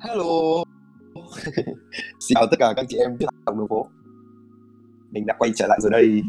Hello. 0.00 0.64
Xin 2.20 2.34
chào 2.34 2.46
tất 2.50 2.56
cả 2.58 2.72
các 2.76 2.86
chị 2.88 2.96
em 2.96 3.16
trên 3.20 3.28
đường 3.46 3.68
phố. 3.68 3.86
Mình 5.10 5.26
đã 5.26 5.34
quay 5.38 5.52
trở 5.54 5.66
lại 5.66 5.78
rồi 5.82 5.90
đây. 5.90 6.22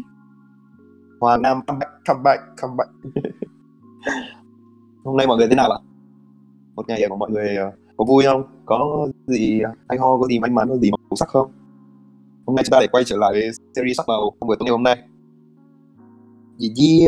Hoàng 1.20 1.42
Nam 1.42 1.62
come 1.68 1.80
back, 1.80 1.92
come 2.08 2.22
back, 2.24 2.42
come 2.62 2.74
back. 2.78 2.92
Hôm 5.04 5.18
nay 5.18 5.28
mọi 5.28 5.38
người 5.38 5.48
thế 5.48 5.56
nào 5.56 5.72
ạ? 5.72 5.80
Một 6.76 6.88
ngày 6.88 7.06
của 7.10 7.16
mọi 7.16 7.32
người 7.32 7.56
ờ, 7.56 7.72
có 7.98 8.06
vui 8.06 8.24
không? 8.26 8.44
Có 8.66 9.08
gì 9.28 9.62
hay 9.90 9.98
ho, 9.98 10.18
có 10.18 10.28
gì 10.28 10.40
may 10.40 10.52
mắn, 10.52 10.70
có 10.70 10.78
gì 10.78 10.92
màu 10.92 11.16
sắc 11.16 11.30
không? 11.30 11.52
Hôm 12.46 12.56
nay 12.56 12.64
chúng 12.66 12.72
ta 12.72 12.78
để 12.82 12.88
quay 12.92 13.04
trở 13.04 13.18
lại 13.18 13.32
với 13.34 13.52
series 13.76 13.98
sắc 13.98 14.08
màu 14.08 14.32
buổi 14.40 14.56
tối 14.60 14.66
ngày 14.66 14.72
hôm 14.72 14.84
nay. 14.84 15.04
Gì 16.58 16.74
gì? 16.76 17.08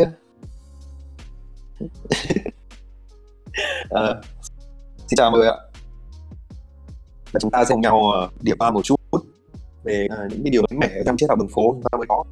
à, 3.90 4.20
xin 4.98 5.16
chào 5.16 5.30
mọi 5.30 5.40
người 5.40 5.48
ạ 5.48 5.71
và 7.32 7.40
chúng 7.40 7.50
ta 7.50 7.64
sẽ 7.64 7.74
cùng 7.74 7.80
nhau 7.80 8.10
ờ, 8.10 8.28
điểm 8.40 8.56
qua 8.58 8.70
một 8.70 8.82
chút 8.84 8.96
về 9.84 10.08
uh, 10.12 10.32
những 10.32 10.42
cái 10.44 10.50
điều 10.50 10.62
mới 10.70 10.78
mẻ 10.78 11.02
trong 11.06 11.16
triết 11.16 11.30
học 11.30 11.38
đường 11.38 11.48
phố 11.48 11.62
chúng 11.72 11.82
ta 11.82 11.98
mới 11.98 12.06
có. 12.08 12.24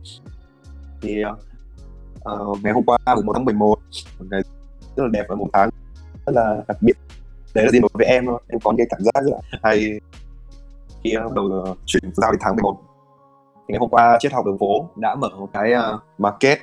Thì 1.00 1.24
uh, 1.24 2.58
ngày 2.62 2.72
hôm 2.72 2.84
qua 2.84 2.98
mùng 3.16 3.26
1 3.26 3.32
tháng 3.32 3.44
11 3.44 3.78
một 4.18 4.26
ngày 4.30 4.40
rất 4.96 5.02
là 5.02 5.08
đẹp 5.12 5.24
và 5.28 5.34
một 5.34 5.48
tháng 5.52 5.70
rất 6.26 6.32
là 6.34 6.62
đặc 6.68 6.76
biệt. 6.80 6.96
Đấy 7.54 7.64
là 7.64 7.70
gì 7.70 7.80
đối 7.80 7.90
với 7.92 8.06
em 8.06 8.26
thôi 8.26 8.40
em 8.48 8.60
có 8.60 8.72
cái 8.78 8.86
cảm 8.90 9.00
giác 9.02 9.14
rất 9.14 9.30
là 9.30 9.58
hay 9.62 10.00
khi 11.04 11.16
bắt 11.16 11.32
đầu 11.34 11.76
chuyển 11.86 12.02
giao 12.14 12.32
đến 12.32 12.38
tháng 12.42 12.56
11 12.56 12.76
thì 13.70 13.72
ngày 13.72 13.78
hôm 13.78 13.90
qua 13.90 14.16
triết 14.20 14.32
học 14.32 14.46
đường 14.46 14.58
phố 14.58 14.88
đã 14.96 15.14
mở 15.14 15.28
một 15.38 15.48
cái 15.52 15.72
uh, 15.72 16.00
market 16.18 16.58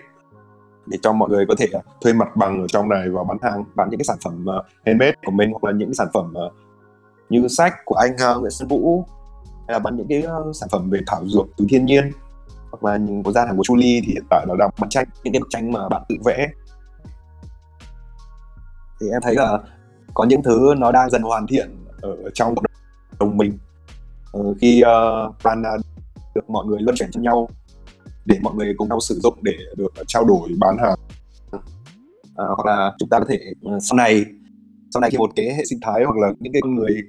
để 0.85 0.97
cho 1.01 1.13
mọi 1.13 1.29
người 1.29 1.45
có 1.45 1.55
thể 1.57 1.67
thuê 2.01 2.13
mặt 2.13 2.35
bằng 2.35 2.61
ở 2.61 2.67
trong 2.67 2.89
này 2.89 3.09
và 3.09 3.23
bán 3.23 3.37
hàng 3.41 3.63
bán 3.75 3.89
những 3.89 3.99
cái 3.99 4.05
sản 4.05 4.17
phẩm 4.23 4.45
uh, 4.57 4.65
handmade 4.85 5.13
của 5.25 5.31
mình 5.31 5.51
hoặc 5.51 5.63
là 5.63 5.77
những 5.77 5.87
cái 5.89 5.95
sản 5.95 6.07
phẩm 6.13 6.33
uh, 6.47 6.53
như 7.29 7.47
sách 7.47 7.73
của 7.85 7.95
anh 7.95 8.13
uh, 8.13 8.41
Nguyễn 8.41 8.51
Xuân 8.51 8.67
Vũ 8.67 9.05
hay 9.67 9.73
là 9.73 9.79
bán 9.79 9.97
những 9.97 10.07
cái 10.07 10.23
uh, 10.49 10.55
sản 10.55 10.69
phẩm 10.71 10.89
về 10.89 10.99
thảo 11.07 11.27
dược 11.27 11.45
từ 11.57 11.65
thiên 11.69 11.85
nhiên 11.85 12.11
hoặc 12.71 12.83
là 12.83 12.97
những 12.97 13.23
có 13.23 13.31
gian 13.31 13.47
hàng 13.47 13.57
của 13.57 13.63
Julie 13.63 14.01
thì 14.05 14.13
hiện 14.13 14.23
tại 14.29 14.45
nó 14.47 14.55
đang 14.55 14.69
bán 14.79 14.89
tranh 14.89 15.05
những 15.23 15.33
cái 15.33 15.39
bức 15.39 15.47
tranh 15.49 15.71
mà 15.71 15.89
bạn 15.89 16.01
tự 16.09 16.15
vẽ. 16.25 16.47
Thì 19.01 19.07
em 19.09 19.21
thấy 19.21 19.35
là 19.35 19.59
có 20.13 20.23
những 20.23 20.43
thứ 20.43 20.73
nó 20.77 20.91
đang 20.91 21.09
dần 21.09 21.21
hoàn 21.21 21.47
thiện 21.47 21.85
ở 22.01 22.15
trong 22.33 22.55
cộng 22.55 22.65
đồng 23.19 23.37
mình. 23.37 23.57
Ờ, 24.31 24.53
khi 24.61 24.81
ờ, 24.81 25.25
uh, 25.27 25.35
Prana 25.41 25.69
được 26.35 26.49
mọi 26.49 26.65
người 26.65 26.79
luân 26.81 26.95
chuyển 26.95 27.11
cho 27.11 27.21
nhau 27.21 27.49
để 28.25 28.37
mọi 28.41 28.53
người 28.53 28.73
cùng 28.77 28.89
nhau 28.89 28.99
sử 28.99 29.19
dụng 29.23 29.37
để 29.41 29.53
được 29.77 29.93
trao 30.07 30.25
đổi 30.25 30.49
bán 30.59 30.77
hàng. 30.77 30.99
À, 32.35 32.45
hoặc 32.47 32.65
là 32.65 32.91
chúng 32.99 33.09
ta 33.09 33.19
có 33.19 33.25
thể 33.29 33.39
uh, 33.75 33.83
sau 33.83 33.97
này 33.97 34.25
sau 34.93 35.01
này 35.01 35.09
khi 35.11 35.17
một 35.17 35.31
cái 35.35 35.45
hệ 35.45 35.65
sinh 35.65 35.79
thái 35.81 36.03
hoặc 36.03 36.17
là 36.17 36.33
những 36.39 36.53
cái 36.53 36.61
con 36.61 36.75
người 36.75 37.01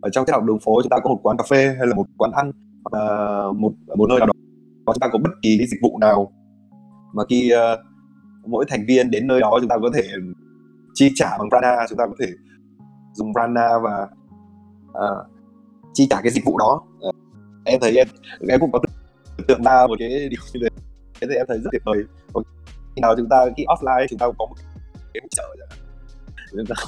ở 0.00 0.10
trong 0.10 0.24
cái 0.24 0.34
học 0.34 0.44
đường 0.44 0.58
phố 0.64 0.82
chúng 0.82 0.90
ta 0.90 0.96
có 1.04 1.10
một 1.10 1.20
quán 1.22 1.36
cà 1.36 1.44
phê 1.50 1.74
hay 1.78 1.86
là 1.86 1.94
một 1.94 2.06
quán 2.16 2.30
ăn 2.32 2.52
hoặc 2.84 2.98
là 2.98 3.44
một 3.52 3.72
một 3.96 4.06
nơi 4.08 4.18
nào 4.18 4.26
đó 4.26 4.32
chúng 4.86 5.00
ta 5.00 5.08
có 5.12 5.18
bất 5.18 5.30
kỳ 5.42 5.56
cái 5.58 5.66
dịch 5.66 5.80
vụ 5.82 5.98
nào 5.98 6.32
mà 7.12 7.22
khi 7.28 7.52
uh, 7.54 7.78
mỗi 8.46 8.64
thành 8.68 8.84
viên 8.88 9.10
đến 9.10 9.26
nơi 9.26 9.40
đó 9.40 9.58
chúng 9.60 9.68
ta 9.68 9.76
có 9.82 9.90
thể 9.94 10.02
chi 10.94 11.12
trả 11.14 11.38
bằng 11.38 11.50
Prana 11.50 11.86
chúng 11.88 11.98
ta 11.98 12.06
có 12.06 12.14
thể 12.20 12.26
dùng 13.14 13.32
Prana 13.32 13.68
và 13.82 14.08
uh, 14.90 15.26
chi 15.94 16.06
trả 16.10 16.20
cái 16.22 16.32
dịch 16.32 16.44
vụ 16.44 16.58
đó. 16.58 16.82
Uh, 17.08 17.14
em 17.64 17.80
thấy 17.80 17.96
em 17.96 18.08
em 18.48 18.60
cũng 18.60 18.72
có 18.72 18.78
tưởng 19.36 19.46
tượng 19.46 19.62
ra 19.62 19.86
một 19.86 19.94
cái 19.98 20.08
điều 20.08 20.40
như 20.52 20.60
thế. 20.62 20.68
Thế 21.20 21.26
thì 21.30 21.34
em 21.34 21.46
thấy 21.48 21.58
rất 21.58 21.70
tuyệt 21.72 21.82
vời. 21.84 22.04
Khi 22.96 23.00
nào 23.00 23.14
chúng 23.16 23.28
ta 23.28 23.46
khi 23.56 23.64
offline 23.64 24.06
chúng 24.10 24.18
ta 24.18 24.26
cũng 24.26 24.36
có 24.38 24.46
một 24.46 24.54
cái 25.14 25.20
hỗ 25.22 25.28
trợ 25.30 25.56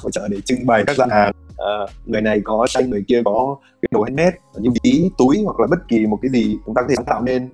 hỗ 0.03 0.09
trợ 0.09 0.27
để 0.27 0.41
trưng 0.41 0.65
bày 0.65 0.83
các 0.87 0.97
gian 0.97 1.09
hàng 1.09 1.31
ờ, 1.57 1.85
à, 1.85 1.93
người 2.05 2.21
này 2.21 2.41
có 2.43 2.67
tranh 2.69 2.89
người 2.89 3.03
kia 3.07 3.21
có 3.25 3.57
cái 3.81 3.89
đồ 3.91 4.03
handmade 4.03 4.37
như 4.55 4.69
ví 4.83 5.09
túi 5.17 5.43
hoặc 5.45 5.59
là 5.59 5.67
bất 5.69 5.87
kỳ 5.87 6.05
một 6.05 6.19
cái 6.21 6.31
gì 6.31 6.57
chúng 6.65 6.75
ta 6.75 6.81
có 6.81 6.87
thể 6.89 6.95
sáng 6.95 7.05
tạo 7.05 7.21
nên. 7.21 7.49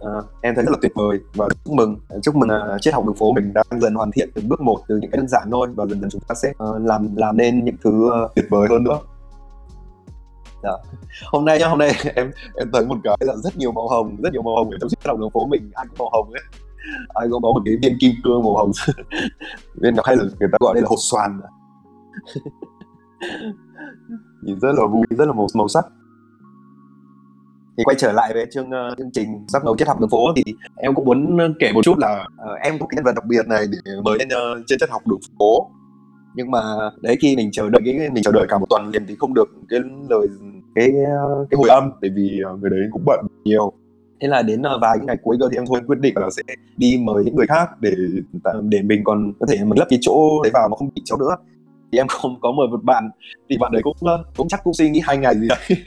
À, 0.00 0.10
em 0.40 0.54
thấy 0.54 0.64
rất 0.64 0.70
là 0.70 0.78
tuyệt 0.82 0.92
vời 0.94 1.18
và 1.34 1.48
chúc 1.64 1.74
mừng. 1.74 1.96
Chúc 2.22 2.36
mừng 2.36 2.50
uh, 2.74 2.82
triết 2.82 2.94
học 2.94 3.06
đường 3.06 3.14
phố 3.14 3.32
mình 3.32 3.52
đang 3.52 3.80
dần 3.80 3.94
hoàn 3.94 4.10
thiện 4.10 4.30
từng 4.34 4.48
bước 4.48 4.60
một 4.60 4.78
từ 4.88 4.96
những 4.96 5.10
cái 5.10 5.16
đơn 5.16 5.28
giản 5.28 5.48
thôi 5.50 5.68
và 5.74 5.86
dần 5.86 6.00
dần 6.00 6.10
chúng 6.10 6.20
ta 6.28 6.34
sẽ 6.34 6.52
uh, 6.64 6.80
làm 6.80 7.16
làm 7.16 7.36
nên 7.36 7.64
những 7.64 7.76
thứ 7.84 8.06
uh, 8.06 8.34
tuyệt 8.34 8.44
vời 8.50 8.68
hơn 8.70 8.84
nữa. 8.84 8.98
Đó. 10.62 10.78
hôm 11.26 11.44
nay 11.44 11.58
nhá 11.58 11.66
hôm 11.66 11.78
nay 11.78 11.92
em 12.14 12.30
em 12.56 12.70
thấy 12.72 12.86
một 12.86 12.96
cái 13.04 13.16
là 13.20 13.36
rất 13.36 13.56
nhiều 13.56 13.72
màu 13.72 13.88
hồng 13.88 14.16
rất 14.22 14.32
nhiều 14.32 14.42
màu 14.42 14.56
hồng 14.56 14.70
ở 14.70 14.76
trong 14.80 14.90
chiếc 14.90 14.98
đầu 15.04 15.16
đường 15.16 15.30
phố 15.30 15.46
mình 15.46 15.70
ai 15.74 15.86
cũng 15.88 15.98
màu 15.98 16.08
hồng 16.12 16.32
ấy 16.32 16.42
ai 17.08 17.28
cũng 17.30 17.42
có 17.42 17.52
một 17.52 17.62
cái 17.64 17.76
viên 17.82 17.98
kim 18.00 18.12
cương 18.24 18.42
màu 18.42 18.56
hồng. 18.56 18.70
Viên 19.80 19.94
hay 20.04 20.16
là 20.16 20.24
người 20.40 20.48
ta 20.52 20.58
gọi 20.60 20.74
đây 20.74 20.82
là 20.82 20.88
hột 20.88 20.98
xoàn. 21.10 21.40
Nhìn 24.42 24.60
rất 24.60 24.72
là 24.72 24.86
vui 24.86 25.06
rất 25.10 25.24
là 25.24 25.32
màu 25.32 25.46
màu 25.54 25.68
sắc. 25.68 25.84
Thì 27.80 27.84
quay 27.84 27.94
trở 27.98 28.12
lại 28.12 28.30
với 28.34 28.46
chương 28.50 28.68
uh, 28.68 28.98
chương 28.98 29.10
trình 29.12 29.46
sắc 29.48 29.64
màu 29.64 29.76
triết 29.76 29.88
học 29.88 30.00
đường 30.00 30.10
phố 30.10 30.26
thì 30.36 30.54
em 30.76 30.94
cũng 30.94 31.04
muốn 31.04 31.38
ờ, 31.38 31.52
kể 31.58 31.72
một 31.72 31.84
chút 31.84 31.98
là 31.98 32.26
uh, 32.52 32.60
em 32.60 32.78
có 32.78 32.86
cái 32.86 32.96
nhân 32.96 33.04
vật 33.04 33.12
đặc 33.14 33.24
biệt 33.26 33.46
này 33.46 33.66
để 33.70 33.92
mới 34.04 34.18
lên 34.18 34.28
uh, 34.28 34.64
trên 34.66 34.78
triết 34.78 34.90
học 34.90 35.02
đường 35.06 35.20
phố. 35.38 35.70
Nhưng 36.34 36.50
mà 36.50 36.60
đấy 37.00 37.16
khi 37.20 37.36
mình 37.36 37.50
chờ 37.52 37.70
đợi 37.70 37.82
cái 37.84 38.10
mình 38.10 38.22
chờ 38.22 38.32
đợi 38.32 38.46
cả 38.48 38.58
một 38.58 38.66
tuần 38.70 38.90
liền 38.90 39.06
thì 39.06 39.16
không 39.18 39.34
được 39.34 39.48
cái 39.68 39.80
lời 40.10 40.28
cái 40.74 40.88
cái 41.50 41.58
hồi 41.58 41.68
âm. 41.68 41.90
Bởi 42.00 42.10
vì 42.16 42.40
người 42.60 42.70
đấy 42.70 42.80
cũng 42.92 43.02
bận 43.06 43.26
nhiều 43.44 43.72
thế 44.20 44.28
là 44.28 44.42
đến 44.42 44.62
ờ, 44.62 44.78
vài 44.82 44.98
cái 44.98 45.06
ngày 45.06 45.16
cuối 45.22 45.36
cơ 45.40 45.48
thì 45.50 45.56
em 45.58 45.66
thôi 45.66 45.80
quyết 45.86 45.98
định 45.98 46.14
là 46.16 46.30
sẽ 46.30 46.42
đi 46.76 46.98
mời 47.02 47.24
những 47.24 47.36
người 47.36 47.46
khác 47.46 47.68
để 47.80 47.92
ờ, 48.44 48.62
để 48.68 48.82
mình 48.82 49.04
còn 49.04 49.32
có 49.40 49.46
thể 49.48 49.56
mình 49.64 49.78
lấp 49.78 49.88
cái 49.90 49.98
chỗ 50.02 50.42
đấy 50.42 50.50
vào 50.54 50.68
mà 50.68 50.76
không 50.76 50.90
bị 50.94 51.02
chỗ 51.04 51.16
nữa. 51.16 51.36
Thì 51.92 51.98
em 51.98 52.06
không 52.08 52.40
có 52.40 52.52
mời 52.52 52.68
một 52.68 52.84
bạn 52.84 53.10
thì 53.50 53.56
bạn 53.60 53.72
đấy 53.72 53.82
cũng 53.82 53.96
ờ, 54.00 54.24
cũng 54.36 54.48
chắc 54.48 54.60
cũng 54.64 54.74
suy 54.74 54.90
nghĩ 54.90 55.00
hai 55.04 55.16
ngày 55.16 55.34
gì 55.34 55.48
đấy 55.48 55.58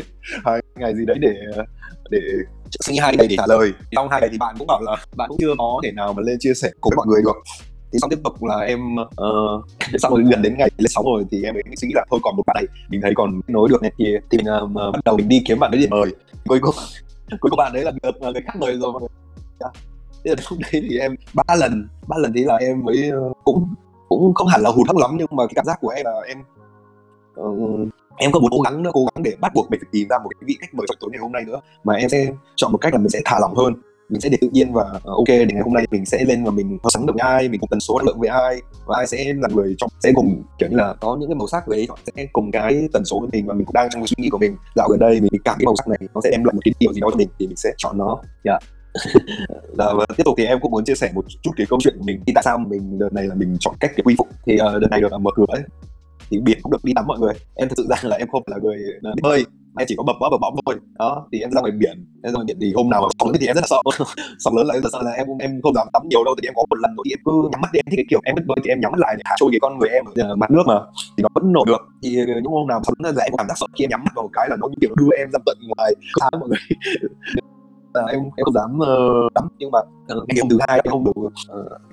hai 0.45 0.61
ngày 0.75 0.95
gì 0.95 1.05
đấy 1.05 1.17
để 1.19 1.33
để 2.09 2.19
suy 2.79 2.93
nghĩ 2.93 2.99
hai 2.99 3.17
ngày 3.17 3.27
để 3.27 3.35
trả 3.37 3.43
lời. 3.47 3.71
Trong 3.91 4.09
hai 4.09 4.21
ngày 4.21 4.29
thì 4.31 4.37
bạn 4.37 4.55
cũng 4.57 4.67
bảo 4.67 4.81
là 4.81 4.95
bạn 5.17 5.29
cũng 5.29 5.37
chưa 5.41 5.53
có 5.57 5.81
thể 5.83 5.91
nào 5.91 6.13
mà 6.13 6.21
lên 6.25 6.37
chia 6.39 6.53
sẻ 6.53 6.71
cùng 6.81 6.91
với 6.91 6.95
mọi 6.97 7.07
người 7.07 7.21
được. 7.25 7.43
Thì 7.93 7.99
xong 8.01 8.09
tiếp 8.09 8.19
tục 8.23 8.43
là 8.43 8.57
em 8.59 8.79
uh, 8.95 9.99
xong 9.99 10.13
rồi 10.13 10.23
gần 10.31 10.41
đến 10.41 10.55
ngày 10.57 10.69
lên 10.77 10.87
sáu 10.87 11.03
rồi 11.03 11.25
thì 11.31 11.43
em 11.43 11.53
mới 11.53 11.63
suy 11.75 11.87
nghĩ 11.87 11.93
là 11.95 12.05
thôi 12.09 12.19
còn 12.23 12.35
một 12.35 12.43
bạn 12.47 12.55
này 12.55 12.65
mình 12.89 13.01
thấy 13.01 13.13
còn 13.15 13.41
nối 13.47 13.69
được 13.69 13.81
này 13.81 13.91
thì 13.97 14.05
thì 14.31 14.37
mình 14.37 14.47
uh, 14.63 14.93
bắt 14.93 14.99
đầu 15.05 15.17
mình 15.17 15.29
đi 15.29 15.41
kiếm 15.45 15.59
bạn 15.59 15.71
đấy 15.71 15.81
để 15.81 15.87
mời. 15.89 16.15
Cuối 16.45 16.59
cùng 16.61 16.75
cuối 17.41 17.49
cùng 17.49 17.57
bạn 17.57 17.73
đấy 17.73 17.83
là 17.83 17.91
được 18.03 18.19
ờ, 18.19 18.31
người 18.31 18.41
khác 18.45 18.55
mời 18.59 18.77
rồi 18.77 18.93
dạ. 19.59 19.67
thế 20.23 20.31
là 20.31 20.35
lúc 20.49 20.59
đấy 20.59 20.81
thì 20.89 20.97
em 20.97 21.15
ba 21.33 21.55
lần 21.55 21.87
ba 22.07 22.17
lần 22.17 22.33
thì 22.35 22.43
là 22.43 22.55
em 22.55 22.83
mới 22.85 23.09
ờ, 23.09 23.33
cũng 23.43 23.73
cũng 24.09 24.33
không 24.33 24.47
hẳn 24.47 24.61
là 24.61 24.69
hụt 24.69 24.87
hẫng 24.87 24.97
lắm 24.97 25.15
nhưng 25.17 25.27
mà 25.31 25.45
cái 25.47 25.53
cảm 25.55 25.65
giác 25.65 25.77
của 25.81 25.89
em 25.89 26.05
là 26.05 26.21
em 26.27 26.37
uh, 27.39 27.89
em 28.17 28.31
có 28.31 28.39
muốn 28.39 28.51
cố 28.51 28.59
gắng 28.59 28.83
nữa 28.83 28.91
cố 28.93 29.05
gắng 29.15 29.23
để 29.23 29.35
bắt 29.39 29.51
buộc 29.55 29.71
mình 29.71 29.79
phải 29.79 29.89
tìm 29.91 30.07
ra 30.09 30.17
một 30.23 30.29
cái 30.39 30.45
vị 30.45 30.57
khách 30.61 30.73
mời 30.73 30.87
trong 30.89 30.97
tối 30.99 31.09
ngày 31.13 31.19
hôm 31.19 31.31
nay 31.31 31.43
nữa. 31.47 31.61
Mà 31.83 31.93
em 31.93 32.09
sẽ 32.09 32.33
chọn 32.55 32.71
một 32.71 32.77
cách 32.77 32.93
là 32.93 32.99
mình 32.99 33.09
sẽ 33.09 33.19
thả 33.25 33.39
lỏng 33.39 33.55
hơn 33.55 33.73
mình 34.13 34.21
sẽ 34.21 34.29
để 34.29 34.37
tự 34.41 34.49
nhiên 34.51 34.73
và 34.73 34.83
uh, 34.95 35.03
ok 35.03 35.27
để 35.27 35.47
ngày 35.49 35.61
hôm 35.63 35.73
nay 35.73 35.85
mình 35.91 36.05
sẽ 36.05 36.23
lên 36.25 36.43
và 36.43 36.51
mình 36.51 36.77
so 36.83 36.89
sánh 36.89 37.05
được 37.05 37.13
với 37.13 37.29
ai 37.29 37.49
mình 37.49 37.59
cùng 37.59 37.69
tần 37.69 37.79
số 37.79 37.97
năng 37.97 38.05
lượng 38.05 38.19
với 38.19 38.29
ai 38.29 38.61
và 38.85 38.95
ai 38.97 39.07
sẽ 39.07 39.33
là 39.41 39.49
người 39.53 39.75
trong 39.77 39.89
sẽ 40.03 40.11
cùng 40.15 40.43
kiểu 40.59 40.69
như 40.69 40.77
là 40.77 40.93
có 40.93 41.17
những 41.19 41.29
cái 41.29 41.35
màu 41.35 41.47
sắc 41.47 41.67
đấy 41.67 41.85
họ 41.89 41.97
sẽ 42.05 42.25
cùng 42.33 42.51
cái 42.51 42.87
tần 42.93 43.05
số 43.05 43.19
với 43.19 43.29
mình 43.31 43.47
và 43.47 43.53
mình 43.53 43.65
cũng 43.65 43.73
đang 43.73 43.89
trong 43.89 44.01
cái 44.01 44.07
suy 44.07 44.23
nghĩ 44.23 44.29
của 44.29 44.37
mình. 44.37 44.55
Dạo 44.75 44.87
gần 44.89 44.99
đây 44.99 45.21
mình 45.21 45.31
cảm 45.43 45.55
cái 45.59 45.65
màu 45.65 45.75
sắc 45.75 45.87
này 45.87 45.99
nó 46.15 46.21
sẽ 46.23 46.31
đem 46.31 46.43
lại 46.43 46.53
một 46.53 46.61
cái 46.65 46.73
điều 46.79 46.93
gì 46.93 47.01
đó 47.01 47.07
cho 47.11 47.17
mình 47.17 47.29
thì 47.39 47.47
mình 47.47 47.57
sẽ 47.57 47.69
chọn 47.77 47.97
nó. 47.97 48.21
Yeah. 48.43 48.61
Dạ. 48.61 48.69
dạ, 49.77 49.85
và 49.97 50.05
tiếp 50.17 50.23
tục 50.23 50.35
thì 50.37 50.45
em 50.45 50.59
cũng 50.61 50.71
muốn 50.71 50.85
chia 50.85 50.95
sẻ 50.95 51.11
một 51.13 51.25
chút 51.41 51.51
cái 51.57 51.67
câu 51.69 51.79
chuyện 51.81 51.95
của 51.97 52.03
mình. 52.03 52.21
Thì 52.27 52.33
tại 52.35 52.43
sao 52.43 52.57
mình 52.57 52.99
đợt 52.99 53.13
này 53.13 53.23
là 53.23 53.35
mình 53.35 53.57
chọn 53.59 53.75
cách 53.79 53.91
để 53.97 54.03
quy 54.05 54.15
phục? 54.17 54.27
Thì 54.45 54.53
uh, 54.53 54.81
đợt 54.81 54.87
này 54.91 55.01
được 55.01 55.11
mở 55.21 55.31
cửa 55.35 55.45
ấy 55.47 55.61
thì 56.29 56.39
biển 56.39 56.59
cũng 56.61 56.71
được 56.71 56.83
đi 56.83 56.93
tắm 56.95 57.07
mọi 57.07 57.19
người. 57.19 57.33
Em 57.55 57.69
thật 57.69 57.75
sự 57.77 57.87
ra 57.89 57.95
là 58.01 58.15
em 58.15 58.27
không 58.31 58.43
phải 58.47 58.57
là 58.57 58.63
người 58.63 58.77
ờ, 59.03 59.13
đi 59.15 59.21
bơi 59.21 59.45
em 59.79 59.85
chỉ 59.87 59.95
có 59.97 60.03
bập 60.03 60.15
bó, 60.19 60.29
bập 60.29 60.41
bõm 60.41 60.53
thôi. 60.65 60.75
Đó, 60.99 61.27
thì 61.31 61.39
em 61.39 61.51
ra 61.51 61.61
ngoài 61.61 61.71
biển. 61.71 62.05
Em 62.23 62.33
ra 62.33 62.35
ngoài 62.37 62.45
biển 62.47 62.57
thì 62.61 62.73
hôm 62.75 62.89
nào 62.89 63.01
mà 63.01 63.07
sóng 63.19 63.29
lớn 63.29 63.37
thì 63.39 63.47
em 63.47 63.55
rất 63.55 63.61
là 63.61 63.67
sợ. 63.69 64.05
Sóng 64.39 64.57
lớn 64.57 64.65
là 64.67 64.73
em 64.73 64.83
sợ 64.91 65.01
là 65.03 65.11
em 65.11 65.27
em 65.39 65.61
không 65.63 65.73
dám 65.73 65.87
tắm 65.93 66.01
nhiều 66.09 66.23
đâu, 66.23 66.35
thì 66.41 66.47
em 66.47 66.53
có 66.55 66.63
một 66.69 66.79
lần 66.83 66.91
thôi 66.97 67.03
thì 67.05 67.11
em 67.13 67.19
cứ 67.25 67.31
nhắm 67.51 67.61
mắt 67.61 67.71
đi. 67.73 67.79
Em 67.79 67.85
thích 67.89 67.97
cái 67.97 68.05
kiểu 68.09 68.21
em 68.23 68.35
biết 68.35 68.45
bơi 68.47 68.57
thì 68.63 68.69
em 68.69 68.79
nhắm 68.81 68.91
mắt 68.91 68.99
lại 68.99 69.13
để 69.17 69.23
thả 69.25 69.35
trôi 69.39 69.49
cái 69.51 69.59
con 69.59 69.79
người 69.79 69.89
em 69.89 70.05
ở 70.05 70.11
ờ, 70.29 70.35
mặt 70.35 70.51
nước 70.51 70.63
mà. 70.67 70.77
Thì 71.17 71.21
nó 71.21 71.29
vẫn 71.35 71.53
nổi 71.53 71.65
được. 71.67 71.81
Thì 72.03 72.09
ờ, 72.19 72.25
những 72.43 72.53
hôm 72.53 72.67
nào 72.67 72.81
sóng 72.83 72.95
lớn 73.03 73.15
là 73.15 73.23
em 73.23 73.33
cảm 73.37 73.47
giác 73.47 73.57
sợ 73.57 73.67
khi 73.75 73.83
em 73.85 73.89
nhắm 73.89 74.03
mắt 74.05 74.13
vào 74.15 74.29
cái 74.33 74.47
là 74.49 74.55
nó 74.59 74.67
như 74.67 74.77
kiểu 74.81 74.93
đưa 74.95 75.09
em 75.17 75.27
ra 75.33 75.39
tận 75.45 75.57
ngoài. 75.67 75.91
Tháng 76.21 76.39
mọi 76.39 76.49
người. 76.49 76.63
uh, 77.99 78.09
em 78.11 78.19
em 78.19 78.43
không 78.45 78.53
dám 78.53 78.79
uh, 78.79 79.33
tắm 79.33 79.47
nhưng 79.57 79.71
mà 79.71 79.79
uh, 79.79 80.27
ngày 80.27 80.37
hôm 80.41 80.49
thứ 80.49 80.57
hai 80.67 80.81
hôm 80.89 81.03
đầu 81.03 81.13
uh, 81.17 81.31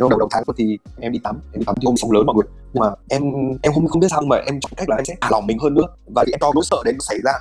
hôm 0.01 0.11
đầu 0.11 0.19
đầu 0.19 0.29
tháng 0.31 0.43
thì 0.57 0.79
em 1.01 1.13
đi 1.13 1.19
tắm 1.25 1.41
em 1.53 1.61
đi 1.61 1.65
tắm 1.67 1.75
thì 1.81 1.87
hôm 1.87 1.97
sóng 1.97 2.13
lớn 2.13 2.27
mọi 2.27 2.37
người. 2.37 2.47
Nhưng 2.73 2.81
mà 2.81 2.91
em 3.09 3.23
em 3.63 3.73
không 3.73 3.89
không 3.89 4.01
biết 4.01 4.09
sao 4.11 4.23
mà 4.23 4.37
em 4.37 4.61
chọn 4.61 4.73
cách 4.77 4.89
là 4.89 4.97
em 4.97 5.05
sẽ 5.05 5.15
thả 5.21 5.29
lòng 5.31 5.47
mình 5.47 5.59
hơn 5.59 5.75
nữa. 5.75 5.87
Và 6.15 6.25
em 6.33 6.41
cho 6.41 6.53
nỗi 6.55 6.65
sợ 6.65 6.77
đến 6.85 6.95
nó 6.95 7.01
xảy 7.01 7.19
ra 7.25 7.33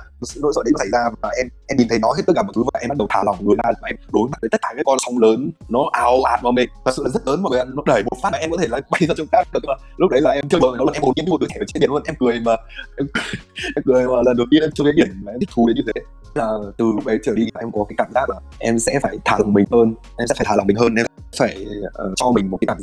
nỗi 0.42 0.52
sợ 0.56 0.62
đến 0.64 0.72
nó 0.72 0.78
xảy 0.78 0.88
ra 0.92 1.10
và 1.22 1.30
em 1.36 1.48
em 1.70 1.76
nhìn 1.76 1.88
thấy 1.88 1.98
nó 1.98 2.08
hết 2.16 2.22
tất 2.26 2.32
cả 2.36 2.42
mọi 2.42 2.52
thứ 2.56 2.62
và 2.72 2.80
em 2.80 2.88
bắt 2.88 2.98
đầu 2.98 3.06
thả 3.10 3.22
lòng 3.26 3.36
người 3.40 3.56
ra 3.64 3.70
và 3.82 3.88
em 3.88 3.96
đối 4.12 4.28
mặt 4.28 4.38
với 4.40 4.50
tất 4.50 4.60
cả 4.62 4.68
các 4.76 4.82
con 4.86 4.98
sóng 5.06 5.18
lớn. 5.18 5.50
Nó 5.68 5.88
ào 5.92 6.22
ạt 6.22 6.42
vào 6.42 6.52
mình. 6.52 6.68
Thật 6.84 6.92
sự 6.96 7.02
là 7.04 7.10
rất 7.10 7.26
lớn 7.26 7.42
mọi 7.42 7.50
người 7.50 7.64
nó 7.74 7.82
đẩy 7.86 8.02
một 8.02 8.16
phát 8.22 8.30
mà 8.32 8.38
em 8.38 8.50
có 8.50 8.56
thể 8.60 8.68
là 8.68 8.80
bay 8.90 9.00
ra 9.08 9.14
trong 9.18 9.26
cát 9.26 9.46
được 9.52 9.60
mà 9.66 9.74
lúc 9.96 10.10
đấy 10.10 10.20
là 10.20 10.30
em 10.30 10.48
chơi 10.48 10.60
bờ 10.60 10.68
nó 10.78 10.84
là 10.84 10.92
em 10.92 11.02
hồn 11.02 11.12
nhiên 11.16 11.24
như 11.24 11.30
một 11.30 11.40
đứa 11.40 11.46
trẻ 11.50 11.56
ở 11.58 11.64
trên 11.68 11.80
biển 11.80 11.90
luôn. 11.90 12.02
Em 12.04 12.14
cười 12.20 12.40
mà 12.40 12.56
em, 12.96 13.06
em 13.76 13.82
cười 13.86 14.08
mà 14.08 14.22
lần 14.24 14.36
đầu 14.36 14.46
tiên 14.50 14.62
em 14.62 14.70
chơi 14.74 14.84
cái 14.84 14.92
biển 14.96 15.08
mà 15.24 15.32
em 15.32 15.40
thích 15.40 15.48
thú 15.54 15.66
đến 15.68 15.76
như 15.76 15.82
thế. 15.86 16.00
Là 16.34 16.48
từ 16.76 16.84
lúc 16.94 17.06
đấy 17.06 17.18
trở 17.22 17.34
đi 17.34 17.46
em 17.60 17.70
có 17.72 17.84
cái 17.88 17.94
cảm 17.98 18.08
giác 18.14 18.30
là 18.30 18.36
em 18.58 18.78
sẽ 18.78 19.00
phải 19.02 19.18
thả 19.24 19.38
lòng 19.38 19.52
mình 19.52 19.64
hơn 19.70 19.94
em 20.18 20.26
sẽ 20.28 20.34
phải 20.38 20.44
thả 20.48 20.56
lòng 20.56 20.66
mình 20.66 20.76
hơn 20.76 20.94
em 20.94 21.06
phải 21.38 21.66
uh, 21.86 22.12
cho 22.16 22.32
mình 22.32 22.50
một 22.50 22.58
cái 22.60 22.66
cảm 22.66 22.78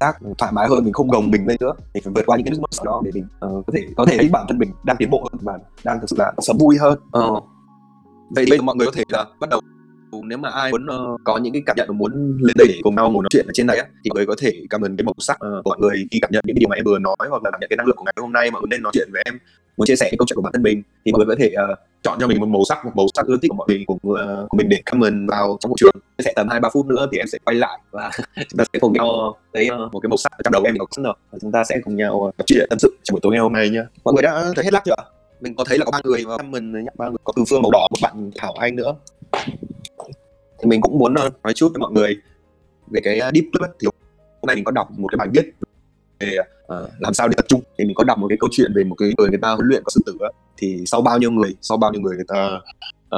giác 0.00 0.16
thoải 0.38 0.52
mái 0.52 0.68
hơn 0.68 0.84
mình 0.84 0.92
không 0.92 1.08
gồng 1.08 1.30
mình 1.30 1.46
lên 1.46 1.56
nữa. 1.60 1.72
Mình 1.94 2.02
phải 2.02 2.12
vượt 2.16 2.26
qua 2.26 2.36
những 2.36 2.46
cái 2.46 2.54
nút 2.58 2.84
đó 2.84 3.02
để 3.04 3.10
mình 3.14 3.24
uh, 3.46 3.66
có 3.66 3.72
thể 3.74 3.80
có 3.96 4.04
thể 4.06 4.16
thấy 4.18 4.28
bản 4.28 4.44
thân 4.48 4.58
mình 4.58 4.72
đang 4.84 4.96
tiến 4.96 5.10
bộ 5.10 5.28
hơn 5.32 5.40
và 5.42 5.58
đang 5.84 6.00
thực 6.00 6.10
sự 6.10 6.16
là 6.18 6.32
sống 6.38 6.58
vui 6.58 6.76
hơn. 6.80 6.98
Uh 7.18 7.44
vậy 8.34 8.44
thì 8.44 8.50
bây 8.50 8.58
giờ 8.58 8.62
mọi 8.62 8.76
người 8.76 8.86
có 8.86 8.92
thể 8.92 9.04
là 9.08 9.26
bắt 9.40 9.50
đầu 9.50 9.60
nếu 10.24 10.38
mà 10.38 10.48
ai 10.48 10.70
muốn 10.70 10.86
uh, 10.86 11.20
có 11.24 11.38
những 11.38 11.52
cái 11.52 11.62
cảm 11.66 11.76
nhận 11.76 11.88
và 11.88 11.92
muốn 11.92 12.38
lên 12.40 12.54
đây 12.58 12.66
để 12.68 12.80
cùng 12.82 12.94
nhau 12.94 13.10
ngồi 13.10 13.22
nói 13.22 13.28
chuyện 13.30 13.46
ở 13.48 13.52
trên 13.54 13.66
này 13.66 13.78
á 13.78 13.86
thì 14.04 14.10
mọi 14.10 14.16
người 14.16 14.26
có 14.26 14.34
thể 14.38 14.52
comment 14.70 14.98
cái 14.98 15.04
màu 15.04 15.14
sắc 15.18 15.34
uh, 15.34 15.64
của 15.64 15.70
mọi 15.70 15.78
người 15.80 16.06
khi 16.10 16.18
cảm 16.20 16.30
nhận 16.32 16.42
những 16.46 16.56
cái 16.56 16.60
điều 16.60 16.68
mà 16.68 16.76
em 16.76 16.84
vừa 16.84 16.98
nói 16.98 17.16
hoặc 17.18 17.42
là 17.42 17.50
cảm 17.50 17.60
nhận 17.60 17.68
cái 17.70 17.76
năng 17.76 17.86
lượng 17.86 17.96
của 17.96 18.04
ngày 18.04 18.14
hôm 18.16 18.32
nay. 18.32 18.50
Người 18.50 18.60
nên 18.70 18.82
nói 18.82 18.92
chuyện 18.94 19.08
với 19.12 19.22
em 19.24 19.38
muốn 19.76 19.86
chia 19.86 19.96
sẻ 19.96 20.06
cái 20.10 20.16
câu 20.18 20.26
chuyện 20.26 20.36
của 20.36 20.42
bản 20.42 20.52
thân 20.52 20.62
mình. 20.62 20.82
Thì 21.04 21.12
mọi 21.12 21.18
người 21.18 21.36
có 21.36 21.42
thể 21.42 21.54
uh, 21.72 21.78
chọn 22.02 22.18
cho 22.20 22.26
mình 22.26 22.40
một 22.40 22.46
màu 22.46 22.62
sắc 22.68 22.84
một 22.84 22.92
màu 22.94 23.06
sắc 23.14 23.26
ưa 23.26 23.36
thích 23.42 23.48
của 23.48 23.56
mọi 23.56 23.66
người 23.68 23.84
của, 23.86 23.94
uh, 23.94 24.48
của 24.48 24.56
mình 24.56 24.68
để 24.68 24.82
comment 24.90 25.28
vào 25.28 25.56
trong 25.60 25.70
hội 25.70 25.76
trường. 25.80 25.96
Sẽ 26.18 26.32
tầm 26.36 26.48
hai 26.48 26.60
ba 26.60 26.68
phút 26.72 26.86
nữa 26.86 27.08
thì 27.12 27.18
em 27.18 27.26
sẽ 27.26 27.38
quay 27.44 27.54
lại 27.54 27.78
và 27.90 28.10
chúng 28.48 28.58
ta 28.58 28.64
sẽ 28.72 28.78
cùng 28.80 28.92
nhau 28.92 29.36
lấy 29.52 29.68
uh, 29.72 29.92
một 29.92 30.00
cái 30.00 30.08
màu 30.08 30.16
sắc 30.16 30.32
trong 30.44 30.52
đầu 30.52 30.62
em 30.64 30.74
có 30.78 30.86
sẵn 30.90 31.02
rồi. 31.02 31.14
Và 31.32 31.38
chúng 31.40 31.52
ta 31.52 31.64
sẽ 31.64 31.80
cùng 31.84 31.96
nhau 31.96 32.32
nói 32.38 32.44
chuyện 32.46 32.66
tâm 32.70 32.78
sự 32.78 32.96
trong 33.02 33.14
buổi 33.14 33.20
tối 33.22 33.32
ngày 33.32 33.40
hôm 33.40 33.52
nay 33.52 33.70
nha 33.70 33.86
mọi 34.04 34.14
người 34.14 34.22
đã 34.22 34.52
thấy 34.56 34.64
hết 34.64 34.72
lắc 34.72 34.82
chưa 34.84 34.94
mình 35.42 35.54
có 35.54 35.64
thấy 35.64 35.78
là 35.78 35.84
có 35.84 35.90
ba 35.90 36.00
người 36.04 36.24
và 36.24 36.36
mình 36.36 36.84
nhắc 36.84 36.96
ba 36.96 37.08
người 37.08 37.18
có 37.24 37.32
từ 37.36 37.44
phương 37.48 37.62
màu 37.62 37.70
đỏ 37.70 37.88
một 37.90 37.98
bạn 38.02 38.30
thảo 38.36 38.52
anh 38.52 38.76
nữa? 38.76 38.94
Thì 40.58 40.68
mình 40.68 40.80
cũng 40.80 40.98
muốn 40.98 41.14
ờ, 41.14 41.30
nói 41.44 41.52
chút 41.54 41.68
với 41.72 41.80
mọi 41.80 41.92
người 41.92 42.16
về 42.90 43.00
cái 43.04 43.18
ờ, 43.18 43.30
deep 43.34 43.44
clip 43.52 43.70
thì 43.80 43.86
hôm 44.42 44.46
nay 44.46 44.56
mình 44.56 44.64
có 44.64 44.70
đọc 44.70 44.88
một 44.98 45.08
cái 45.10 45.16
bài 45.16 45.28
viết 45.34 45.52
về 46.20 46.36
uh, 46.38 46.90
làm 46.98 47.14
sao 47.14 47.28
để 47.28 47.34
tập 47.36 47.46
trung. 47.48 47.60
Thì 47.78 47.84
mình 47.84 47.94
có 47.94 48.04
đọc 48.04 48.18
một 48.18 48.26
cái 48.28 48.38
câu 48.40 48.48
chuyện 48.52 48.72
về 48.76 48.84
một 48.84 48.94
cái 48.98 49.12
người 49.18 49.28
người 49.28 49.38
ta 49.42 49.52
huấn 49.52 49.66
luyện 49.66 49.82
có 49.84 49.90
sư 49.90 50.00
tử 50.06 50.16
á. 50.20 50.28
Thì 50.56 50.84
sau 50.86 51.02
bao 51.02 51.18
nhiêu 51.18 51.30
người 51.30 51.56
sau 51.60 51.78
bao 51.78 51.92
nhiêu 51.92 52.00
người 52.00 52.16
người 52.16 52.24
ta 52.28 52.60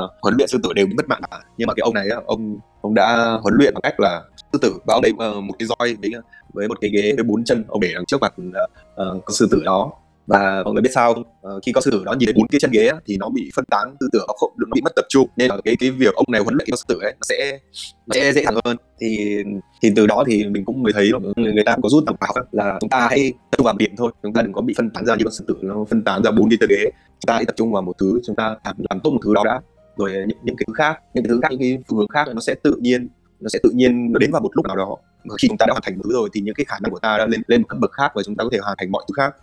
uh, 0.04 0.10
huấn 0.22 0.34
luyện 0.36 0.48
sư 0.48 0.58
tử 0.62 0.72
đều 0.72 0.86
bị 0.86 0.94
mất 0.94 1.08
mạng 1.08 1.20
cả. 1.30 1.40
Nhưng 1.56 1.66
mà 1.66 1.74
cái 1.74 1.82
ông 1.82 1.94
này 1.94 2.08
á, 2.10 2.20
ông 2.26 2.58
ông 2.80 2.94
đã 2.94 3.38
huấn 3.42 3.54
luyện 3.54 3.74
bằng 3.74 3.82
cách 3.82 4.00
là 4.00 4.22
sư 4.52 4.58
tử 4.62 4.74
và 4.86 4.94
ông 4.94 5.02
đấy 5.02 5.12
uh, 5.12 5.44
một 5.44 5.54
cái 5.58 5.66
roi 5.66 5.94
với 5.94 6.10
với 6.52 6.68
một 6.68 6.80
cái 6.80 6.90
ghế 6.90 7.12
với 7.16 7.24
bốn 7.24 7.44
chân 7.44 7.64
ông 7.68 7.80
để 7.80 7.90
đằng 7.94 8.04
trước 8.04 8.20
mặt 8.20 8.34
uh, 8.38 9.24
con 9.24 9.32
sư 9.32 9.48
tử 9.50 9.62
đó 9.64 9.92
và 10.26 10.62
mọi 10.64 10.74
người 10.74 10.82
biết 10.82 10.90
sao 10.94 11.10
uh, 11.10 11.62
khi 11.66 11.72
con 11.72 11.82
sư 11.82 11.90
tử 11.90 12.02
nó 12.04 12.12
nhìn 12.12 12.26
thấy 12.26 12.34
bốn 12.36 12.48
cái 12.48 12.60
chân 12.60 12.70
ghế 12.70 12.90
thì 13.06 13.16
nó 13.16 13.28
bị 13.28 13.50
phân 13.56 13.64
tán 13.64 13.96
tư 14.00 14.08
tưởng 14.12 14.24
nó 14.28 14.34
không 14.38 14.52
nó 14.58 14.66
bị 14.74 14.80
mất 14.80 14.92
tập 14.96 15.04
trung. 15.08 15.28
Nên 15.36 15.48
là 15.50 15.56
cái 15.64 15.76
cái 15.80 15.90
việc 15.90 16.14
ông 16.14 16.26
này 16.28 16.40
huấn 16.40 16.54
luyện 16.54 16.68
con 16.70 16.76
sư 16.76 16.84
tử 16.88 16.98
ấy 17.02 17.12
nó 17.12 17.24
sẽ 17.28 17.58
nó 18.06 18.14
sẽ 18.14 18.32
dễ 18.32 18.42
dàng 18.44 18.54
hơn. 18.64 18.76
Thì 19.00 19.36
thì 19.82 19.90
từ 19.96 20.06
đó 20.06 20.24
thì 20.26 20.44
mình 20.44 20.64
cũng 20.64 20.82
mới 20.82 20.92
thấy 20.92 21.10
người, 21.36 21.52
người 21.52 21.64
ta 21.66 21.76
có 21.82 21.88
rút 21.88 22.02
tầm 22.06 22.16
bảo 22.20 22.34
là 22.52 22.78
chúng 22.80 22.90
ta 22.90 23.08
hãy 23.10 23.32
tập 23.50 23.56
trung 23.56 23.64
vào 23.64 23.74
điểm 23.78 23.90
thôi. 23.96 24.12
Chúng 24.22 24.32
ta 24.32 24.42
đừng 24.42 24.52
có 24.52 24.60
bị 24.60 24.74
phân 24.76 24.90
tán 24.90 25.06
ra 25.06 25.14
như 25.14 25.24
con 25.24 25.32
sư 25.32 25.44
tử 25.48 25.54
nó 25.62 25.84
phân 25.90 26.04
tán 26.04 26.22
ra 26.24 26.30
bốn 26.30 26.50
cái 26.50 26.56
chân 26.60 26.68
ghế. 26.70 26.84
Chúng 27.20 27.26
ta 27.26 27.34
hãy 27.34 27.44
tập 27.44 27.54
trung 27.56 27.72
vào 27.72 27.82
một 27.82 27.92
thứ 27.98 28.20
chúng 28.26 28.36
ta 28.36 28.56
làm, 28.64 28.76
làm 28.90 29.00
tốt 29.00 29.10
một 29.10 29.20
thứ 29.24 29.34
đó 29.34 29.42
đã. 29.44 29.60
Rồi 29.96 30.12
những, 30.12 30.38
những 30.42 30.56
cái 30.56 30.64
thứ 30.66 30.72
khác 30.76 30.98
những 31.14 31.24
cái 31.24 31.28
thứ 31.28 31.40
khác 31.42 31.48
những 31.50 31.60
cái 31.60 31.78
phương 31.88 31.98
hướng 31.98 32.08
khác 32.08 32.28
nó 32.34 32.40
sẽ 32.40 32.54
tự 32.54 32.76
nhiên 32.80 33.08
nó 33.40 33.48
sẽ 33.48 33.58
tự 33.62 33.70
nhiên 33.70 34.12
nó 34.12 34.18
đến 34.18 34.32
vào 34.32 34.42
một 34.42 34.50
lúc 34.54 34.66
nào 34.66 34.76
đó. 34.76 34.96
Khi 35.40 35.48
chúng 35.48 35.58
ta 35.58 35.66
đã 35.66 35.72
hoàn 35.72 35.82
thành 35.82 35.96
một 35.96 36.02
thứ 36.04 36.12
rồi 36.12 36.28
thì 36.32 36.40
những 36.40 36.54
cái 36.54 36.64
khả 36.64 36.76
năng 36.82 36.92
của 36.92 36.98
ta 36.98 37.18
đã 37.18 37.26
lên 37.26 37.42
lên 37.46 37.62
một 37.62 37.66
cấp 37.68 37.78
bậc 37.80 37.92
khác 37.92 38.12
và 38.14 38.22
chúng 38.22 38.36
ta 38.36 38.44
có 38.44 38.50
thể 38.52 38.58
hoàn 38.58 38.76
thành 38.78 38.90
mọi 38.90 39.04
thứ 39.08 39.12
khác. 39.16 39.36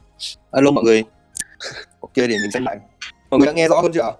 Alo 0.52 0.72
mọi 0.72 0.84
người. 0.84 1.04
Ok 2.02 2.14
để 2.16 2.28
mình 2.28 2.52
xem 2.54 2.66
lại. 2.66 2.80
Mọi 3.30 3.40
người 3.40 3.48
đã 3.48 3.54
nghe 3.54 3.68
rõ 3.68 3.82
hơn 3.82 3.92
chưa 3.94 4.14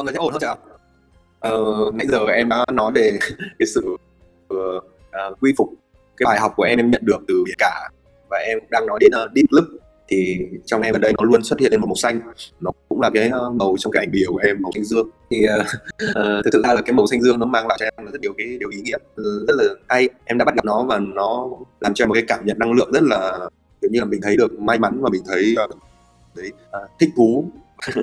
mọi 0.00 0.04
người 0.04 0.12
thấy 0.12 0.24
ổn 0.24 0.32
hơn 0.32 0.40
chưa 0.40 0.54
ờ, 1.40 1.60
nãy 1.94 2.06
giờ 2.10 2.18
em 2.34 2.48
đã 2.48 2.64
nói 2.72 2.92
về 2.94 3.18
cái 3.58 3.66
sự 3.66 3.96
uh, 4.54 4.58
uh, 4.58 5.40
quy 5.40 5.52
phục 5.56 5.68
cái 6.16 6.24
bài 6.24 6.40
học 6.40 6.52
của 6.56 6.62
em 6.62 6.78
em 6.78 6.90
nhận 6.90 7.02
được 7.04 7.18
từ 7.28 7.44
biển 7.46 7.54
cả 7.58 7.90
và 8.30 8.38
em 8.38 8.58
đang 8.70 8.86
nói 8.86 8.98
đến 9.00 9.10
uh, 9.24 9.30
deep 9.34 9.46
look 9.50 9.64
thì 10.10 10.38
trong 10.66 10.82
em 10.82 10.94
ở 10.94 10.98
đây 10.98 11.12
nó 11.18 11.24
luôn 11.24 11.42
xuất 11.44 11.60
hiện 11.60 11.70
lên 11.72 11.80
một 11.80 11.86
màu 11.86 11.94
xanh. 11.94 12.20
Nó 12.60 12.70
cũng 12.88 13.00
là 13.00 13.10
cái 13.14 13.28
ờ, 13.28 13.50
màu 13.50 13.76
trong 13.78 13.92
cái 13.92 14.02
ảnh 14.04 14.10
bìa 14.10 14.26
của 14.28 14.36
em 14.36 14.62
màu 14.62 14.72
xanh 14.74 14.84
dương. 14.84 15.10
Thì 15.30 15.46
uh, 15.60 15.60
uh, 16.10 16.44
thực 16.44 16.50
sự 16.52 16.62
ra 16.64 16.74
là 16.74 16.82
cái 16.82 16.92
màu 16.92 17.06
xanh 17.06 17.22
dương 17.22 17.38
nó 17.38 17.46
mang 17.46 17.66
lại 17.66 17.76
cho 17.80 17.86
em 17.96 18.06
rất 18.12 18.20
nhiều 18.20 18.32
cái 18.38 18.46
điều 18.60 18.68
ý 18.70 18.80
nghĩa 18.80 18.96
ừ, 19.16 19.44
rất 19.48 19.54
là 19.56 19.64
hay. 19.88 20.08
Em 20.24 20.38
đã 20.38 20.44
bắt 20.44 20.54
gặp 20.54 20.64
nó 20.64 20.84
và 20.84 20.98
nó 20.98 21.48
làm 21.80 21.94
cho 21.94 22.02
em 22.02 22.08
một 22.08 22.14
cái 22.14 22.24
cảm 22.28 22.46
nhận 22.46 22.58
năng 22.58 22.72
lượng 22.72 22.92
rất 22.92 23.02
là 23.02 23.38
kiểu 23.80 23.90
như 23.90 24.00
là 24.00 24.04
mình 24.04 24.20
thấy 24.22 24.36
được 24.36 24.60
may 24.60 24.78
mắn 24.78 24.98
và 25.00 25.08
mình 25.12 25.22
thấy 25.28 25.54
uh, 25.64 25.70
đấy 26.36 26.52
uh, 26.82 26.90
thích 27.00 27.10
thú. 27.16 27.44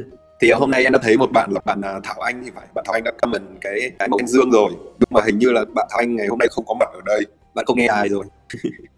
Thì 0.42 0.52
hôm 0.52 0.72
nay 0.72 0.84
em 0.84 0.94
đã 0.94 1.00
thấy 1.04 1.18
một 1.18 1.32
bạn 1.34 1.52
là 1.52 1.60
bạn 1.66 1.82
à, 1.82 2.00
Thảo 2.04 2.20
Anh 2.20 2.44
thì 2.46 2.52
phải. 2.56 2.68
Bạn 2.76 2.86
Thảo 2.88 2.94
Anh 2.94 3.04
đã 3.04 3.12
comment 3.22 3.44
cái 3.62 3.92
cái 4.00 4.08
màu 4.08 4.20
xanh 4.20 4.28
dương 4.28 4.52
rồi. 4.52 4.72
Nhưng 5.00 5.10
mà 5.10 5.22
hình 5.26 5.38
như 5.38 5.52
là 5.52 5.66
bạn 5.76 5.88
Thảo 5.90 6.00
Anh 6.00 6.16
ngày 6.16 6.28
hôm 6.28 6.40
nay 6.40 6.48
không 6.52 6.66
có 6.68 6.74
mặt 6.74 6.90
ở 6.94 7.02
đây. 7.06 7.26
Bạn 7.54 7.66
không 7.66 7.78
nghe 7.78 7.88
ai 7.88 8.10
rồi. 8.10 8.26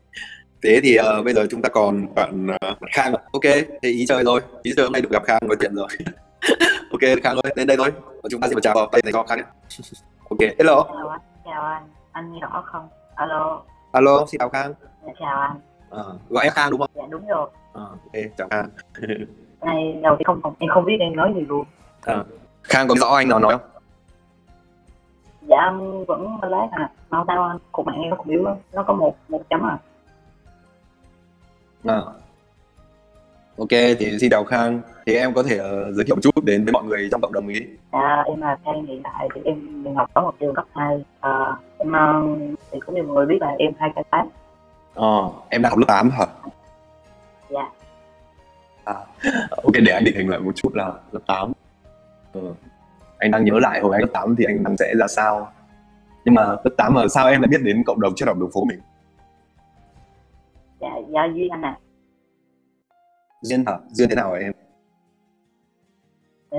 thế 0.63 0.79
thì 0.83 0.97
uh, 0.99 1.25
bây 1.25 1.33
giờ 1.33 1.47
chúng 1.49 1.61
ta 1.61 1.69
còn 1.69 2.15
bạn 2.15 2.47
uh, 2.71 2.77
Khang. 2.91 3.13
Ok 3.13 3.43
thì 3.81 3.91
ý 3.91 4.05
chơi 4.05 4.23
rồi 4.23 4.41
ý 4.63 4.73
chơi 4.75 4.85
hôm 4.85 4.93
nay 4.93 5.01
được 5.01 5.11
gặp 5.11 5.23
Khang 5.25 5.39
nói 5.47 5.57
chuyện 5.59 5.75
rồi. 5.75 5.87
Ok 6.91 7.01
Khang 7.23 7.35
ơi 7.35 7.53
lên 7.55 7.67
đây 7.67 7.77
thôi. 7.77 7.91
Và 8.23 8.29
chúng 8.31 8.41
ta 8.41 8.47
sẽ 8.47 8.55
chào 8.61 8.73
vào 8.75 8.89
tay 8.91 9.01
này 9.03 9.13
cho 9.13 9.23
Khang 9.23 9.37
nhé. 9.37 9.45
Ok 10.29 10.39
hello. 10.57 10.85
Chào 11.45 11.61
anh 11.61 11.83
anh. 12.11 12.33
Nghe 12.33 12.39
rõ 12.39 12.63
không? 12.65 12.87
Alo. 13.15 13.61
Alo 13.91 14.25
xin 14.27 14.39
chào 14.39 14.49
Khang. 14.49 14.73
Dạ, 15.05 15.13
chào 15.19 15.41
anh. 15.41 15.59
À, 15.91 16.03
gọi 16.29 16.43
em 16.43 16.53
Khang 16.53 16.71
đúng 16.71 16.79
không? 16.79 16.89
Dạ 16.95 17.03
đúng 17.09 17.27
rồi. 17.27 17.49
À, 17.73 17.81
ok 17.81 18.23
chào 18.37 18.47
Khang. 18.49 18.69
Này 19.61 19.99
đầu 20.03 20.15
thì 20.19 20.23
không 20.27 20.41
em 20.59 20.69
không 20.73 20.85
biết 20.85 20.97
em 20.99 21.15
nói 21.15 21.33
gì 21.35 21.41
luôn. 21.41 21.65
À. 22.01 22.23
Khang 22.63 22.87
có 22.87 22.95
rõ 22.95 23.07
anh 23.07 23.29
nào 23.29 23.39
nói 23.39 23.57
không? 23.57 23.69
Dạ 25.41 25.57
em 25.57 26.05
vẫn 26.05 26.37
lát 26.41 26.67
à 26.71 26.89
mau 27.09 27.25
sao 27.27 27.43
anh. 27.43 27.57
Cục 27.71 27.85
mạng 27.85 28.01
em 28.01 28.09
nó 28.09 28.15
cũng 28.15 28.27
yếu 28.27 28.43
lắm. 28.43 28.57
Nó 28.73 28.83
có 28.83 28.93
một 28.93 29.15
một 29.29 29.41
chấm 29.49 29.65
à 29.65 29.77
à. 31.83 32.01
ok 33.57 33.69
thì 33.69 34.17
xin 34.19 34.29
chào 34.31 34.43
Khang 34.43 34.81
thì 35.05 35.13
em 35.15 35.33
có 35.33 35.43
thể 35.43 35.59
uh, 35.59 35.95
giới 35.95 36.05
thiệu 36.05 36.15
một 36.15 36.21
chút 36.21 36.43
đến 36.43 36.65
với 36.65 36.73
mọi 36.73 36.83
người 36.83 37.07
trong 37.11 37.21
cộng 37.21 37.33
đồng 37.33 37.47
ý 37.47 37.61
à 37.91 38.23
em 38.27 38.41
là 38.41 38.57
Khang 38.65 38.85
hiện 38.85 39.01
tại 39.03 39.29
thì 39.35 39.41
em 39.45 39.83
đang 39.83 39.95
học 39.95 40.09
ở 40.13 40.21
một 40.21 40.35
trường 40.39 40.55
cấp 40.55 40.65
hai 40.75 41.03
à, 41.19 41.55
em 41.77 41.89
uh, 41.89 42.39
thì 42.71 42.79
cũng 42.85 42.95
mọi 42.95 43.15
người 43.15 43.25
biết 43.25 43.37
là 43.41 43.55
em 43.57 43.71
hai 43.79 43.89
k 43.89 44.09
tám 44.09 44.27
Ờ, 44.99 45.29
em 45.49 45.61
đang 45.61 45.69
học 45.69 45.79
lớp 45.79 45.85
8 45.87 46.09
hả? 46.09 46.25
Dạ. 47.49 47.69
À, 48.83 48.93
ok 49.63 49.73
để 49.85 49.91
anh 49.91 50.03
định 50.03 50.15
hình 50.15 50.29
lại 50.29 50.39
một 50.39 50.51
chút 50.55 50.75
là 50.75 50.93
lớp 51.11 51.19
8. 51.27 51.51
Ừ. 52.33 52.53
Anh 53.17 53.31
đang 53.31 53.45
nhớ 53.45 53.59
lại 53.61 53.79
hồi 53.81 53.95
anh 53.95 54.01
lớp 54.01 54.09
8 54.13 54.35
thì 54.35 54.45
anh 54.45 54.63
đang 54.63 54.77
sẽ 54.77 54.93
ra 54.99 55.07
sao. 55.07 55.51
Nhưng 56.25 56.35
mà 56.35 56.43
lớp 56.43 56.71
8 56.77 56.93
mà 56.93 57.07
sao 57.07 57.27
em 57.27 57.41
lại 57.41 57.47
biết 57.47 57.61
đến 57.61 57.83
cộng 57.85 58.01
đồng 58.01 58.15
triết 58.15 58.27
học 58.27 58.37
đường 58.37 58.51
phố 58.53 58.63
mình? 58.65 58.79
Dạ, 60.81 60.89
do 61.09 61.25
duyên 61.25 61.49
anh 61.49 61.61
à. 61.61 61.79
Duyên 63.41 63.63
hả? 63.65 63.79
Duyên 63.91 64.09
thế 64.09 64.15
nào 64.15 64.33
em? 64.33 64.51
Thì 66.51 66.57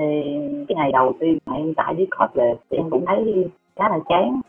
cái 0.67 0.75
ngày 0.75 0.91
đầu 0.91 1.13
tiên 1.19 1.37
mà 1.45 1.53
em 1.53 1.73
tải 1.73 1.95
Discord 1.97 2.33
về 2.33 2.53
thì 2.69 2.77
em 2.77 2.89
cũng 2.89 3.05
thấy 3.07 3.49
khá 3.75 3.89
là 3.89 3.99
chán 4.09 4.41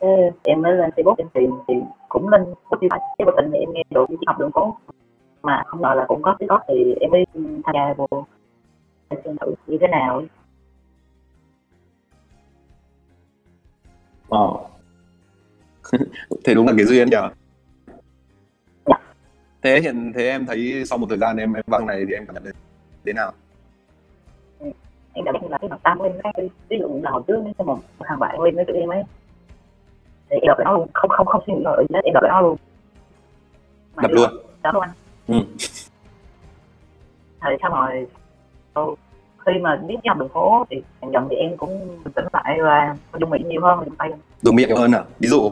em 0.42 0.62
mới 0.62 0.72
lên 0.72 0.90
Facebook 0.90 1.14
em 1.18 1.28
tìm 1.34 1.50
thì 1.68 1.74
cũng 2.08 2.28
lên 2.28 2.44
Spotify 2.68 2.98
cái 3.18 3.26
tình 3.36 3.50
thì 3.52 3.58
em 3.58 3.72
nghe 3.72 3.82
được 3.90 4.06
cái 4.08 4.16
học 4.26 4.38
đường 4.38 4.50
phố 4.54 4.76
mà 5.42 5.62
không 5.66 5.82
ngờ 5.82 5.94
là 5.96 6.04
cũng 6.08 6.22
có 6.22 6.36
cái 6.38 6.46
đó 6.46 6.60
thì 6.68 6.94
em 7.00 7.10
đi 7.12 7.24
tham 7.64 7.74
gia 7.74 7.94
vô 7.96 8.06
xem 9.10 9.36
thử 9.36 9.54
như 9.66 9.78
thế 9.80 9.86
nào 9.88 10.22
ờ 14.28 14.48
thế 16.44 16.54
đúng 16.54 16.66
là 16.66 16.72
cái 16.76 16.86
duyên 16.86 17.10
nhờ. 17.10 17.30
Thế 19.62 19.80
hiện 19.80 20.12
thế 20.14 20.28
em 20.28 20.46
thấy 20.46 20.82
sau 20.86 20.98
một 20.98 21.06
thời 21.08 21.18
gian 21.18 21.36
em 21.36 21.52
em 21.52 21.64
văng 21.66 21.86
này 21.86 22.04
thì 22.08 22.14
em 22.14 22.26
cảm 22.26 22.34
nhận 22.34 22.44
được 22.44 22.52
thế 23.04 23.12
nào? 23.12 23.32
Em 25.12 25.24
cảm 25.24 25.34
nhận 25.34 25.50
là 25.50 25.58
cái 25.58 25.70
mặt 25.70 25.80
tam 25.82 25.98
của 25.98 26.08
em 26.34 26.48
ví 26.68 26.78
dụ 26.80 27.00
là 27.02 27.10
hồi 27.10 27.22
trước 27.26 27.42
nếu 27.44 27.66
một 27.66 27.78
thằng 28.00 28.18
bạn 28.18 28.36
em 28.44 28.56
nói 28.56 28.64
tụi 28.64 28.76
em 28.76 28.88
ấy. 28.88 29.02
Thì 30.30 30.36
em 30.36 30.46
đọc 30.46 30.58
nó 30.64 30.72
luôn 30.72 30.88
không 30.92 31.10
không 31.10 31.26
không 31.26 31.42
suy 31.46 31.54
nghĩ 31.54 31.64
hết 31.94 32.00
em 32.04 32.14
đọc 32.14 32.22
nó 32.28 32.40
luôn. 32.40 32.56
Đọc 33.96 34.10
luôn 34.14 34.30
đó 34.62 34.72
luôn 34.72 34.82
anh. 34.82 34.90
Ừ. 35.28 35.34
thì 37.42 37.56
xong 37.62 37.72
rồi 37.72 38.06
khi 39.46 39.52
mà 39.60 39.76
biết 39.86 39.96
học 40.06 40.18
đường 40.18 40.28
phố 40.28 40.66
thì 40.70 40.82
dần 41.12 41.26
thì 41.30 41.36
em 41.36 41.56
cũng 41.56 41.98
tỉnh 42.14 42.24
lại 42.32 42.58
và 42.62 42.96
dùng 43.20 43.30
miệng 43.30 43.48
nhiều 43.48 43.60
hơn 43.62 43.78
dùng 43.84 43.96
tay 43.96 44.10
dùng 44.42 44.56
miệng 44.56 44.76
hơn 44.76 44.92
à? 44.92 45.04
Ví 45.18 45.28
dụ 45.28 45.50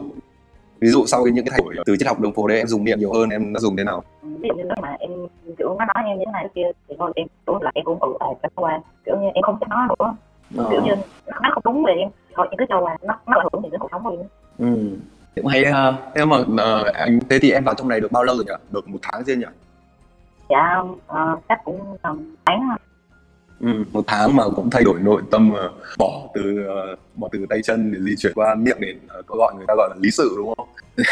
ví 0.81 0.87
dụ 0.87 1.05
sau 1.05 1.25
những 1.25 1.45
cái 1.45 1.51
thay 1.51 1.59
đổi 1.63 1.75
từ 1.85 1.97
triết 1.97 2.07
học 2.07 2.19
đường 2.19 2.33
phố 2.33 2.47
đấy 2.47 2.57
em 2.57 2.67
dùng 2.67 2.83
miệng 2.83 2.99
nhiều 2.99 3.13
hơn 3.13 3.29
em 3.29 3.53
đã 3.53 3.59
dùng 3.59 3.77
thế 3.77 3.83
nào? 3.83 4.03
Ví 4.23 4.49
dụ 4.49 4.55
như 4.55 4.63
lúc 4.63 4.79
mà 4.81 4.95
em 4.99 5.11
kiểu 5.57 5.75
nó 5.79 5.85
nói 5.85 6.03
em 6.05 6.19
như 6.19 6.25
thế 6.25 6.31
này 6.31 6.47
kia 6.55 6.67
thì 6.89 6.95
thôi 6.99 7.11
em 7.15 7.27
cũng 7.45 7.61
là 7.61 7.71
em 7.73 7.85
cũng 7.85 7.99
tự 8.01 8.07
lại 8.19 8.33
cái 8.41 8.49
qua. 8.55 8.79
Kiểu 9.05 9.15
như 9.21 9.27
em 9.33 9.41
không 9.41 9.57
thích 9.59 9.69
nói 9.69 9.87
nữa. 9.89 10.15
Ờ. 10.57 10.67
kiểu 10.71 10.81
như 10.81 10.91
nó 11.41 11.49
không 11.51 11.63
đúng 11.65 11.83
về 11.83 11.93
em 11.93 12.09
thôi 12.35 12.47
em 12.51 12.57
cứ 12.57 12.65
cho 12.69 12.79
qua. 12.79 12.97
Nó 13.01 13.19
nó 13.27 13.39
ảnh 13.39 13.47
hưởng 13.53 13.63
gì 13.63 13.69
đến 13.71 13.79
cuộc 13.79 13.87
sống 13.91 14.03
của 14.03 14.09
em. 14.09 14.27
Ừ. 14.57 14.97
Cũng 15.35 15.45
hay 15.45 15.65
ha. 15.65 15.93
Thế 16.15 16.25
mà 16.25 16.37
uh, 16.37 16.93
anh 16.93 17.19
thế 17.29 17.39
thì 17.41 17.51
em 17.51 17.63
vào 17.63 17.75
trong 17.75 17.87
này 17.87 17.99
được 17.99 18.11
bao 18.11 18.23
lâu 18.23 18.35
rồi 18.35 18.45
nhỉ? 18.45 18.53
Được 18.71 18.89
một 18.89 18.99
tháng 19.01 19.23
chưa 19.23 19.35
nhỉ? 19.35 19.45
Dạ 20.49 20.79
uh, 20.79 21.39
chắc 21.49 21.63
cũng 21.63 21.79
um, 22.03 22.35
tháng 22.45 22.75
một 23.91 24.03
tháng 24.07 24.35
mà 24.35 24.43
cũng 24.55 24.69
thay 24.69 24.83
đổi 24.83 24.99
nội 24.99 25.21
tâm 25.31 25.51
uh, 25.51 25.97
bỏ 25.97 26.21
từ 26.33 26.65
uh, 26.93 26.99
bỏ 27.15 27.29
từ 27.31 27.45
tay 27.49 27.61
chân 27.61 27.93
để 27.93 27.99
di 27.99 28.15
chuyển 28.15 28.33
qua 28.35 28.55
miệng 28.55 28.77
để 28.79 28.95
uh, 29.19 29.25
có 29.25 29.35
gọi 29.35 29.53
người 29.57 29.65
ta 29.67 29.73
gọi 29.77 29.89
là 29.89 29.95
lý 29.99 30.11
sự 30.11 30.33
đúng 30.37 30.53
không? 30.57 30.67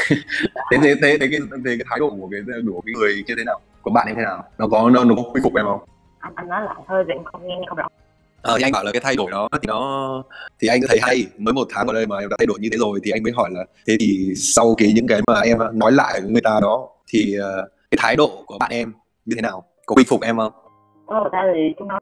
thế 0.71 0.77
thế 0.81 0.95
thế 1.01 1.17
thế 1.19 1.27
cái 1.31 1.39
thế 1.65 1.77
cái 1.77 1.85
thái 1.89 1.99
độ 1.99 2.09
của 2.09 2.29
cái 2.31 2.41
của 2.67 2.81
cái 2.85 2.93
người 2.99 3.23
như 3.27 3.35
thế 3.37 3.43
nào? 3.43 3.59
Của 3.81 3.91
bạn 3.91 4.07
như 4.07 4.13
thế 4.15 4.21
nào? 4.21 4.43
Nó 4.57 4.67
có 4.67 4.89
nó, 4.89 5.03
nó 5.03 5.15
có 5.15 5.23
quy 5.33 5.41
phục 5.43 5.55
em 5.55 5.65
không? 5.65 5.79
Anh, 6.19 6.33
anh 6.35 6.47
nói 6.47 6.61
lại 6.65 6.75
hơi 6.87 7.03
vậy 7.07 7.17
không 7.25 7.47
nghe 7.47 7.55
không 7.67 7.77
rõ 7.77 7.87
ờ 8.41 8.55
thì 8.57 8.63
anh 8.63 8.71
bảo 8.71 8.83
là 8.83 8.91
cái 8.91 9.01
thay 9.01 9.15
đổi 9.15 9.31
đó 9.31 9.49
thì 9.51 9.67
nó 9.67 10.23
thì 10.59 10.67
anh 10.67 10.81
thấy 10.87 10.99
hay 11.01 11.25
mới 11.37 11.53
một 11.53 11.67
tháng 11.73 11.87
ở 11.87 11.93
đây 11.93 12.07
mà 12.07 12.17
em 12.17 12.29
đã 12.29 12.35
thay 12.39 12.45
đổi 12.45 12.59
như 12.59 12.69
thế 12.71 12.77
rồi 12.77 12.99
thì 13.03 13.11
anh 13.11 13.23
mới 13.23 13.33
hỏi 13.35 13.49
là 13.53 13.65
thế 13.87 13.97
thì 13.99 14.33
sau 14.35 14.75
cái 14.77 14.91
những 14.95 15.07
cái 15.07 15.21
mà 15.27 15.39
em 15.39 15.57
nói 15.73 15.91
lại 15.91 16.21
với 16.21 16.31
người 16.31 16.41
ta 16.41 16.59
đó 16.61 16.87
thì 17.07 17.35
uh, 17.39 17.69
cái 17.91 17.97
thái 18.01 18.15
độ 18.15 18.43
của 18.45 18.57
bạn 18.59 18.71
em 18.71 18.93
như 19.25 19.35
thế 19.35 19.41
nào 19.41 19.63
có 19.85 19.95
quy 19.95 20.03
phục 20.07 20.21
em 20.21 20.37
không 20.37 20.53
có 21.09 21.21
người 21.21 21.29
ta 21.31 21.43
thì 21.53 21.73
chúng 21.79 21.87
nó 21.87 21.99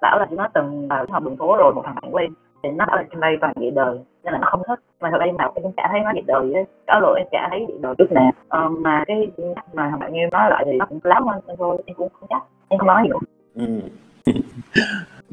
bảo 0.00 0.18
là 0.18 0.26
chúng 0.30 0.38
nó 0.38 0.48
từng 0.54 0.88
vào 0.88 1.06
học 1.10 1.22
đường 1.24 1.36
phố 1.36 1.56
rồi 1.56 1.74
một 1.74 1.82
thằng 1.84 1.94
bạn 2.02 2.14
quen. 2.14 2.32
Thì 2.62 2.68
nó 2.70 2.86
bảo 2.86 2.96
là 2.96 3.04
trên 3.10 3.20
đây 3.20 3.36
toàn 3.40 3.52
vậy 3.56 3.70
đời. 3.70 3.98
Nên 4.24 4.32
là 4.32 4.38
nó 4.38 4.48
không 4.50 4.62
thích. 4.68 4.80
Mà 5.00 5.10
thật 5.10 5.18
đây 5.18 5.32
mà 5.32 5.36
nào 5.38 5.52
em 5.54 5.62
cũng 5.62 5.72
chả 5.76 5.88
thấy 5.90 6.00
nó 6.00 6.10
vậy 6.14 6.22
đời 6.26 6.52
ấy. 6.54 6.64
có 6.86 6.98
lỗi 6.98 7.20
em 7.20 7.26
chả 7.32 7.48
thấy 7.50 7.64
vậy 7.68 7.76
đời 7.80 7.94
trước 7.98 8.12
nè 8.12 8.30
ờ, 8.48 8.68
mà 8.68 9.04
cái 9.06 9.28
mà 9.72 9.88
thằng 9.90 9.98
bạn 9.98 10.12
em 10.12 10.30
nói 10.30 10.50
lại 10.50 10.64
thì 10.66 10.72
nó 10.78 10.86
cũng 10.86 11.00
lắm 11.02 11.26
hơn 11.26 11.40
thôi. 11.58 11.82
Em 11.86 11.96
cũng 11.96 12.08
không 12.12 12.28
chắc. 12.30 12.42
Em 12.68 12.78
không 12.78 12.86
nói 12.86 13.02
gì 13.04 13.10
ừ. 13.54 13.80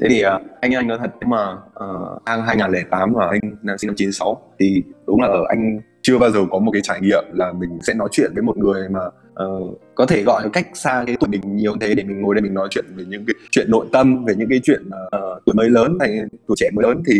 thế 0.00 0.06
thì 0.10 0.20
ờ, 0.20 0.40
anh 0.60 0.74
anh 0.74 0.88
nói 0.88 0.98
thật 0.98 1.10
nhưng 1.20 1.30
mà 1.30 1.52
uh, 1.52 2.24
anh 2.24 2.42
2008 2.42 3.12
và 3.14 3.26
anh 3.26 3.40
là 3.62 3.76
sinh 3.76 3.88
năm 3.88 3.94
96 3.96 4.36
thì 4.58 4.82
đúng 5.06 5.20
là 5.20 5.28
ở 5.28 5.44
anh 5.48 5.80
chưa 6.02 6.18
bao 6.18 6.30
giờ 6.30 6.40
có 6.50 6.58
một 6.58 6.70
cái 6.72 6.82
trải 6.84 7.00
nghiệm 7.00 7.24
là 7.32 7.52
mình 7.52 7.78
sẽ 7.82 7.94
nói 7.94 8.08
chuyện 8.12 8.30
với 8.34 8.42
một 8.42 8.56
người 8.56 8.88
mà 8.88 9.00
uh, 9.44 9.78
có 9.94 10.06
thể 10.06 10.22
gọi 10.22 10.42
cách 10.52 10.66
xa 10.74 11.04
cái 11.06 11.16
tuổi 11.20 11.28
mình 11.28 11.56
nhiều 11.56 11.72
thế 11.80 11.94
để 11.94 12.04
mình 12.04 12.20
ngồi 12.20 12.34
đây 12.34 12.42
mình 12.42 12.54
nói 12.54 12.68
chuyện 12.70 12.84
về 12.96 13.04
những 13.08 13.24
cái 13.26 13.34
chuyện 13.50 13.70
nội 13.70 13.86
tâm 13.92 14.24
về 14.24 14.34
những 14.36 14.48
cái 14.48 14.60
chuyện 14.62 14.82
uh, 14.88 15.44
tuổi 15.44 15.54
mới 15.54 15.70
lớn 15.70 15.98
hay 16.00 16.18
tuổi 16.46 16.54
trẻ 16.58 16.70
mới 16.74 16.82
lớn 16.82 17.02
thì 17.06 17.14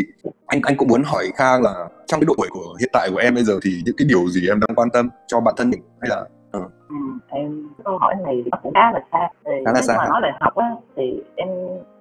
anh 0.47 0.61
anh 0.63 0.77
cũng 0.77 0.89
muốn 0.89 1.03
hỏi 1.05 1.25
Khang 1.37 1.63
là 1.63 1.89
trong 2.07 2.21
cái 2.21 2.27
độ 2.27 2.35
tuổi 2.37 2.49
của 2.51 2.77
hiện 2.81 2.91
tại 2.93 3.09
của 3.13 3.19
em 3.19 3.35
bây 3.35 3.45
giờ 3.45 3.59
thì 3.63 3.71
những 3.85 3.95
cái 3.99 4.07
điều 4.09 4.29
gì 4.29 4.49
em 4.49 4.61
đang 4.61 4.77
quan 4.77 4.91
tâm 4.91 5.09
cho 5.27 5.41
bản 5.41 5.55
thân 5.57 5.71
mình 5.71 5.81
hay 6.01 6.11
là 6.11 6.21
uh. 6.59 6.71
ừ, 6.89 6.97
em 7.29 7.69
câu 7.85 7.99
hỏi 7.99 8.15
này 8.27 8.45
nó 8.51 8.59
cũng 8.63 8.75
khá 8.75 8.93
là 8.93 9.01
xa. 9.13 9.29
Thì 9.45 9.51
khá 9.67 9.73
là 9.73 9.83
xa 9.83 9.95
mà 9.99 10.09
nói 10.09 10.21
về 10.23 10.31
học 10.41 10.57
á 10.57 10.71
thì 10.97 11.23
em 11.37 11.49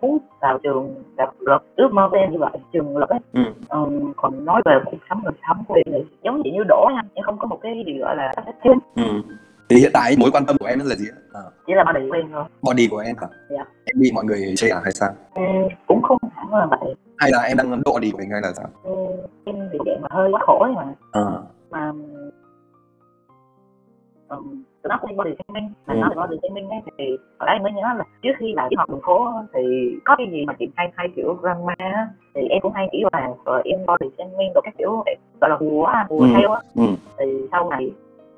muốn 0.01 0.17
vào 0.41 0.59
trường 0.63 1.03
gặp 1.17 1.29
luật 1.39 1.61
ước 1.75 1.89
mơ 1.91 2.07
của 2.11 2.17
em 2.17 2.31
như 2.31 2.37
vậy 2.39 2.51
trường 2.73 2.97
luật 2.97 3.09
ấy 3.09 3.19
ừ. 3.33 3.41
um, 3.69 4.13
còn 4.15 4.45
nói 4.45 4.61
về 4.65 4.73
cuộc 4.85 4.97
sống 5.09 5.21
đời 5.23 5.33
sống 5.47 5.63
của 5.67 5.75
em 5.75 5.85
thì 5.85 6.15
giống 6.23 6.41
như 6.41 6.63
đổ 6.67 6.89
nha 6.93 7.01
em 7.13 7.23
không 7.25 7.37
có 7.39 7.47
một 7.47 7.59
cái 7.61 7.83
gì 7.85 7.97
gọi 7.99 8.15
là 8.15 8.33
thêm 8.63 8.77
ừ 8.95 9.21
thì 9.69 9.75
hiện 9.75 9.91
tại 9.93 10.15
mối 10.19 10.31
quan 10.33 10.45
tâm 10.45 10.57
của 10.59 10.65
em 10.65 10.79
là 10.79 10.95
gì 10.95 11.05
à. 11.33 11.41
chỉ 11.67 11.73
là 11.73 11.83
body 11.83 12.09
của 12.09 12.15
em 12.15 12.25
thôi 12.33 12.43
body 12.61 12.87
của 12.87 12.97
em 12.97 13.15
hả 13.21 13.27
dạ. 13.49 13.65
em 13.85 13.99
bị 13.99 14.11
mọi 14.15 14.25
người 14.25 14.53
chê 14.57 14.69
à 14.69 14.79
hay 14.83 14.91
sao 14.91 15.09
ừ, 15.35 15.41
cũng 15.87 16.01
không 16.01 16.17
hẳn 16.35 16.53
là 16.53 16.65
vậy 16.65 16.95
hay 17.17 17.31
là 17.31 17.41
em 17.41 17.57
đang 17.57 17.81
độ 17.85 17.93
body 17.93 18.11
của 18.11 18.17
mình 18.17 18.29
hay 18.31 18.41
là 18.41 18.53
sao 18.53 18.67
ừ, 18.83 18.95
em 19.45 19.55
bị 19.71 19.79
dạng 19.85 20.01
mà 20.01 20.07
hơi 20.11 20.29
quá 20.31 20.41
khổ 20.45 20.67
mà 20.75 20.83
à. 21.11 21.21
mà 21.69 21.91
um, 24.29 24.63
nó 24.83 24.97
không 25.01 25.17
body 25.17 25.31
shaming 25.47 25.73
mà 25.85 25.93
ừ. 25.93 25.97
nói 25.97 26.09
về 26.09 26.15
body 26.21 26.37
shaming 26.41 26.69
ấy 26.69 26.79
thì 26.97 27.17
ở 27.37 27.45
đây 27.45 27.59
mới 27.59 27.71
nhớ 27.71 27.81
là 27.97 28.03
trước 28.21 28.33
khi 28.39 28.53
vào 28.55 28.69
đi 28.69 28.75
học 28.77 28.89
đường 28.89 29.01
phố 29.05 29.31
thì 29.53 29.61
có 30.05 30.15
cái 30.17 30.27
gì 30.31 30.45
mà 30.45 30.53
chị 30.59 30.67
hay 30.75 30.91
hay 30.95 31.07
kiểu 31.15 31.37
drama 31.41 32.07
thì 32.35 32.41
em 32.49 32.61
cũng 32.61 32.73
hay 32.73 32.89
kiểu 32.91 33.09
là 33.13 33.29
rồi 33.45 33.61
em 33.65 33.79
body 33.85 34.09
shaming 34.17 34.53
rồi 34.55 34.61
các 34.63 34.73
kiểu 34.77 35.03
gọi 35.41 35.49
là 35.49 35.55
hùa 35.59 35.89
hùa 36.09 36.19
ừ. 36.19 36.27
theo 36.37 36.51
á 36.51 36.61
ừ. 36.75 36.83
thì 37.17 37.25
sau 37.51 37.69
này 37.69 37.91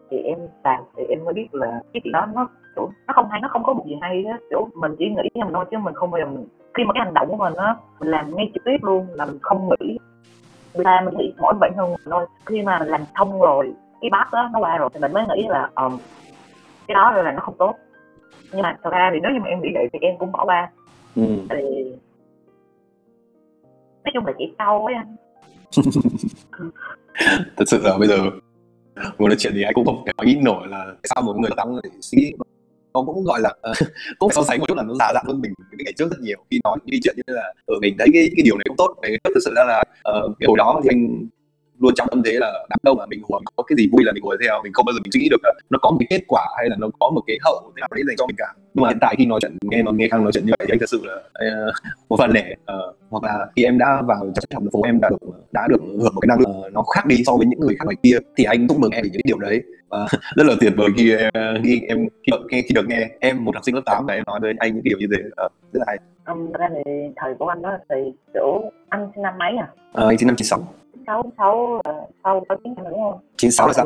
thì 0.10 0.18
em 0.18 0.38
làm 0.64 0.84
thì 0.98 1.04
em 1.10 1.26
mới 1.26 1.34
biết 1.34 1.48
là 1.52 1.82
cái 1.94 2.02
chuyện 2.04 2.12
đó 2.12 2.26
nó 2.36 2.48
kiểu, 2.76 2.92
nó 3.08 3.14
không 3.14 3.30
hay 3.30 3.42
nó 3.42 3.48
không 3.48 3.64
có 3.64 3.74
một 3.74 3.84
gì 3.88 3.96
hay 4.02 4.24
á. 4.26 4.38
Kiểu 4.50 4.70
mình 4.74 4.96
chỉ 5.00 5.06
nghĩ 5.06 5.30
nhầm 5.34 5.50
thôi 5.54 5.66
chứ 5.72 5.78
mình 5.78 5.94
không 5.94 6.12
bao 6.12 6.22
giờ 6.22 6.26
mình 6.26 6.46
khi 6.74 6.84
mà 6.84 6.94
cái 6.94 7.04
hành 7.06 7.14
động 7.14 7.28
của 7.30 7.36
mình 7.36 7.54
á 7.54 7.76
mình 8.00 8.10
làm 8.10 8.36
ngay 8.36 8.52
trực 8.54 8.64
tiếp 8.66 8.78
luôn 8.82 9.08
là 9.10 9.26
mình 9.26 9.40
không 9.42 9.70
nghĩ. 9.70 9.98
Ta 10.84 11.02
mình 11.06 11.18
nghĩ 11.18 11.34
mỗi 11.38 11.54
bản 11.60 11.72
thân 11.76 11.90
mình 11.90 12.00
thôi. 12.12 12.26
Khi 12.46 12.62
mà 12.62 12.80
mình 12.80 12.88
làm 12.88 13.02
xong 13.20 13.42
rồi 13.42 13.74
cái 14.02 14.10
bát 14.10 14.28
đó 14.32 14.50
nó 14.54 14.60
qua 14.60 14.78
rồi 14.78 14.90
thì 14.94 15.00
mình 15.00 15.14
mới 15.14 15.24
nghĩ 15.36 15.48
là 15.50 15.70
um, 15.76 15.98
cái 16.88 16.96
đó 16.96 17.12
là 17.12 17.32
nó 17.32 17.40
không 17.40 17.56
tốt. 17.58 17.76
Nhưng 18.52 18.62
mà 18.62 18.78
thật 18.84 18.90
ra 18.90 19.10
thì 19.14 19.20
nếu 19.24 19.32
như 19.32 19.40
mà 19.40 19.48
em 19.48 19.62
nghĩ 19.62 19.70
vậy 19.74 19.90
thì 19.94 20.00
em 20.02 20.18
cũng 20.18 20.32
bỏ 20.32 20.46
qua. 20.46 20.70
Ừ. 21.16 21.24
thì 21.50 21.92
nói 24.04 24.12
chung 24.14 24.26
là 24.26 24.34
chỉ 24.38 24.54
câu 24.58 24.86
ấy 24.86 24.96
anh. 24.96 25.16
Thật 27.58 27.66
sự 27.68 27.82
là 27.84 27.98
bây 27.98 28.08
giờ 28.08 28.16
ngồi 29.18 29.30
nói 29.30 29.36
chuyện 29.39 29.54
thì 29.56 29.63
anh 29.63 29.74
cũng 29.74 29.86
không 29.86 30.04
thể 30.06 30.12
nói 30.18 30.38
nổi 30.42 30.68
là 30.68 30.86
sao 31.04 31.22
một 31.22 31.36
người 31.38 31.51
tăng 31.58 31.75
lại 31.75 31.92
suy 32.01 32.18
nghĩ 32.18 32.34
nó 32.94 33.13
cũng 33.13 33.24
gọi 33.24 33.42
là 33.42 33.54
uh, 33.70 33.77
cũng 34.20 34.32
so 34.32 34.44
sánh 34.44 34.60
một 34.60 34.66
chút 34.68 34.77
là 34.77 34.84
nó 34.84 34.94
già 34.94 35.12
dặn 35.13 35.25
hơn 35.27 35.42
mình 35.42 35.54
cái 35.72 35.84
ngày 35.86 35.94
trước 35.98 36.12
rất 36.12 36.20
nhiều. 36.20 36.38
Khi 36.51 36.60
nói 36.63 36.77
những 36.86 37.00
chuyện 37.04 37.16
như 37.18 37.34
là 37.34 37.54
ở 37.66 37.75
mình 37.82 37.96
thấy 38.00 38.08
cái 38.13 38.30
cái 38.36 38.44
điều 38.44 38.58
này 38.58 38.66
cũng 38.68 38.77
tốt 38.77 38.96
cái 39.01 39.12
thực 39.24 39.42
sự 39.46 39.54
ra 39.56 39.63
là 39.68 39.84
ờ, 40.04 40.22
uh, 40.25 40.36
cái 40.39 40.48
hồi 40.48 40.58
đó 40.58 40.82
thì 40.84 40.89
anh 40.92 41.27
luôn 41.79 41.93
trong 41.96 42.07
tâm 42.12 42.24
thế 42.25 42.31
là 42.31 42.65
đám 42.69 42.79
đâu 42.84 42.96
mà 42.96 43.05
mình 43.05 43.22
hùa 43.29 43.39
có 43.55 43.63
cái 43.63 43.75
gì 43.77 43.89
vui 43.91 44.03
là 44.03 44.12
mình 44.12 44.24
hùa 44.24 44.36
theo 44.43 44.62
mình 44.63 44.74
không 44.74 44.86
bao 44.86 44.93
giờ 44.93 45.00
mình 45.03 45.12
suy 45.12 45.22
nghĩ 45.22 45.29
được 45.29 45.41
là 45.43 45.53
nó 45.69 45.79
có 45.81 45.91
một 45.91 45.98
cái 46.00 46.07
kết 46.10 46.25
quả 46.27 46.46
hay 46.57 46.69
là 46.69 46.75
nó 46.79 46.88
có 47.00 47.12
một 47.15 47.22
cái 47.27 47.38
hậu 47.43 47.72
thế 47.75 47.79
nào 47.79 47.88
đấy 47.91 48.03
dành 48.07 48.15
cho 48.17 48.25
mình 48.27 48.36
cả. 48.38 48.53
Nhưng 48.74 48.84
mà 48.84 48.89
hiện 48.89 48.98
tại 49.01 49.15
khi 49.17 49.25
nói 49.25 49.39
chuyện 49.41 49.57
nghe 49.62 49.84
nó 49.84 49.91
nghe 49.91 50.07
khang 50.12 50.24
nói 50.24 50.31
chuyện 50.31 50.46
như 50.46 50.53
vậy 50.60 50.65
thì 50.67 50.74
anh 50.74 50.79
thật 50.79 50.89
sự 50.89 51.01
là 51.03 51.15
uh, 51.15 51.74
một 52.10 52.17
phần 52.19 52.34
để 52.34 52.55
uh, 52.74 52.96
hoặc 53.10 53.24
là 53.24 53.48
khi 53.55 53.63
em 53.63 53.77
đã 53.77 54.01
vào 54.07 54.31
trong 54.36 54.63
học 54.63 54.72
phố 54.74 54.81
em 54.84 55.00
đã 55.01 55.10
được 55.10 55.17
đã 55.51 55.67
được 55.69 55.81
hưởng 55.81 56.15
một 56.15 56.22
cái 56.22 56.27
năng 56.27 56.39
lượng 56.39 56.60
uh, 56.67 56.74
nó 56.74 56.84
khác 56.96 57.05
đi 57.05 57.15
so 57.25 57.34
với 57.38 57.46
những 57.46 57.60
người 57.60 57.75
khác 57.79 57.86
ngoài 57.86 57.96
kia 58.03 58.17
thì 58.38 58.43
anh 58.43 58.67
chúc 58.67 58.79
mừng 58.79 58.91
em 58.91 59.03
vì 59.03 59.10
những 59.10 59.22
điều 59.25 59.38
đấy. 59.38 59.62
Và 59.89 60.07
rất 60.36 60.46
là 60.48 60.53
tuyệt 60.60 60.74
vời 60.77 60.89
khi 60.98 61.15
khi 61.63 61.81
em 61.88 62.07
khi, 62.24 62.31
khi, 62.51 62.62
khi 62.62 62.74
được 62.75 62.88
nghe 62.88 63.10
em 63.19 63.46
một 63.46 63.55
học 63.55 63.63
sinh 63.65 63.75
lớp 63.75 63.81
8 63.86 64.05
và 64.05 64.13
em 64.13 64.24
nói 64.27 64.39
với 64.39 64.53
anh 64.60 64.74
những 64.74 64.84
điều 64.84 64.98
như 65.00 65.07
thế. 65.12 65.24
Uh, 65.46 65.51
rất 65.74 65.79
là 65.79 65.86
hay. 65.88 65.98
Um, 66.25 66.51
ra 66.51 66.69
thì 66.69 66.91
thời 67.15 67.36
của 67.39 67.48
anh 67.48 67.62
đó 67.62 67.77
thì 67.89 67.96
kiểu 68.34 68.72
anh 68.89 69.12
sinh 69.15 69.24
năm 69.24 69.34
mấy 69.38 69.51
à? 69.57 69.67
Uh, 70.03 70.10
anh 70.10 70.17
sinh 70.17 70.27
năm 70.27 70.36
96 70.36 70.60
sáu 71.08 71.24
sáu 71.38 71.82
sau 72.24 72.46
có 72.50 72.56
chiến 72.63 72.75
đúng 72.89 73.01
không? 73.01 73.20
Chín 73.38 73.51
sáu 73.51 73.68
là 73.68 73.74
sao? 73.74 73.86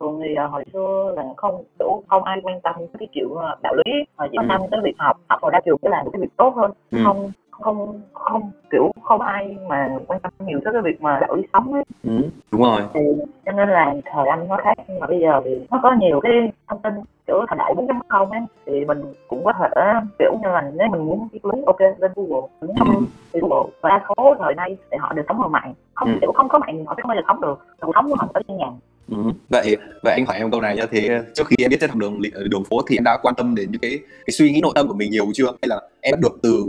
Thường 0.00 0.20
thì 0.22 0.34
uh, 0.44 0.50
hồi 0.50 0.64
xưa 0.72 1.12
là 1.16 1.22
không 1.36 1.64
đủ 1.78 2.02
không 2.08 2.24
ai 2.24 2.38
quan 2.42 2.60
tâm 2.60 2.74
cái 2.98 3.08
kiểu 3.12 3.28
uh, 3.28 3.62
đạo 3.62 3.74
lý. 3.74 3.92
Mà 4.16 4.26
chỉ 4.32 4.38
quan 4.38 4.48
tâm 4.48 4.60
tới 4.70 4.80
việc 4.84 4.94
học 4.98 5.16
học 5.28 5.40
vào 5.42 5.50
ra 5.50 5.60
trường 5.64 5.76
để 5.82 5.90
làm 5.90 6.10
cái 6.12 6.20
việc 6.20 6.36
tốt 6.36 6.52
hơn. 6.56 6.70
Ừ. 6.90 6.98
không 7.04 7.32
không 7.60 8.00
không 8.12 8.50
kiểu 8.70 8.92
không 9.02 9.20
ai 9.20 9.56
mà 9.68 9.88
quan 10.06 10.20
tâm 10.20 10.32
nhiều 10.46 10.60
tới 10.64 10.72
cái 10.72 10.82
việc 10.82 11.02
mà 11.02 11.18
đạo 11.20 11.34
lý 11.34 11.42
sống 11.52 11.72
ấy. 11.72 11.82
Ừ, 12.04 12.28
đúng 12.52 12.62
rồi. 12.62 12.82
Thì 12.94 13.00
cho 13.46 13.52
nên 13.52 13.68
là 13.68 13.94
thời 14.04 14.28
anh 14.28 14.48
nó 14.48 14.56
khác 14.56 14.74
nhưng 14.88 15.00
mà 15.00 15.06
bây 15.06 15.20
giờ 15.20 15.40
thì 15.44 15.66
nó 15.70 15.80
có 15.82 15.94
nhiều 16.00 16.20
cái 16.20 16.32
thông 16.68 16.82
tin 16.82 16.92
kiểu 17.26 17.44
thời 17.48 17.58
đại 17.58 17.74
4.0 17.74 18.30
ấy 18.30 18.40
thì 18.66 18.84
mình 18.84 19.02
cũng 19.28 19.44
có 19.44 19.52
thể 19.58 19.82
kiểu 20.18 20.32
như 20.42 20.48
là 20.48 20.70
nếu 20.74 20.88
mình 20.88 21.06
muốn 21.06 21.28
biết 21.32 21.44
lý 21.44 21.62
ok 21.66 21.80
lên 21.80 22.12
Google. 22.16 22.48
Muốn 22.60 22.76
không 22.78 22.88
ừ. 22.96 23.02
thì 23.32 23.40
Google 23.40 23.70
và 23.80 23.88
đa 23.88 24.04
số 24.08 24.34
thời 24.38 24.54
nay 24.54 24.76
thì 24.90 24.96
họ 25.00 25.12
đều 25.12 25.24
sống 25.28 25.42
ở 25.42 25.48
mạng. 25.48 25.74
Không 25.94 26.08
ừ. 26.08 26.18
kiểu 26.20 26.32
không 26.32 26.48
có 26.48 26.58
mạng 26.58 26.84
họ 26.84 26.94
không 27.02 27.08
bao 27.08 27.16
giờ 27.16 27.22
sống 27.28 27.40
được. 27.40 27.58
Cuộc 27.80 27.92
sống 27.94 28.08
của 28.10 28.16
họ 28.18 28.28
ở 28.34 28.42
trên 28.48 28.56
nhà 28.56 28.66
Ừ. 29.10 29.16
vậy 29.48 29.76
vậy 30.02 30.12
anh 30.12 30.26
hỏi 30.26 30.36
em 30.36 30.50
câu 30.50 30.60
này 30.60 30.76
nhá 30.76 30.86
thế 30.90 31.20
trước 31.34 31.46
khi 31.46 31.56
em 31.64 31.70
biết 31.70 31.76
tới 31.80 31.88
học 31.88 31.98
đường 31.98 32.20
đường 32.50 32.64
phố 32.64 32.80
thì 32.88 32.96
em 32.96 33.04
đã 33.04 33.18
quan 33.22 33.34
tâm 33.34 33.54
đến 33.54 33.70
những 33.70 33.80
cái 33.80 33.98
cái 34.26 34.32
suy 34.32 34.50
nghĩ 34.50 34.60
nội 34.60 34.72
tâm 34.74 34.88
của 34.88 34.94
mình 34.94 35.10
nhiều 35.10 35.26
chưa 35.34 35.46
hay 35.46 35.68
là 35.68 35.80
em 36.00 36.12
đã 36.12 36.18
được 36.22 36.38
từ 36.42 36.64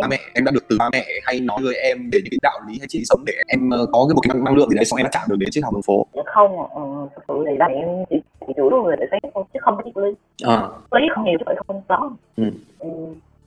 ba, 0.00 0.08
mẹ 0.08 0.18
em 0.34 0.44
đã 0.44 0.50
được 0.50 0.64
từ 0.68 0.76
ba 0.78 0.90
mẹ 0.92 1.06
hay 1.22 1.40
nói 1.40 1.58
với 1.62 1.74
em 1.74 2.10
về 2.12 2.18
những 2.24 2.30
cái 2.30 2.38
đạo 2.42 2.60
lý 2.68 2.78
hay 2.78 2.86
chỉ 2.88 3.02
sống 3.04 3.24
để 3.26 3.32
em 3.46 3.70
ờ, 3.70 3.86
có 3.92 4.06
cái 4.08 4.14
một 4.14 4.20
cái 4.20 4.34
năng, 4.34 4.44
năng 4.44 4.54
lượng 4.56 4.70
gì 4.70 4.76
đấy 4.76 4.84
xong 4.84 4.96
em 4.96 5.04
đã 5.04 5.10
chạm 5.12 5.22
được 5.28 5.36
đến 5.38 5.48
chiếc 5.50 5.60
học 5.64 5.74
đường 5.74 5.82
phố 5.82 6.06
không 6.26 6.58
ừ, 6.74 7.08
thực 7.14 7.24
sự 7.28 7.44
thì 7.50 7.56
ba 7.58 7.68
mẹ 7.68 7.74
em 7.74 8.04
chỉ 8.10 8.16
chỉ 8.46 8.52
chủ 8.56 8.70
đúng 8.70 8.82
người 8.82 8.96
để 9.00 9.06
thấy 9.10 9.20
thôi 9.34 9.44
chứ 9.54 9.60
không 9.62 9.76
triết 9.84 9.96
lý 9.96 10.10
à. 10.44 10.68
lý 10.92 11.06
không 11.14 11.24
nhiều 11.24 11.38
chứ 11.38 11.54
không 11.66 11.82
có 11.88 12.10
ừ. 12.36 12.44
Ừ 12.78 12.88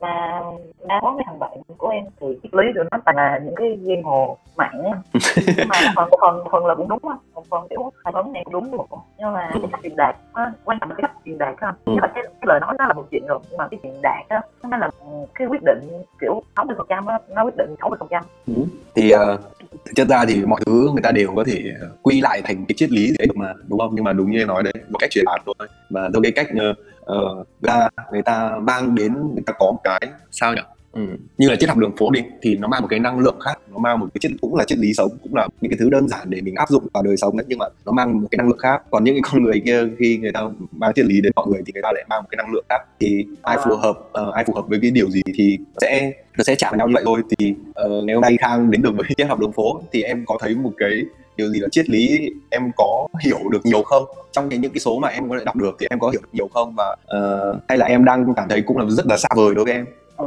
và 0.00 0.42
đa 0.88 0.98
số 1.02 1.10
mấy 1.10 1.22
thằng 1.26 1.38
bạn 1.38 1.50
của 1.78 1.88
em 1.88 2.04
thì 2.20 2.26
triết 2.42 2.54
lý 2.54 2.64
tụi 2.74 2.84
nó 2.90 2.98
toàn 3.04 3.16
là 3.16 3.40
những 3.44 3.54
cái 3.54 3.78
game 3.82 4.02
hồ 4.02 4.38
mạng 4.56 4.82
á. 4.84 4.98
Nhưng 5.56 5.68
mà 5.68 5.92
phần 5.96 6.10
phần 6.20 6.44
phần 6.52 6.66
là 6.66 6.74
cũng 6.74 6.88
đúng 6.88 7.08
á. 7.08 7.16
Một 7.34 7.44
phần 7.50 7.66
kiểu 7.70 7.92
hai 8.04 8.12
vấn 8.12 8.32
này 8.32 8.42
cũng 8.44 8.52
đúng 8.52 8.70
được 8.70 8.98
nhưng 9.18 9.32
mà 9.32 9.50
cái 9.52 9.62
cách 9.72 9.80
truyền 9.82 9.96
đạt 9.96 10.16
á 10.32 10.52
quan 10.64 10.78
trọng 10.80 10.90
là 10.90 10.94
cái 10.98 11.02
cách 11.02 11.16
truyền 11.24 11.38
đạt 11.38 11.56
á. 11.56 11.68
Ừ. 11.84 11.92
nhưng 11.92 12.00
mà 12.00 12.08
cái, 12.14 12.24
cái 12.24 12.46
lời 12.46 12.60
nói 12.60 12.74
nó 12.78 12.86
là 12.86 12.94
một 12.94 13.06
chuyện 13.10 13.26
rồi 13.26 13.38
nhưng 13.50 13.58
mà 13.58 13.68
cái 13.70 13.80
truyền 13.82 13.92
đạt 14.02 14.28
á 14.28 14.40
nó 14.62 14.76
là 14.76 14.90
cái 15.34 15.48
quyết 15.48 15.60
định 15.66 15.78
kiểu 16.20 16.42
60 16.56 16.74
phần 16.78 16.86
trăm 16.88 17.06
nó 17.28 17.44
quyết 17.44 17.56
định 17.56 17.74
60 17.80 17.96
phần 18.00 18.08
trăm. 18.10 18.24
Ừ. 18.46 18.62
thì 18.94 19.12
uh, 19.14 19.40
thực 19.84 19.92
chất 19.96 20.08
ra 20.08 20.24
thì 20.28 20.44
mọi 20.44 20.60
thứ 20.66 20.88
người 20.92 21.02
ta 21.02 21.10
đều 21.10 21.32
có 21.36 21.44
thể 21.46 21.72
quy 22.02 22.20
lại 22.20 22.42
thành 22.44 22.64
cái 22.68 22.74
triết 22.76 22.90
lý 22.90 23.14
đấy 23.18 23.26
được 23.26 23.36
mà 23.36 23.54
đúng 23.68 23.78
không? 23.78 23.90
Nhưng 23.94 24.04
mà 24.04 24.12
đúng 24.12 24.30
như 24.30 24.44
nói 24.44 24.62
đấy 24.62 24.72
một 24.88 24.98
cách 24.98 25.10
truyền 25.10 25.24
đạt 25.24 25.40
thôi. 25.46 25.68
Và 25.90 26.10
theo 26.12 26.22
cái 26.22 26.32
cách 26.32 26.46
uh, 26.70 26.76
uh, 27.10 27.46
ra 27.62 27.88
người 28.12 28.22
ta 28.22 28.58
mang 28.62 28.94
đến 28.94 29.12
người 29.34 29.42
ta 29.46 29.52
có 29.58 29.72
một 29.72 29.80
cái 29.84 30.00
sao 30.30 30.54
nhỉ? 30.54 30.62
Ừ. 30.92 31.00
như 31.38 31.48
là 31.48 31.56
triết 31.56 31.68
học 31.68 31.78
đường 31.78 31.96
phố 31.96 32.10
đi 32.10 32.20
thì 32.42 32.56
nó 32.56 32.68
mang 32.68 32.82
một 32.82 32.88
cái 32.90 32.98
năng 32.98 33.18
lượng 33.18 33.40
khác 33.40 33.58
nó 33.72 33.78
mang 33.78 34.00
một 34.00 34.06
cái 34.14 34.18
triết 34.20 34.32
cũng 34.40 34.56
là 34.56 34.64
triết 34.64 34.78
lý 34.78 34.94
sống 34.94 35.10
cũng 35.22 35.34
là 35.34 35.48
những 35.60 35.70
cái 35.70 35.78
thứ 35.78 35.90
đơn 35.90 36.08
giản 36.08 36.30
để 36.30 36.40
mình 36.40 36.54
áp 36.54 36.68
dụng 36.68 36.86
vào 36.94 37.02
đời 37.02 37.16
sống 37.16 37.36
đấy 37.36 37.44
nhưng 37.48 37.58
mà 37.58 37.66
nó 37.86 37.92
mang 37.92 38.20
một 38.20 38.28
cái 38.30 38.36
năng 38.36 38.48
lượng 38.48 38.58
khác. 38.58 38.82
Còn 38.90 39.04
những 39.04 39.14
cái 39.14 39.22
con 39.32 39.42
người 39.42 39.62
kia 39.64 39.82
khi 39.98 40.18
người 40.18 40.32
ta 40.32 40.40
mang 40.72 40.92
triết 40.94 41.06
lý 41.06 41.20
đến 41.20 41.32
mọi 41.36 41.46
người 41.48 41.62
thì 41.66 41.72
người 41.72 41.82
ta 41.82 41.92
lại 41.94 42.04
mang 42.08 42.22
một 42.22 42.28
cái 42.30 42.36
năng 42.36 42.52
lượng 42.52 42.64
khác. 42.68 42.78
Thì 43.00 43.26
ai 43.42 43.58
phù 43.64 43.76
hợp 43.76 43.96
uh, 44.28 44.34
ai 44.34 44.44
phù 44.44 44.54
hợp 44.54 44.64
với 44.68 44.78
cái 44.82 44.90
điều 44.90 45.10
gì 45.10 45.22
thì 45.34 45.58
sẽ 45.80 46.12
nó 46.38 46.44
sẽ 46.44 46.54
chạm 46.54 46.70
vào 46.70 46.78
nhau 46.78 46.88
như 46.88 46.94
vậy 46.94 47.02
thôi. 47.06 47.20
Thì 47.38 47.54
ờ, 47.74 47.98
uh, 47.98 48.04
nếu 48.04 48.20
nay 48.20 48.36
khang 48.40 48.70
đến 48.70 48.82
được 48.82 48.92
với 48.96 49.06
triết 49.16 49.28
học 49.28 49.38
đường 49.38 49.52
phố 49.52 49.82
thì 49.92 50.02
em 50.02 50.24
có 50.26 50.38
thấy 50.40 50.54
một 50.54 50.72
cái 50.76 51.02
điều 51.40 51.48
gì 51.48 51.60
là 51.60 51.68
triết 51.68 51.90
lý 51.90 52.30
em 52.50 52.70
có 52.76 53.06
hiểu 53.24 53.38
được 53.50 53.60
nhiều 53.64 53.82
không? 53.82 54.04
Trong 54.32 54.48
cái 54.50 54.58
những 54.58 54.72
cái 54.72 54.80
số 54.80 54.98
mà 54.98 55.08
em 55.08 55.28
có 55.28 55.38
thể 55.38 55.44
đọc 55.44 55.56
được 55.56 55.76
thì 55.80 55.86
em 55.90 55.98
có 55.98 56.10
hiểu 56.10 56.20
được 56.22 56.28
nhiều 56.32 56.48
không? 56.54 56.74
Và 56.76 56.96
uh, 57.16 57.56
hay 57.68 57.78
là 57.78 57.86
em 57.86 58.04
đang 58.04 58.34
cảm 58.36 58.48
thấy 58.48 58.62
cũng 58.66 58.78
là 58.78 58.84
rất 58.88 59.06
là 59.06 59.16
xa 59.16 59.28
vời 59.36 59.54
đối 59.54 59.64
với 59.64 59.74
em? 59.74 59.86
Ừ, 60.16 60.26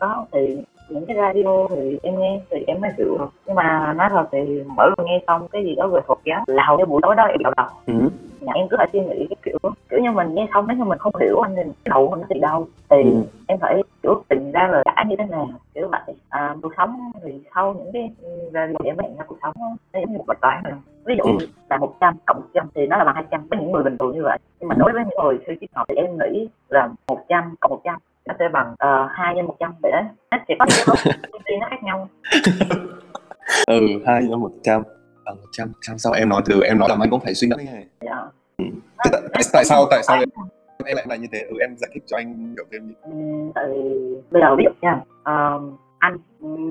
đó 0.00 0.26
thì 0.32 0.56
những 0.88 1.06
cái 1.06 1.16
radio 1.16 1.68
thì 1.70 1.98
em 2.02 2.20
nghe 2.20 2.40
thì 2.50 2.56
em 2.66 2.80
mới 2.80 2.90
hiểu 2.98 3.18
nhưng 3.46 3.56
mà 3.56 3.94
nói 3.96 4.08
thật 4.10 4.24
thì 4.32 4.38
mỗi 4.76 4.90
lần 4.96 5.06
nghe 5.06 5.20
xong 5.26 5.48
cái 5.52 5.64
gì 5.64 5.74
đó 5.74 5.86
về 5.86 6.00
Phật 6.08 6.18
giáo 6.24 6.44
là 6.46 6.64
hầu 6.66 6.78
như 6.78 6.84
buổi 6.84 7.00
tối 7.02 7.14
đó 7.16 7.24
em 7.24 7.42
đọc 7.42 7.54
đọc 7.56 7.82
ừ 7.86 7.94
nhận 8.40 8.54
em 8.54 8.68
cứ 8.70 8.76
phải 8.76 8.88
suy 8.92 9.00
nghĩ 9.00 9.28
kiểu 9.42 9.58
kiểu 9.90 10.00
như 10.00 10.10
mình 10.10 10.34
nghe 10.34 10.48
xong 10.54 10.64
nếu 10.68 10.76
như 10.76 10.84
mình 10.84 10.98
không 10.98 11.12
hiểu 11.20 11.40
anh 11.40 11.54
thì 11.56 11.62
đầu 11.84 12.16
nó 12.16 12.26
thì 12.30 12.40
đâu 12.40 12.68
thì 12.90 13.02
ừ. 13.02 13.22
em 13.46 13.58
phải 13.58 13.82
kiểu 14.02 14.22
tìm 14.28 14.52
ra 14.52 14.68
lời 14.72 14.82
giải 14.86 15.04
như 15.08 15.16
thế 15.18 15.24
nào 15.24 15.48
kiểu 15.74 15.88
vậy. 15.88 16.14
À, 16.28 16.56
cuộc 16.62 16.72
sống 16.76 17.12
thì 17.24 17.40
sau 17.54 17.74
những 17.74 17.92
cái 17.92 18.10
ra 18.52 18.66
điểm 18.84 18.96
bạn 18.96 19.16
ra 19.18 19.24
cuộc 19.26 19.38
sống 19.42 19.54
nó 19.92 20.00
giống 20.00 20.12
như 20.12 20.18
một 20.18 20.40
toán 20.40 20.62
rồi 20.62 20.74
ví 21.04 21.14
dụ 21.18 21.24
ừ. 21.24 21.46
là 21.70 21.76
100 21.76 22.14
cộng 22.26 22.40
100 22.40 22.68
thì 22.74 22.86
nó 22.86 22.96
là 22.96 23.04
bằng 23.04 23.14
200 23.14 23.46
với 23.50 23.58
những 23.58 23.72
người 23.72 23.82
bình 23.82 23.98
thường 23.98 24.12
như 24.14 24.22
vậy. 24.22 24.38
Nhưng 24.60 24.68
mà 24.68 24.74
đối 24.78 24.92
với 24.92 25.04
những 25.04 25.24
người 25.24 25.38
siêu 25.46 25.56
trí 25.60 25.66
học 25.74 25.86
thì 25.88 25.94
em 25.94 26.18
nghĩ 26.18 26.48
là 26.68 26.88
100 27.08 27.54
cộng 27.60 27.70
100 27.70 27.94
nó 28.26 28.34
sẽ 28.38 28.48
bằng 28.48 28.74
ờ, 28.78 29.04
uh, 29.04 29.10
2 29.14 29.34
nhân 29.34 29.46
100 29.46 29.72
vậy 29.82 29.92
đó. 29.92 30.02
Nó 30.30 30.38
sẽ 30.48 30.54
có 30.58 30.66
những 30.68 31.42
cái 31.44 31.56
nó 31.60 31.66
khác 31.70 31.82
nhau. 31.82 32.08
Ừ 33.66 33.80
hai 34.06 34.22
nhân 34.22 34.40
100 34.40 34.82
Ờ, 35.30 35.36
Trang, 35.52 35.68
Trang 35.80 35.98
sau 35.98 36.12
em 36.12 36.28
nói 36.28 36.42
từ 36.46 36.60
em 36.62 36.78
nói 36.78 36.88
làm 36.88 37.02
anh 37.02 37.10
cũng 37.10 37.20
phải 37.20 37.34
suy 37.34 37.48
nghĩ 37.48 37.64
này. 37.72 37.86
Dạ. 38.00 38.26
Ừ. 38.58 38.64
Tại, 38.96 39.12
tại, 39.12 39.42
tại 39.52 39.64
sao 39.64 39.86
tại 39.90 40.02
sao 40.02 40.16
em, 40.16 40.28
em 40.84 40.96
lại 40.96 41.06
là 41.08 41.16
như 41.16 41.26
thế? 41.32 41.38
Ừ, 41.38 41.56
em 41.60 41.76
giải 41.76 41.90
thích 41.94 42.02
cho 42.06 42.16
anh 42.16 42.54
hiểu 42.56 42.64
thêm 42.72 42.88
đi. 42.88 42.94
Ừ, 43.02 43.10
tại 43.54 43.64
bây 44.30 44.42
giờ 44.42 44.56
ví 44.58 44.64
dụ 44.64 44.70
nha, 44.80 45.00
um, 45.24 45.76
anh 45.98 46.18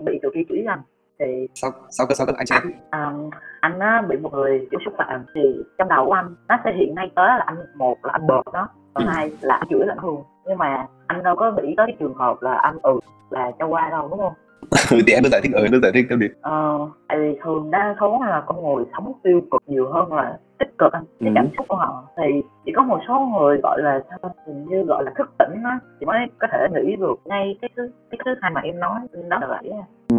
bị 0.05 0.19
tụi 0.21 0.31
kia 0.35 0.43
chửi 0.49 0.61
rằng 0.65 0.81
thì 1.19 1.47
sao 1.55 1.71
sao 1.89 2.07
cơ 2.07 2.15
sao 2.15 2.27
cơ 2.27 2.33
anh 2.37 2.45
chị 2.45 2.55
um, 2.91 3.29
anh 3.59 3.79
á, 3.79 4.01
bị 4.09 4.17
một 4.17 4.33
người 4.33 4.67
kiểu 4.71 4.79
xúc 4.85 4.93
phạm 4.97 5.25
thì 5.35 5.41
trong 5.77 5.89
đầu 5.89 6.05
của 6.05 6.13
anh 6.13 6.35
nó 6.47 6.57
sẽ 6.63 6.71
hiện 6.75 6.95
ngay 6.95 7.11
tới 7.15 7.27
là 7.27 7.43
anh 7.45 7.57
một 7.75 7.97
là 8.03 8.11
anh 8.11 8.27
bột 8.27 8.45
đó 8.53 8.67
còn 8.93 9.05
ừ. 9.05 9.11
hai 9.11 9.31
là 9.41 9.55
anh 9.55 9.67
chửi 9.69 9.85
là 9.85 9.93
anh 9.93 9.97
hùng 9.97 10.23
nhưng 10.45 10.57
mà 10.57 10.87
anh 11.07 11.23
đâu 11.23 11.35
có 11.35 11.51
nghĩ 11.51 11.73
tới 11.77 11.85
cái 11.87 11.95
trường 11.99 12.13
hợp 12.13 12.41
là 12.41 12.53
anh 12.53 12.77
ừ 12.81 12.99
là 13.29 13.51
cho 13.59 13.67
qua 13.67 13.89
đâu 13.89 14.07
đúng 14.07 14.19
không 14.19 14.33
thì 14.89 15.13
em 15.13 15.23
cứ 15.23 15.29
giải 15.29 15.41
thích 15.43 15.51
ừ, 15.53 15.63
em 15.63 15.81
giải 15.81 15.91
thích 15.91 16.05
thêm 16.09 16.19
đi. 16.19 16.27
Ờ, 16.41 16.79
tại 17.07 17.17
vì 17.19 17.37
thường 17.43 17.71
đa 17.71 17.95
số 17.99 18.19
là 18.27 18.43
con 18.45 18.75
người 18.75 18.85
sống 18.93 19.13
tiêu 19.23 19.41
cực 19.51 19.61
nhiều 19.67 19.91
hơn 19.91 20.13
là 20.13 20.37
tích 20.59 20.77
cực 20.77 20.93
anh 20.93 21.03
cái 21.19 21.29
Ừ. 21.29 21.33
cảm 21.35 21.47
xúc 21.57 21.65
của 21.67 21.75
họ. 21.75 22.03
Thì 22.17 22.23
chỉ 22.65 22.71
có 22.75 22.83
một 22.83 22.99
số 23.07 23.19
người 23.19 23.57
gọi 23.63 23.81
là 23.81 23.99
sao 24.09 24.33
hình 24.47 24.65
như 24.65 24.83
gọi 24.83 25.03
là 25.03 25.11
thức 25.17 25.29
tỉnh 25.39 25.63
á 25.63 25.79
thì 25.99 26.05
mới 26.05 26.17
có 26.39 26.47
thể 26.51 26.67
nghĩ 26.71 26.95
được 26.95 27.15
ngay 27.25 27.57
cái 27.61 27.69
thứ 27.77 27.89
cái 28.11 28.19
thứ 28.25 28.31
hai 28.41 28.51
mà 28.51 28.61
em 28.61 28.79
nói 28.79 28.99
đó 29.29 29.37
là 29.41 29.47
vậy 29.47 29.71
ừ. 30.09 30.15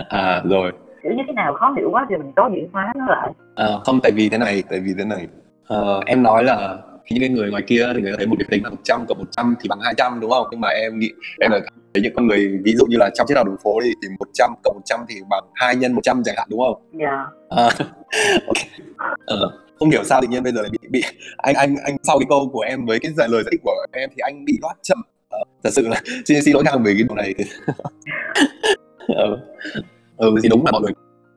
à 0.08 0.42
rồi. 0.44 0.72
Kiểu 1.02 1.12
như 1.12 1.22
thế 1.26 1.32
nào 1.32 1.54
khó 1.54 1.74
hiểu 1.76 1.88
quá 1.92 2.06
thì 2.08 2.16
mình 2.16 2.32
có 2.36 2.50
diễn 2.54 2.68
hóa 2.72 2.92
nó 2.96 3.06
lại. 3.06 3.30
À, 3.56 3.66
không 3.84 3.98
tại 4.02 4.12
vì 4.14 4.28
thế 4.28 4.38
này 4.38 4.62
tại 4.70 4.80
vì 4.84 4.94
thế 4.98 5.04
này. 5.04 5.28
Ờ, 5.68 6.00
em 6.06 6.22
nói 6.22 6.44
là 6.44 6.78
khi 7.10 7.16
những 7.18 7.34
người 7.34 7.50
ngoài 7.50 7.62
kia 7.66 7.86
thì 7.94 8.02
người 8.02 8.12
ta 8.12 8.16
thấy 8.16 8.26
một 8.26 8.36
cái 8.38 8.46
tính 8.50 8.64
là 8.64 8.70
100 8.70 9.06
cộng 9.08 9.18
100 9.18 9.54
thì 9.60 9.68
bằng 9.68 9.80
200 9.80 10.20
đúng 10.20 10.30
không 10.30 10.46
nhưng 10.50 10.60
mà 10.60 10.68
em 10.68 10.98
nghĩ 10.98 11.10
em 11.40 11.50
là 11.50 11.60
thấy 11.94 12.02
những 12.02 12.12
con 12.16 12.26
người 12.26 12.58
ví 12.64 12.74
dụ 12.76 12.86
như 12.86 12.96
là 12.96 13.10
trong 13.14 13.26
chiếc 13.26 13.34
đầu 13.34 13.44
đường 13.44 13.56
phố 13.62 13.80
đi 13.80 13.90
thì 14.02 14.08
100 14.18 14.54
cộng 14.64 14.76
100 14.76 15.00
thì 15.08 15.14
bằng 15.30 15.44
2 15.54 15.76
nhân 15.76 15.92
100 15.92 16.22
chẳng 16.24 16.34
hạn 16.38 16.48
đúng 16.50 16.60
không 16.60 16.82
dạ 17.00 17.26
À, 17.48 17.62
ok. 18.46 18.56
Ờ, 19.26 19.50
không 19.78 19.90
hiểu 19.90 20.04
sao 20.04 20.20
tự 20.22 20.28
nhiên 20.28 20.42
bây 20.42 20.52
giờ 20.52 20.62
lại 20.62 20.70
bị 20.70 20.88
bị 20.90 21.02
anh 21.36 21.54
anh 21.54 21.76
anh 21.84 21.96
sau 22.02 22.18
cái 22.18 22.26
câu 22.28 22.50
của 22.52 22.60
em 22.60 22.86
với 22.86 22.98
cái 23.00 23.12
lời 23.16 23.42
giải 23.44 23.50
thích 23.52 23.60
của 23.64 23.86
em 23.92 24.10
thì 24.10 24.16
anh 24.18 24.44
bị 24.44 24.58
loát 24.62 24.76
chậm. 24.82 24.98
Ờ, 25.28 25.38
thật 25.64 25.70
sự 25.72 25.88
là 25.88 26.02
xin 26.24 26.42
xin 26.42 26.54
lỗi 26.54 26.62
thằng 26.66 26.82
về 26.82 26.92
cái 26.94 27.02
điều 27.02 27.16
này. 27.16 27.34
ừ. 29.08 29.36
ừ 30.16 30.34
thì 30.42 30.48
đúng 30.48 30.64
là 30.64 30.72
mọi 30.72 30.80
người 30.80 30.92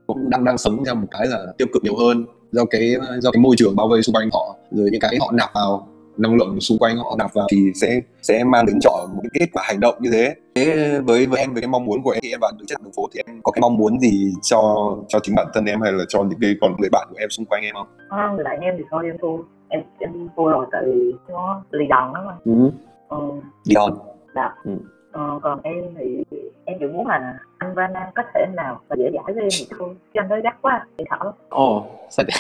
cũng 0.08 0.30
đang 0.30 0.44
đang 0.46 0.58
sống 0.58 0.84
trong 0.86 1.02
một 1.02 1.08
cái 1.12 1.28
là 1.28 1.46
tiêu 1.58 1.68
cực 1.74 1.84
nhiều 1.84 1.96
hơn 1.96 2.26
do 2.52 2.66
cái 2.66 2.96
do 3.20 3.32
cái 3.32 3.40
môi 3.42 3.56
trường 3.58 3.76
bao 3.76 3.88
vây 3.88 4.02
xung 4.02 4.16
quanh 4.16 4.30
họ 4.34 4.56
rồi 4.72 4.90
những 4.92 5.02
cái 5.02 5.18
họ 5.20 5.32
nạp 5.34 5.50
vào 5.54 5.88
năng 6.18 6.36
lượng 6.36 6.62
xung 6.62 6.78
quanh 6.78 6.98
họ 6.98 7.16
nạp 7.18 7.34
vào 7.34 7.48
thì 7.52 7.72
sẽ 7.76 8.02
sẽ 8.22 8.44
mang 8.44 8.66
đến 8.66 8.80
cho 8.82 8.92
một 9.14 9.22
cái 9.24 9.30
kết 9.40 9.50
quả 9.54 9.64
hành 9.68 9.80
động 9.80 9.96
như 10.00 10.10
thế. 10.12 10.36
Thế 10.56 11.00
với 11.06 11.26
với 11.26 11.40
em 11.40 11.54
với 11.54 11.62
cái 11.62 11.70
mong 11.70 11.86
muốn 11.86 12.04
của 12.04 12.12
em 12.12 12.22
khi 12.22 12.32
em 12.32 12.40
vào 12.42 12.52
đứng 12.58 12.68
trên 12.68 12.78
đường 12.84 12.94
phố 12.96 13.08
thì 13.14 13.22
em 13.26 13.42
có 13.44 13.52
cái 13.52 13.62
mong 13.62 13.78
muốn 13.78 14.00
gì 14.00 14.34
cho 14.42 14.62
cho 15.08 15.20
chính 15.24 15.36
bản 15.36 15.48
thân 15.54 15.66
em 15.66 15.82
hay 15.82 15.92
là 15.92 16.04
cho 16.08 16.24
những 16.24 16.40
cái 16.42 16.56
còn 16.62 16.76
người 16.80 16.90
bạn 16.90 17.08
của 17.10 17.16
em 17.20 17.30
xung 17.30 17.46
quanh 17.46 17.64
em 17.64 17.74
không? 17.74 17.88
À, 18.10 18.32
người 18.36 18.44
bạn 18.44 18.60
em 18.60 18.76
thì 18.78 18.84
thôi 18.92 19.04
em 19.06 19.18
thua. 19.22 19.38
Em 19.70 19.82
em 20.00 20.28
thua 20.38 20.48
rồi 20.48 20.66
tại 20.72 20.82
vì 20.86 21.14
nó 21.30 21.64
lì 21.72 21.86
đòn 21.90 22.14
lắm 22.14 22.26
mà. 22.26 22.34
Ừ. 22.46 22.72
ừ, 23.10 23.18
Dion 23.64 23.94
dạ. 24.36 24.56
Ừ. 24.64 24.72
ờ, 25.12 25.40
còn 25.44 25.60
em 25.64 25.84
thì 25.98 26.24
em 26.66 26.78
chỉ 26.80 26.86
muốn 26.86 27.08
là 27.08 27.34
anh 27.58 27.74
Vana 27.74 28.12
có 28.16 28.24
thể 28.34 28.46
nào 28.54 28.80
mà 28.90 28.96
dễ 28.96 29.10
dãi 29.14 29.34
với 29.34 29.44
em 29.44 29.50
một 29.60 29.76
thôi 29.80 29.96
chứ 30.14 30.20
anh 30.20 30.30
nói 30.30 30.42
gắt 30.42 30.62
quá 30.62 30.86
thì 30.98 31.06
thở 31.10 31.32
ồ 31.50 31.86
sao 32.10 32.26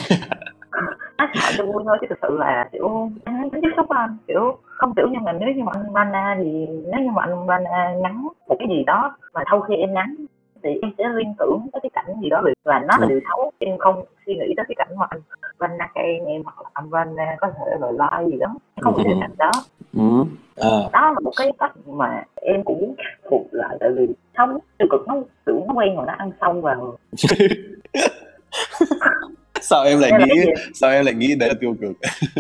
nó 1.17 1.27
sợ 1.33 1.51
cho 1.57 1.65
vui 1.65 1.83
thôi 1.85 1.97
chứ 2.01 2.07
thực 2.09 2.19
sự 2.21 2.37
là 2.37 2.69
kiểu 2.71 3.09
anh 3.23 3.49
tính 3.49 3.61
tiếp 3.61 3.69
xúc 3.77 3.89
anh 3.89 4.17
kiểu 4.27 4.57
không 4.63 4.93
kiểu 4.95 5.07
như 5.07 5.17
là 5.25 5.31
nếu 5.31 5.49
như 5.55 5.63
mà 5.63 5.71
anh 5.75 5.93
Vana 5.93 6.35
thì 6.39 6.67
nếu 6.91 7.01
như 7.01 7.11
mà 7.11 7.21
anh 7.21 7.45
Vana 7.45 7.93
nhắn 8.01 8.23
một 8.47 8.55
cái 8.59 8.67
gì 8.69 8.83
đó 8.83 9.15
mà 9.33 9.43
sau 9.49 9.61
khi 9.61 9.75
em 9.75 9.93
nhắn 9.93 10.15
thì 10.63 10.69
em 10.81 10.91
sẽ 10.97 11.03
liên 11.15 11.33
tưởng 11.39 11.67
tới 11.73 11.79
cái 11.83 11.89
cảnh 11.93 12.15
gì 12.21 12.29
đó 12.29 12.41
và 12.63 12.79
nó 12.79 12.97
là 12.97 13.05
Ừ. 13.05 13.09
điều 13.09 13.19
xấu 13.29 13.51
em 13.59 13.77
không 13.77 14.03
suy 14.25 14.33
nghĩ 14.35 14.53
tới 14.57 14.65
cái 14.69 14.75
cảnh 14.77 14.97
mà 14.97 15.05
anh 15.09 15.19
Vana 15.57 15.87
khen 15.95 16.25
em 16.25 16.41
hoặc 16.43 16.61
là 16.63 16.69
anh 16.73 16.89
Vana 16.89 17.35
có 17.41 17.47
thể 17.47 17.77
là 17.79 17.91
like 17.91 18.31
gì 18.31 18.39
đó 18.39 18.47
em 18.75 18.83
không 18.83 18.97
nghĩ 18.97 19.03
đến 19.03 19.13
Ừ. 19.17 19.21
cảnh 19.21 19.35
đó 19.37 19.51
ừ. 19.93 20.23
à, 20.55 20.69
đó 20.93 21.11
là 21.11 21.19
một 21.19 21.31
cái 21.37 21.51
cách 21.59 21.71
mà 21.87 22.23
em 22.41 22.63
cũng 22.63 22.81
muốn 22.81 22.95
khắc 22.97 23.19
phục 23.29 23.47
lại 23.51 23.77
tại 23.79 23.89
vì 23.91 24.07
không, 24.37 24.57
tiêu 24.77 24.87
cực 24.91 25.07
nó 25.07 25.15
tưởng 25.45 25.67
nó 25.67 25.73
quen 25.73 25.95
rồi, 25.95 26.05
nó 26.07 26.13
ăn 26.13 26.31
xong 26.41 26.61
vào. 26.61 26.97
sao 29.69 29.83
em 29.83 29.99
lại 29.99 30.11
nghĩ 30.19 30.41
sao 30.73 30.89
em 30.91 31.05
lại 31.05 31.13
nghĩ 31.13 31.35
đấy 31.35 31.49
là 31.49 31.55
tiêu 31.59 31.75
cực? 31.81 31.91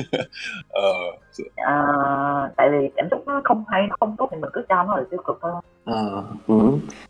Ờ 0.69 0.93
à, 1.55 1.75
tại 2.57 2.69
vì 2.71 2.89
cảm 2.95 3.07
xúc 3.11 3.23
nó 3.27 3.41
không 3.43 3.63
hay 3.67 3.81
nó 3.89 3.95
không 3.99 4.15
tốt 4.17 4.29
thì 4.31 4.37
mình 4.41 4.49
cứ 4.53 4.61
cho 4.69 4.83
nó 4.83 4.97
là 4.97 5.03
tiêu 5.11 5.21
cực 5.27 5.39
thôi. 5.41 5.51
Ờ, 5.85 6.23
ừ. 6.47 6.55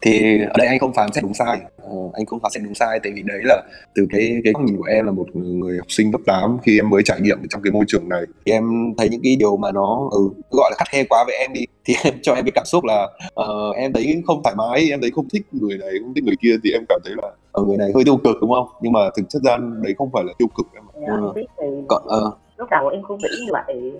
thì 0.02 0.42
ở 0.42 0.54
đây 0.58 0.68
anh 0.68 0.80
không 0.80 0.94
phán 0.94 1.14
xét 1.14 1.24
đúng 1.24 1.34
sai. 1.34 1.60
Ờ, 1.78 1.96
anh 2.14 2.26
không 2.26 2.40
phán 2.40 2.52
xét 2.52 2.64
đúng 2.64 2.76
sai 2.76 3.00
tại 3.04 3.12
vì 3.16 3.24
đấy 3.26 3.42
là 3.44 3.62
từ 3.96 4.08
cái 4.10 4.42
cái 4.44 4.54
góc 4.54 4.64
nhìn 4.64 4.78
của 4.78 4.84
em 4.84 5.06
là 5.06 5.12
một 5.12 5.36
người 5.36 5.78
học 5.78 5.88
sinh 5.92 6.12
lớp 6.12 6.20
8 6.26 6.58
khi 6.64 6.80
em 6.80 6.90
mới 6.90 7.04
trải 7.04 7.22
nghiệm 7.22 7.38
trong 7.50 7.62
cái 7.62 7.72
môi 7.72 7.86
trường 7.88 8.10
này 8.10 8.22
thì 8.46 8.52
em 8.52 8.94
thấy 8.98 9.10
những 9.10 9.22
cái 9.24 9.36
điều 9.36 9.58
mà 9.58 9.72
nó 9.72 10.10
ừ, 10.12 10.20
gọi 10.52 10.72
là 10.72 10.76
khắt 10.78 10.88
khe 10.90 11.04
quá 11.10 11.24
với 11.28 11.36
em 11.36 11.54
đi. 11.54 11.66
Thì 11.86 11.96
em 12.04 12.14
cho 12.22 12.34
em 12.34 12.46
cái 12.46 12.52
cảm 12.56 12.66
xúc 12.66 12.84
là 12.86 13.08
ờ, 13.34 13.72
em 13.76 13.94
thấy 13.94 14.22
không 14.26 14.44
thoải 14.44 14.56
mái 14.56 14.90
em 14.90 15.02
thấy 15.02 15.12
không 15.12 15.30
thích 15.30 15.42
người 15.52 15.78
này 15.78 15.90
không 16.02 16.14
thích 16.14 16.24
người 16.24 16.36
kia 16.42 16.56
thì 16.64 16.72
em 16.72 16.84
cảm 16.90 17.00
thấy 17.06 17.14
là 17.22 17.32
ở 17.52 17.64
người 17.64 17.78
này 17.78 17.92
hơi 17.96 18.04
tiêu 18.06 18.18
cực 18.18 18.38
đúng 18.42 18.52
không 18.52 18.68
nhưng 18.82 18.94
mà 18.94 19.00
thực 19.16 19.30
chất 19.30 19.42
ra 19.44 19.58
đấy 19.82 19.94
không 19.98 20.10
phải 20.14 20.24
là 20.24 20.34
tiêu 20.38 20.48
cực 20.58 20.66
em 20.74 20.84
ạ. 20.88 20.94
Dạ, 21.08 21.42
còn 21.90 22.04
ờ, 22.08 22.32
lúc 22.62 22.70
đầu 22.72 22.88
em 22.88 23.02
cũng 23.08 23.18
nghĩ 23.18 23.30
như 23.46 23.52
vậy 23.52 23.92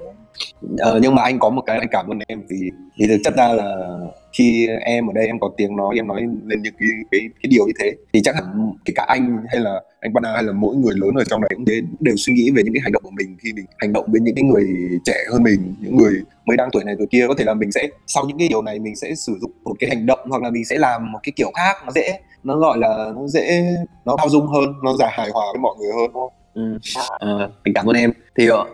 Ờ, 0.78 1.00
nhưng 1.02 1.16
mà 1.16 1.22
anh 1.22 1.40
có 1.40 1.50
một 1.50 1.62
cái 1.66 1.78
anh 1.78 1.88
cảm 1.92 2.08
ơn 2.08 2.20
em 2.28 2.42
vì 2.50 2.70
thì 2.98 3.08
thực 3.08 3.18
chất 3.24 3.34
ra 3.38 3.48
là 3.48 3.98
khi 4.34 4.68
em 4.82 5.10
ở 5.10 5.14
đây 5.14 5.28
em 5.28 5.40
có 5.40 5.50
tiếng 5.58 5.76
nói 5.76 5.96
em 5.96 6.08
nói 6.08 6.22
lên 6.46 6.62
những 6.62 6.74
cái 6.80 6.88
cái 7.12 7.22
cái 7.22 7.50
điều 7.50 7.68
như 7.68 7.74
thế 7.80 7.92
thì 8.14 8.22
chắc 8.24 8.36
hẳn 8.36 8.74
kể 8.86 8.94
cả 8.96 9.06
anh 9.08 9.38
hay 9.50 9.60
là 9.60 9.82
anh 10.00 10.14
Bana 10.14 10.34
hay 10.34 10.44
là 10.44 10.54
mỗi 10.54 10.76
người 10.76 10.94
lớn 10.96 11.16
ở 11.16 11.24
trong 11.24 11.42
này 11.42 11.50
cũng 11.56 11.66
thế 11.66 11.82
đều 12.00 12.16
suy 12.18 12.34
nghĩ 12.34 12.52
về 12.52 12.64
những 12.64 12.74
cái 12.74 12.82
hành 12.84 12.92
động 12.92 13.04
của 13.04 13.12
mình 13.12 13.38
khi 13.40 13.54
mình 13.54 13.66
hành 13.78 13.94
động 13.94 14.06
với 14.08 14.22
những 14.22 14.36
cái 14.36 14.44
người 14.44 14.68
trẻ 15.06 15.16
hơn 15.32 15.44
mình 15.44 15.76
những 15.80 15.98
người 15.98 16.14
mới 16.46 16.58
đang 16.58 16.70
tuổi 16.72 16.84
này 16.84 16.96
tuổi 16.98 17.08
kia 17.12 17.26
có 17.28 17.34
thể 17.38 17.46
là 17.46 17.54
mình 17.54 17.72
sẽ 17.72 17.88
sau 18.08 18.26
những 18.28 18.38
cái 18.38 18.48
điều 18.48 18.62
này 18.62 18.80
mình 18.80 18.96
sẽ 18.96 19.16
sử 19.16 19.38
dụng 19.42 19.52
một 19.64 19.74
cái 19.80 19.90
hành 19.90 20.06
động 20.06 20.20
hoặc 20.30 20.42
là 20.42 20.50
mình 20.50 20.66
sẽ 20.66 20.78
làm 20.78 21.12
một 21.12 21.20
cái 21.24 21.34
kiểu 21.36 21.52
khác 21.56 21.76
nó 21.86 21.92
dễ 21.92 22.20
nó 22.44 22.58
gọi 22.58 22.78
là 22.78 23.12
nó 23.16 23.28
dễ 23.28 23.64
nó 24.06 24.16
bao 24.16 24.30
dung 24.30 24.48
hơn 24.48 24.74
nó 24.84 24.94
giải 25.00 25.12
hài 25.14 25.30
hòa 25.34 25.46
với 25.54 25.60
mọi 25.60 25.76
người 25.80 25.92
hơn 25.94 26.12
đúng 26.14 26.22
không? 26.22 26.41
Ừ. 26.54 26.78
Ờ, 27.20 27.52
mình 27.66 27.74
cảm 27.74 27.86
ơn 27.86 27.96
em. 27.96 28.12
Thì 28.38 28.48
ờ, 28.48 28.66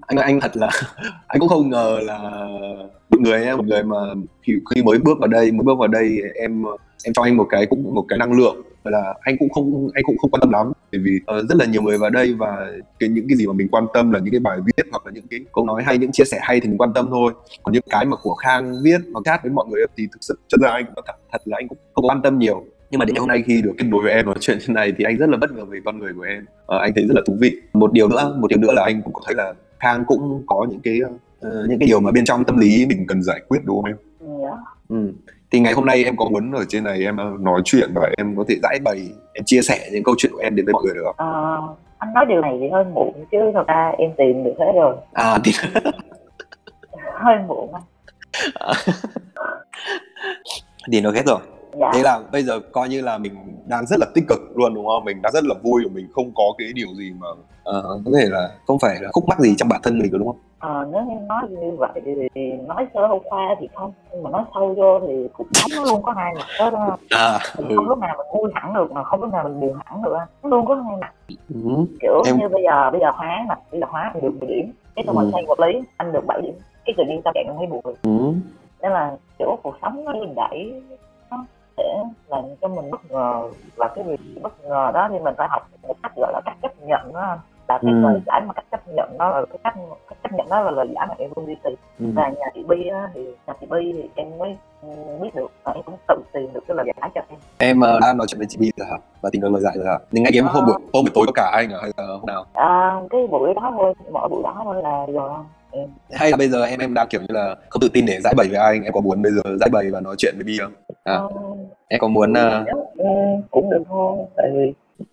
anh 0.00 0.16
anh 0.16 0.40
thật 0.40 0.56
là 0.56 0.70
anh 1.26 1.40
cũng 1.40 1.48
không 1.48 1.70
ngờ 1.70 1.98
là 2.02 2.18
một 3.10 3.20
người 3.20 3.44
em 3.44 3.56
một 3.56 3.66
người 3.66 3.82
mà 3.82 3.96
khi, 4.42 4.52
khi 4.74 4.82
mới 4.82 4.98
bước 4.98 5.18
vào 5.18 5.28
đây 5.28 5.52
mới 5.52 5.64
bước 5.64 5.78
vào 5.78 5.88
đây 5.88 6.18
em 6.34 6.64
em 7.04 7.14
cho 7.14 7.22
anh 7.22 7.36
một 7.36 7.46
cái 7.50 7.66
cũng 7.66 7.94
một 7.94 8.04
cái 8.08 8.18
năng 8.18 8.32
lượng. 8.32 8.62
Là 8.84 9.14
anh 9.20 9.36
cũng 9.38 9.48
không 9.50 9.88
anh 9.94 10.04
cũng 10.04 10.18
không 10.18 10.30
quan 10.30 10.40
tâm 10.40 10.50
lắm. 10.50 10.72
Bởi 10.92 11.00
vì 11.04 11.20
uh, 11.38 11.48
rất 11.48 11.56
là 11.58 11.64
nhiều 11.64 11.82
người 11.82 11.98
vào 11.98 12.10
đây 12.10 12.34
và 12.34 12.72
cái 12.98 13.08
những 13.08 13.28
cái 13.28 13.36
gì 13.36 13.46
mà 13.46 13.52
mình 13.52 13.68
quan 13.68 13.86
tâm 13.94 14.10
là 14.10 14.18
những 14.18 14.32
cái 14.32 14.40
bài 14.40 14.58
viết 14.66 14.86
hoặc 14.90 15.06
là 15.06 15.12
những 15.12 15.26
cái 15.30 15.40
câu 15.52 15.66
nói 15.66 15.82
hay 15.82 15.98
những 15.98 16.12
chia 16.12 16.24
sẻ 16.24 16.38
hay 16.42 16.60
thì 16.60 16.68
mình 16.68 16.78
quan 16.78 16.92
tâm 16.94 17.06
thôi. 17.10 17.32
Còn 17.62 17.72
những 17.72 17.82
cái 17.90 18.04
mà 18.04 18.16
của 18.22 18.34
Khang 18.34 18.74
viết 18.84 18.98
hoặc 19.12 19.20
chat 19.24 19.42
với 19.42 19.52
mọi 19.52 19.66
người 19.70 19.86
thì 19.96 20.06
thực 20.12 20.18
sự 20.20 20.38
chân 20.48 20.60
ra 20.60 20.70
anh 20.70 20.84
cũng 20.84 21.04
thật, 21.06 21.14
thật 21.32 21.42
là 21.44 21.56
anh 21.60 21.68
cũng 21.68 21.78
không 21.94 22.06
quan 22.06 22.22
tâm 22.22 22.38
nhiều 22.38 22.64
nhưng 22.94 22.98
mà 22.98 23.04
đến 23.04 23.14
ngày 23.14 23.20
hôm 23.20 23.28
nay 23.28 23.42
khi 23.46 23.62
được 23.62 23.72
kết 23.78 23.84
nối 23.84 24.02
với 24.02 24.12
em 24.12 24.26
nói 24.26 24.34
chuyện 24.40 24.58
thế 24.66 24.74
này 24.74 24.92
thì 24.98 25.04
anh 25.04 25.16
rất 25.16 25.28
là 25.28 25.36
bất 25.36 25.52
ngờ 25.52 25.64
về 25.64 25.78
con 25.84 25.98
người 25.98 26.12
của 26.16 26.22
em 26.22 26.44
Ờ, 26.66 26.78
anh 26.78 26.92
thấy 26.94 27.04
rất 27.04 27.14
là 27.14 27.22
thú 27.26 27.36
vị 27.40 27.56
một 27.72 27.92
điều 27.92 28.08
nữa 28.08 28.36
một 28.38 28.48
điều 28.48 28.58
nữa 28.58 28.72
là 28.72 28.82
anh 28.84 29.02
cũng 29.02 29.12
có 29.12 29.20
thấy 29.26 29.34
là 29.34 29.52
Khang 29.80 30.04
cũng 30.04 30.42
có 30.46 30.66
những 30.70 30.80
cái 30.80 30.98
ờ, 31.40 31.66
những 31.68 31.78
cái 31.78 31.86
điều 31.86 32.00
mà 32.00 32.10
bên 32.10 32.24
trong 32.24 32.44
tâm 32.44 32.58
lý 32.58 32.86
mình 32.86 33.04
cần 33.08 33.22
giải 33.22 33.40
quyết 33.48 33.58
đúng 33.64 33.82
không 33.82 33.90
em? 33.90 33.96
dạ. 34.42 34.56
Ừ. 34.88 35.12
Thì 35.50 35.60
ngày 35.60 35.72
hôm 35.72 35.86
nay 35.86 36.04
em 36.04 36.16
có 36.16 36.28
muốn 36.28 36.52
ở 36.52 36.64
trên 36.68 36.84
này 36.84 37.02
em 37.04 37.16
ờ, 37.16 37.32
nói 37.40 37.60
chuyện 37.64 37.90
và 37.94 38.10
em 38.16 38.36
có 38.36 38.44
thể 38.48 38.56
giải 38.62 38.78
bày 38.84 39.08
em 39.32 39.44
chia 39.44 39.62
sẻ 39.62 39.88
những 39.92 40.02
câu 40.04 40.14
chuyện 40.18 40.32
của 40.32 40.42
em 40.42 40.56
đến 40.56 40.66
với 40.66 40.72
mọi 40.72 40.82
người 40.84 40.94
được 40.94 41.02
không? 41.04 41.16
Ờ, 41.16 41.60
anh 41.98 42.14
nói 42.14 42.26
điều 42.28 42.40
này 42.40 42.58
thì 42.60 42.68
hơi 42.72 42.84
muộn 42.84 43.12
chứ 43.32 43.38
thật 43.54 43.64
ra 43.66 43.92
em 43.98 44.10
tìm 44.18 44.44
được 44.44 44.54
hết 44.58 44.72
rồi 44.74 44.96
À 45.12 45.38
thì 45.44 45.52
hơi 47.14 47.36
muộn 47.48 47.72
anh 47.72 47.82
thì 50.92 51.00
nó 51.00 51.10
hết 51.10 51.26
rồi. 51.26 51.40
Dạ. 51.80 51.90
Thế 51.94 52.02
là 52.02 52.20
bây 52.32 52.42
giờ 52.42 52.60
coi 52.72 52.88
như 52.88 53.00
là 53.00 53.18
mình 53.18 53.34
đang 53.66 53.86
rất 53.86 53.96
là 54.00 54.06
tích 54.14 54.24
cực 54.28 54.38
luôn 54.54 54.74
đúng 54.74 54.86
không? 54.86 55.04
Mình 55.04 55.22
đang 55.22 55.32
rất 55.32 55.44
là 55.44 55.54
vui 55.62 55.82
và 55.84 55.90
mình 55.94 56.06
không 56.14 56.32
có 56.34 56.44
cái 56.58 56.68
điều 56.74 56.88
gì 56.98 57.12
mà 57.20 57.28
uh, 57.30 58.00
có 58.04 58.10
thể 58.20 58.26
là 58.30 58.50
không 58.66 58.78
phải 58.78 58.96
là 59.00 59.08
khúc 59.12 59.24
mắc 59.28 59.38
gì 59.38 59.54
trong 59.56 59.68
bản 59.68 59.80
thân 59.82 59.98
mình 59.98 60.10
đúng 60.12 60.26
không? 60.26 60.38
Ờ, 60.58 60.88
nếu 60.92 61.02
như 61.02 61.14
nói 61.28 61.42
như 61.48 61.70
vậy 61.78 61.90
thì 62.34 62.52
nói 62.52 62.86
sơ 62.94 63.00
qua 63.24 63.54
thì 63.60 63.68
không 63.74 63.92
nhưng 64.12 64.22
mà 64.22 64.30
nói 64.30 64.42
sâu 64.54 64.74
vô 64.74 65.00
thì 65.06 65.28
cuộc 65.32 65.46
sống 65.52 65.70
nó 65.76 65.92
luôn 65.92 66.02
có 66.02 66.12
hai 66.12 66.34
mặt 66.34 66.46
hết 66.58 66.70
đó 66.70 66.96
à 67.10 67.38
mình 67.58 67.68
ừ. 67.68 67.76
không 67.76 67.88
lúc 67.88 67.98
nào 67.98 68.14
mình 68.18 68.26
vui 68.32 68.50
hẳn 68.54 68.74
được 68.74 68.92
mà 68.92 69.04
không 69.04 69.20
lúc 69.20 69.32
nào 69.32 69.44
mình 69.44 69.60
buồn 69.60 69.76
hẳn 69.84 70.02
được 70.02 70.16
nó 70.42 70.48
luôn 70.48 70.66
có 70.66 70.74
hai 70.74 70.96
mặt. 71.00 71.12
Ừ. 71.54 71.84
kiểu 72.00 72.22
Em- 72.26 72.38
như 72.38 72.48
bây 72.48 72.62
giờ 72.62 72.90
bây 72.90 73.00
giờ 73.00 73.10
hóa 73.14 73.44
nè 73.48 73.54
bây 73.72 73.80
giờ 73.80 73.86
hóa 73.90 74.10
anh 74.14 74.22
được 74.22 74.34
10 74.40 74.48
điểm. 74.48 74.72
Cái 74.96 75.04
xong 75.06 75.16
Ừ. 75.16 75.22
mình 75.22 75.30
thay 75.32 75.44
vật 75.48 75.60
lý 75.60 75.80
anh 75.96 76.12
được 76.12 76.26
7 76.26 76.40
điểm. 76.42 76.54
Cái 76.84 76.94
tự 76.98 77.04
nhiên 77.08 77.20
sao 77.24 77.32
bạn 77.34 77.46
thấy 77.58 77.66
buồn 77.66 77.94
Ừ. 78.02 78.32
nên 78.82 78.92
là 78.92 79.16
kiểu 79.38 79.56
cuộc 79.62 79.74
sống 79.82 80.04
nó 80.04 80.12
đẩy 80.36 80.82
sẽ 81.76 82.04
làm 82.28 82.44
cho 82.60 82.68
mình 82.68 82.90
bất 82.90 83.00
ngờ. 83.10 83.42
Và 83.76 83.88
cái 83.94 84.04
việc 84.04 84.20
bất 84.42 84.64
ngờ 84.64 84.90
đó 84.94 85.08
thì 85.12 85.18
mình 85.18 85.34
phải 85.38 85.48
học 85.50 85.68
một 85.88 85.94
cách 86.02 86.12
gọi 86.16 86.32
là 86.32 86.40
cách 86.44 86.56
chấp 86.62 86.72
nhận 86.86 87.12
đó. 87.12 87.36
Là 87.68 87.78
cái 87.82 87.92
Ừ. 87.92 88.00
lời 88.02 88.20
giải 88.26 88.40
mà 88.46 88.52
cách 88.54 88.64
chấp 88.70 88.80
nhận 88.88 89.18
đó 89.18 89.28
là 89.30 89.46
cái 89.46 89.58
cách 89.64 89.74
cách 90.08 90.18
chấp 90.22 90.32
nhận 90.32 90.46
đó 90.50 90.60
là 90.62 90.70
lời 90.70 90.86
giải 90.94 91.06
mà 91.08 91.14
em 91.18 91.30
luôn 91.36 91.46
đi 91.46 91.54
tìm. 91.64 91.74
Ừ. 92.00 92.06
và 92.14 92.28
nhà 92.28 92.46
chị 92.54 92.62
Bi 92.68 92.88
á, 92.88 93.08
thì 93.14 93.24
nhà 93.46 93.54
chị 93.60 93.66
Bi 93.70 93.92
thì 93.92 94.08
em 94.14 94.38
mới 94.38 94.56
biết 95.20 95.34
được 95.34 95.50
và 95.64 95.72
em 95.72 95.82
cũng 95.82 95.94
tự 96.08 96.14
tìm 96.32 96.52
được 96.52 96.60
cái 96.68 96.76
lời 96.76 96.86
giải 97.00 97.10
cho 97.14 97.20
em. 97.28 97.38
Em 97.58 97.80
ờ, 97.80 97.98
đã 98.00 98.12
nói 98.12 98.26
chuyện 98.26 98.38
với 98.38 98.46
chị 98.50 98.56
Bi 98.60 98.70
rồi 98.76 98.88
hả? 98.90 98.96
Và 99.22 99.30
tìm 99.32 99.42
được 99.42 99.48
lời 99.52 99.60
giải 99.62 99.74
rồi 99.76 99.86
hả? 99.86 99.98
Nhưng 100.10 100.24
ngay 100.24 100.32
em 100.34 100.44
hôm 100.46 100.64
buổi 100.66 100.74
hôm 100.74 101.04
buổi 101.04 101.10
tối 101.14 101.24
có 101.26 101.32
cả 101.34 101.50
anh 101.54 101.70
à 101.72 101.78
hay 101.82 101.90
là 101.96 102.04
hôm 102.06 102.26
nào? 102.26 102.44
À, 102.54 103.00
cái 103.10 103.26
buổi 103.26 103.54
đó 103.54 103.72
thôi 103.78 103.94
mỗi 104.12 104.28
buổi 104.28 104.42
đó 104.42 104.60
thôi 104.64 104.82
là 104.82 105.06
rồi. 105.12 105.30
Em 105.70 105.88
hay 106.12 106.30
là 106.30 106.36
bây 106.36 106.48
giờ 106.48 106.64
em 106.64 106.80
em 106.80 106.94
đang 106.94 107.06
kiểu 107.10 107.20
như 107.20 107.26
là 107.28 107.54
không 107.70 107.80
tự 107.80 107.88
tin 107.92 108.06
để 108.06 108.20
giải 108.24 108.34
bày 108.36 108.46
với 108.50 108.58
anh 108.60 108.82
em 108.84 108.92
có 108.92 109.00
muốn 109.00 109.22
bây 109.22 109.32
giờ 109.32 109.42
giải 109.60 109.68
bày 109.72 109.90
và 109.92 110.00
nói 110.00 110.14
chuyện 110.18 110.34
với 110.36 110.44
Bi 110.44 110.58
không 110.62 110.72
à, 111.04 111.14
ờ, 111.14 111.28
em 111.88 112.00
có 112.00 112.08
muốn 112.08 112.32
ờ, 112.32 112.64
ừ, 112.96 113.04
cũng 113.50 113.70
được 113.70 113.82
thôi 113.88 114.18
tại 114.36 114.50
vì 114.54 114.72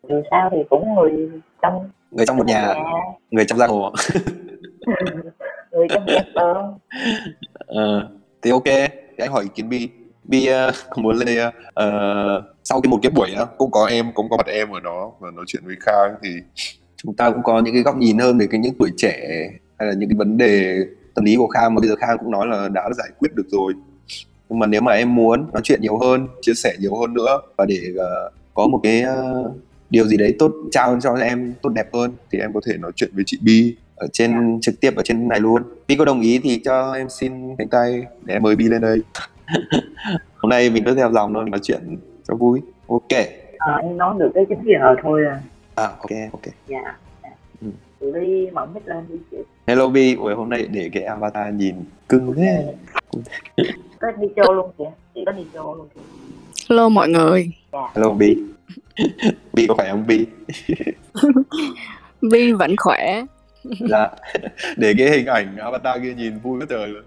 dù 0.10 0.22
sao 0.32 0.50
thì 0.52 0.58
cũng 0.70 0.96
người 0.96 1.30
trong 1.62 1.90
người 2.12 2.26
trong 2.26 2.38
một 2.38 2.46
nhà 2.46 2.76
người 3.32 3.46
trong 3.46 3.58
giang 3.60 3.70
hồ. 3.70 3.92
Người 5.72 5.88
trong 5.90 6.06
nhà 6.06 6.20
tơ 6.36 6.54
Ờ, 7.68 8.10
thì 8.42 8.52
ok 8.52 8.64
thì 8.66 9.18
anh 9.18 9.32
hỏi 9.32 9.44
ý 9.44 9.50
kiến 9.56 9.70
Bi. 9.70 9.90
Bi 10.24 10.48
có 10.90 11.02
muốn 11.02 11.16
lên 11.16 11.26
đây 11.26 11.52
ờ, 11.74 11.90
sau 12.64 12.82
cái 12.82 12.90
một 12.90 13.00
cái 13.02 13.12
buổi 13.16 13.32
á 13.34 13.46
cũng 13.58 13.72
có 13.72 13.86
em 13.86 14.12
cũng 14.14 14.30
có 14.30 14.38
mặt 14.38 14.48
em 14.48 14.70
ở 14.72 14.80
đó 14.80 15.12
và 15.20 15.32
nói 15.32 15.46
chuyện 15.48 15.64
với 15.66 15.76
Khang 15.80 16.16
thì 16.24 16.30
chúng 16.96 17.16
ta 17.16 17.30
cũng 17.32 17.44
có 17.44 17.60
những 17.62 17.74
cái 17.74 17.84
góc 17.84 17.96
nhìn 17.98 18.18
hơn 18.18 18.38
về 18.38 18.48
cái 18.52 18.60
những 18.60 18.74
tuổi 18.80 18.90
trẻ 18.98 19.20
hay 19.80 19.88
là 19.88 19.94
những 19.98 20.10
cái 20.10 20.16
vấn 20.18 20.38
đề 20.38 20.76
tâm 21.16 21.26
lý 21.26 21.36
của 21.36 21.48
Khang 21.48 21.76
mà 21.76 21.80
bây 21.80 21.90
giờ 21.90 21.96
Khang 21.96 22.18
cũng 22.18 22.32
nói 22.32 22.48
là 22.48 22.70
đã 22.74 22.90
giải 22.98 23.08
quyết 23.20 23.30
được 23.36 23.46
rồi 23.48 23.74
nhưng 24.52 24.60
mà 24.60 24.68
nếu 24.68 24.82
mà 24.82 24.92
em 24.92 25.16
muốn 25.16 25.48
nói 25.54 25.62
chuyện 25.64 25.82
nhiều 25.82 25.98
hơn 25.98 26.28
chia 26.42 26.54
sẻ 26.54 26.74
nhiều 26.80 26.96
hơn 26.96 27.14
nữa 27.14 27.42
và 27.58 27.66
để 27.66 27.80
ờ, 27.98 28.30
có 28.54 28.68
một 28.68 28.80
cái 28.84 29.02
ờ, 29.02 29.52
điều 29.90 30.06
gì 30.06 30.18
đấy 30.18 30.36
tốt 30.40 30.52
trao 30.72 31.00
cho 31.02 31.14
em 31.14 31.54
tốt 31.62 31.70
đẹp 31.70 31.94
hơn 31.94 32.12
thì 32.32 32.40
em 32.40 32.54
có 32.54 32.62
thể 32.66 32.78
nói 32.78 32.92
chuyện 32.96 33.10
với 33.14 33.24
chị 33.28 33.40
Bi 33.42 33.76
ở 33.96 34.08
trên 34.14 34.60
trực 34.62 34.82
tiếp 34.82 34.96
ở 34.96 35.04
trên 35.04 35.28
này 35.28 35.40
luôn. 35.40 35.62
Bi 35.88 35.96
có 35.96 36.06
đồng 36.06 36.22
ý 36.22 36.40
thì 36.44 36.62
cho 36.66 36.94
em 36.94 37.10
xin 37.10 37.56
cánh 37.58 37.68
tay 37.68 38.06
để 38.26 38.36
em 38.36 38.44
mời 38.44 38.56
Bi 38.56 38.66
lên 38.66 38.82
đây. 38.82 39.02
Hôm 40.38 40.50
nay 40.50 40.70
mình 40.70 40.84
cứ 40.86 40.96
theo 40.96 41.12
dòng 41.12 41.34
thôi 41.34 41.44
nói 41.50 41.60
chuyện 41.64 41.98
cho 42.28 42.36
vui. 42.36 42.62
Ok. 42.88 43.20
À, 43.58 43.76
em 43.84 43.98
nói 43.98 44.16
được 44.20 44.32
tới 44.36 44.46
9 44.50 44.58
giờ 44.64 44.96
thôi 45.04 45.22
à. 45.30 45.42
À 45.76 45.84
ok 45.84 46.32
ok. 46.32 46.54
Dạ. 46.68 46.82
Ừ. 46.86 47.11
chị 48.02 48.08
đi 48.14 48.48
mở 48.54 48.66
mic 48.66 48.88
lên 48.88 49.06
đi 49.10 49.16
chị. 49.32 49.38
Hello 49.68 49.88
Bi. 49.88 50.16
Ôi 50.20 50.34
hôm 50.36 50.50
nay 50.50 50.68
để 50.72 50.90
cái 50.94 51.04
avatar 51.04 51.54
nhìn 51.54 51.76
cưng 52.10 52.34
thế. 52.34 52.74
Có 54.00 54.12
đi 54.12 54.28
chơi 54.36 54.48
luôn 54.50 54.72
kìa. 54.78 54.92
Chị 55.16 55.24
có 55.26 55.32
đi 55.32 55.44
chơi 55.54 55.64
luôn 55.64 55.88
kìa. 55.96 56.02
Hello 56.70 56.90
mọi 56.90 57.10
người, 57.10 57.52
hello 57.96 58.10
Bi. 58.10 58.38
Bi 59.54 59.68
có 59.68 59.76
phải 59.78 59.90
không 59.90 60.08
Bi? 60.08 60.26
Vi 62.22 62.52
vẫn 62.52 62.76
khỏe. 62.78 63.24
dạ. 63.90 64.10
Để 64.78 64.94
cái 64.98 65.10
hình 65.10 65.26
ảnh 65.26 65.58
avatar 65.58 66.02
kia 66.02 66.14
nhìn 66.14 66.40
vui 66.40 66.60
quá 66.60 66.66
trời 66.70 66.88
luôn. 66.88 67.04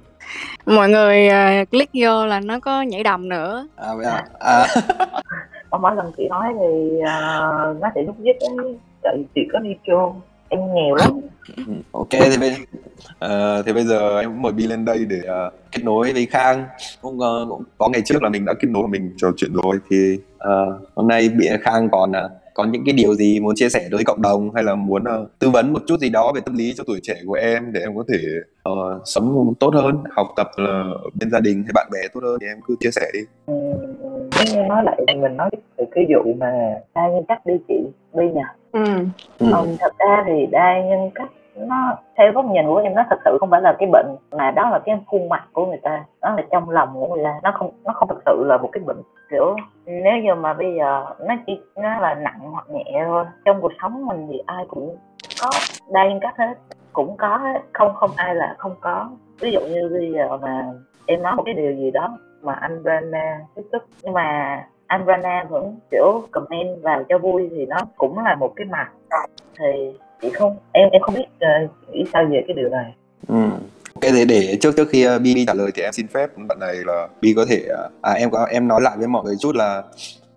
Mọi 0.66 0.88
người 0.88 1.28
à, 1.28 1.64
click 1.70 1.90
vô 1.94 2.26
là 2.26 2.40
nó 2.40 2.60
có 2.60 2.82
nhảy 2.82 3.02
đầm 3.02 3.28
nữa. 3.28 3.68
à 3.76 3.94
vậy 3.96 4.06
à, 4.06 4.24
à. 4.40 4.66
Có 5.70 5.78
mỗi 5.78 5.96
lần 5.96 6.12
chị 6.16 6.28
nói 6.28 6.52
thì 6.58 6.98
uh, 6.98 7.80
nó 7.80 7.90
sẽ 7.94 8.02
lúc 8.02 8.16
dứt 8.18 8.36
ấy 8.40 8.76
chị 9.34 9.40
có 9.52 9.58
đi 9.58 9.70
chơi 9.86 10.06
em 10.54 10.74
nghèo 10.74 10.94
lắm. 10.94 11.20
Ok 11.92 12.10
thì 12.10 12.38
bây 12.40 12.56
ờ, 13.18 13.62
thì 13.62 13.72
bây 13.72 13.84
giờ 13.84 14.20
em 14.20 14.42
mời 14.42 14.52
Bi 14.52 14.66
lên 14.66 14.84
đây 14.84 15.04
để 15.04 15.20
ờ, 15.26 15.50
kết 15.72 15.80
nối 15.84 16.12
với 16.12 16.26
Khang. 16.26 16.64
Cũng, 17.02 17.18
cũng 17.48 17.62
có 17.78 17.88
ngày 17.88 18.02
trước 18.04 18.22
là 18.22 18.28
mình 18.28 18.44
đã 18.44 18.52
kết 18.60 18.68
nối 18.68 18.88
mình 18.88 19.12
trò 19.16 19.28
chuyện 19.36 19.52
rồi 19.62 19.78
thì 19.90 20.18
ờ, 20.38 20.78
hôm 20.94 21.08
nay 21.08 21.28
bị 21.28 21.48
Khang 21.62 21.88
còn 21.92 22.12
ờ, 22.12 22.30
có 22.54 22.64
những 22.64 22.82
cái 22.86 22.92
điều 22.92 23.14
gì 23.14 23.40
muốn 23.40 23.54
chia 23.56 23.68
sẻ 23.68 23.88
đối 23.90 23.98
với 23.98 24.04
cộng 24.04 24.22
đồng 24.22 24.54
hay 24.54 24.64
là 24.64 24.74
muốn 24.74 25.04
ờ, 25.04 25.26
tư 25.38 25.50
vấn 25.50 25.72
một 25.72 25.82
chút 25.86 26.00
gì 26.00 26.08
đó 26.08 26.32
về 26.34 26.40
tâm 26.40 26.56
lý 26.56 26.74
cho 26.76 26.84
tuổi 26.86 27.00
trẻ 27.02 27.14
của 27.26 27.34
em 27.34 27.72
để 27.72 27.80
em 27.80 27.96
có 27.96 28.04
thể 28.08 28.18
ờ, 28.62 28.72
sống 29.04 29.54
tốt 29.60 29.74
hơn 29.74 30.04
học 30.16 30.26
tập 30.36 30.50
là 30.56 30.84
bên 31.20 31.30
gia 31.30 31.40
đình 31.40 31.62
hay 31.62 31.72
bạn 31.74 31.88
bè 31.92 31.98
tốt 32.14 32.20
hơn 32.22 32.38
thì 32.40 32.46
em 32.46 32.60
cứ 32.66 32.76
chia 32.80 32.90
sẻ 32.90 33.10
đi. 33.12 33.20
Ừ, 33.46 33.54
nói 34.68 34.82
lại 34.84 34.98
mình 35.06 35.36
nói 35.36 35.50
về 35.76 35.84
cái 35.94 36.04
vụ 36.08 36.32
mà 36.38 36.52
đa 36.94 37.02
nhân 37.08 37.24
cách 37.28 37.46
đi 37.46 37.54
chị 37.68 37.74
đi 38.14 38.24
nè 38.34 38.42
Ừ. 38.74 38.84
ừ. 39.38 39.46
Còn 39.52 39.76
thật 39.80 39.92
ra 39.98 40.24
thì 40.26 40.46
đa 40.46 40.82
nhân 40.82 41.10
cách 41.14 41.28
nó 41.56 41.96
theo 42.16 42.32
góc 42.32 42.44
nhìn 42.44 42.66
của 42.66 42.76
em 42.76 42.94
nó 42.94 43.02
thật 43.10 43.18
sự 43.24 43.36
không 43.40 43.50
phải 43.50 43.60
là 43.60 43.76
cái 43.78 43.88
bệnh 43.92 44.16
mà 44.30 44.50
đó 44.50 44.70
là 44.70 44.78
cái 44.78 45.00
khuôn 45.06 45.28
mặt 45.28 45.48
của 45.52 45.66
người 45.66 45.80
ta 45.82 46.04
đó 46.22 46.34
là 46.36 46.42
trong 46.50 46.70
lòng 46.70 46.88
của 46.94 47.14
người 47.14 47.24
ta 47.24 47.40
nó 47.42 47.52
không 47.58 47.70
nó 47.84 47.92
không 47.92 48.08
thực 48.08 48.22
sự 48.26 48.44
là 48.46 48.56
một 48.56 48.68
cái 48.72 48.82
bệnh 48.86 49.02
kiểu 49.30 49.56
nếu 49.86 50.16
như 50.22 50.34
mà 50.34 50.54
bây 50.54 50.74
giờ 50.74 51.04
nó 51.20 51.34
chỉ 51.46 51.60
nó 51.76 52.00
là 52.00 52.14
nặng 52.14 52.40
hoặc 52.40 52.70
nhẹ 52.70 53.02
thôi 53.06 53.24
trong 53.44 53.60
cuộc 53.60 53.72
sống 53.82 54.06
mình 54.06 54.26
thì 54.30 54.42
ai 54.46 54.64
cũng 54.68 54.96
có 55.42 55.50
đa 55.92 56.08
nhân 56.08 56.20
cách 56.20 56.34
hết 56.38 56.54
cũng 56.92 57.16
có 57.16 57.36
hết 57.36 57.60
không 57.72 57.94
không 57.94 58.10
ai 58.16 58.34
là 58.34 58.54
không 58.58 58.74
có 58.80 59.10
ví 59.40 59.50
dụ 59.50 59.60
như 59.60 59.88
bây 59.92 60.12
giờ 60.12 60.36
mà 60.36 60.72
em 61.06 61.22
nói 61.22 61.34
một 61.36 61.42
cái 61.46 61.54
điều 61.54 61.72
gì 61.72 61.90
đó 61.90 62.18
mà 62.42 62.52
anh 62.52 62.82
Brana 62.82 63.40
tiếp 63.54 63.62
tức 63.72 63.84
nhưng 64.02 64.12
mà 64.12 64.58
anh 64.86 65.04
Rana 65.06 65.44
vẫn 65.50 65.76
kiểu 65.90 66.28
comment 66.30 66.82
vào 66.82 67.04
cho 67.08 67.18
vui 67.18 67.48
thì 67.50 67.66
nó 67.66 67.76
cũng 67.96 68.18
là 68.18 68.34
một 68.34 68.52
cái 68.56 68.66
mặt. 68.66 68.88
Thì 69.58 69.98
chị 70.22 70.30
không 70.30 70.56
em 70.72 70.88
em 70.90 71.02
không 71.02 71.14
biết 71.14 71.26
uh, 71.64 71.70
nghĩ 71.92 72.04
sao 72.12 72.24
về 72.30 72.44
cái 72.46 72.56
điều 72.56 72.68
này. 72.68 72.94
Ừ. 73.28 73.44
Ok 73.94 74.12
thế 74.12 74.24
để 74.24 74.58
trước 74.60 74.76
trước 74.76 74.88
khi 74.88 75.06
uh, 75.08 75.22
Bi 75.22 75.44
trả 75.46 75.54
lời 75.54 75.70
thì 75.74 75.82
em 75.82 75.92
xin 75.92 76.06
phép 76.08 76.30
bạn 76.48 76.58
này 76.60 76.74
là 76.86 77.08
Bi 77.20 77.32
có 77.36 77.44
thể 77.48 77.62
uh, 77.86 77.92
à 78.02 78.12
em 78.12 78.30
có 78.30 78.44
em 78.44 78.68
nói 78.68 78.80
lại 78.80 78.96
với 78.98 79.08
mọi 79.08 79.24
người 79.24 79.36
chút 79.40 79.56
là 79.56 79.82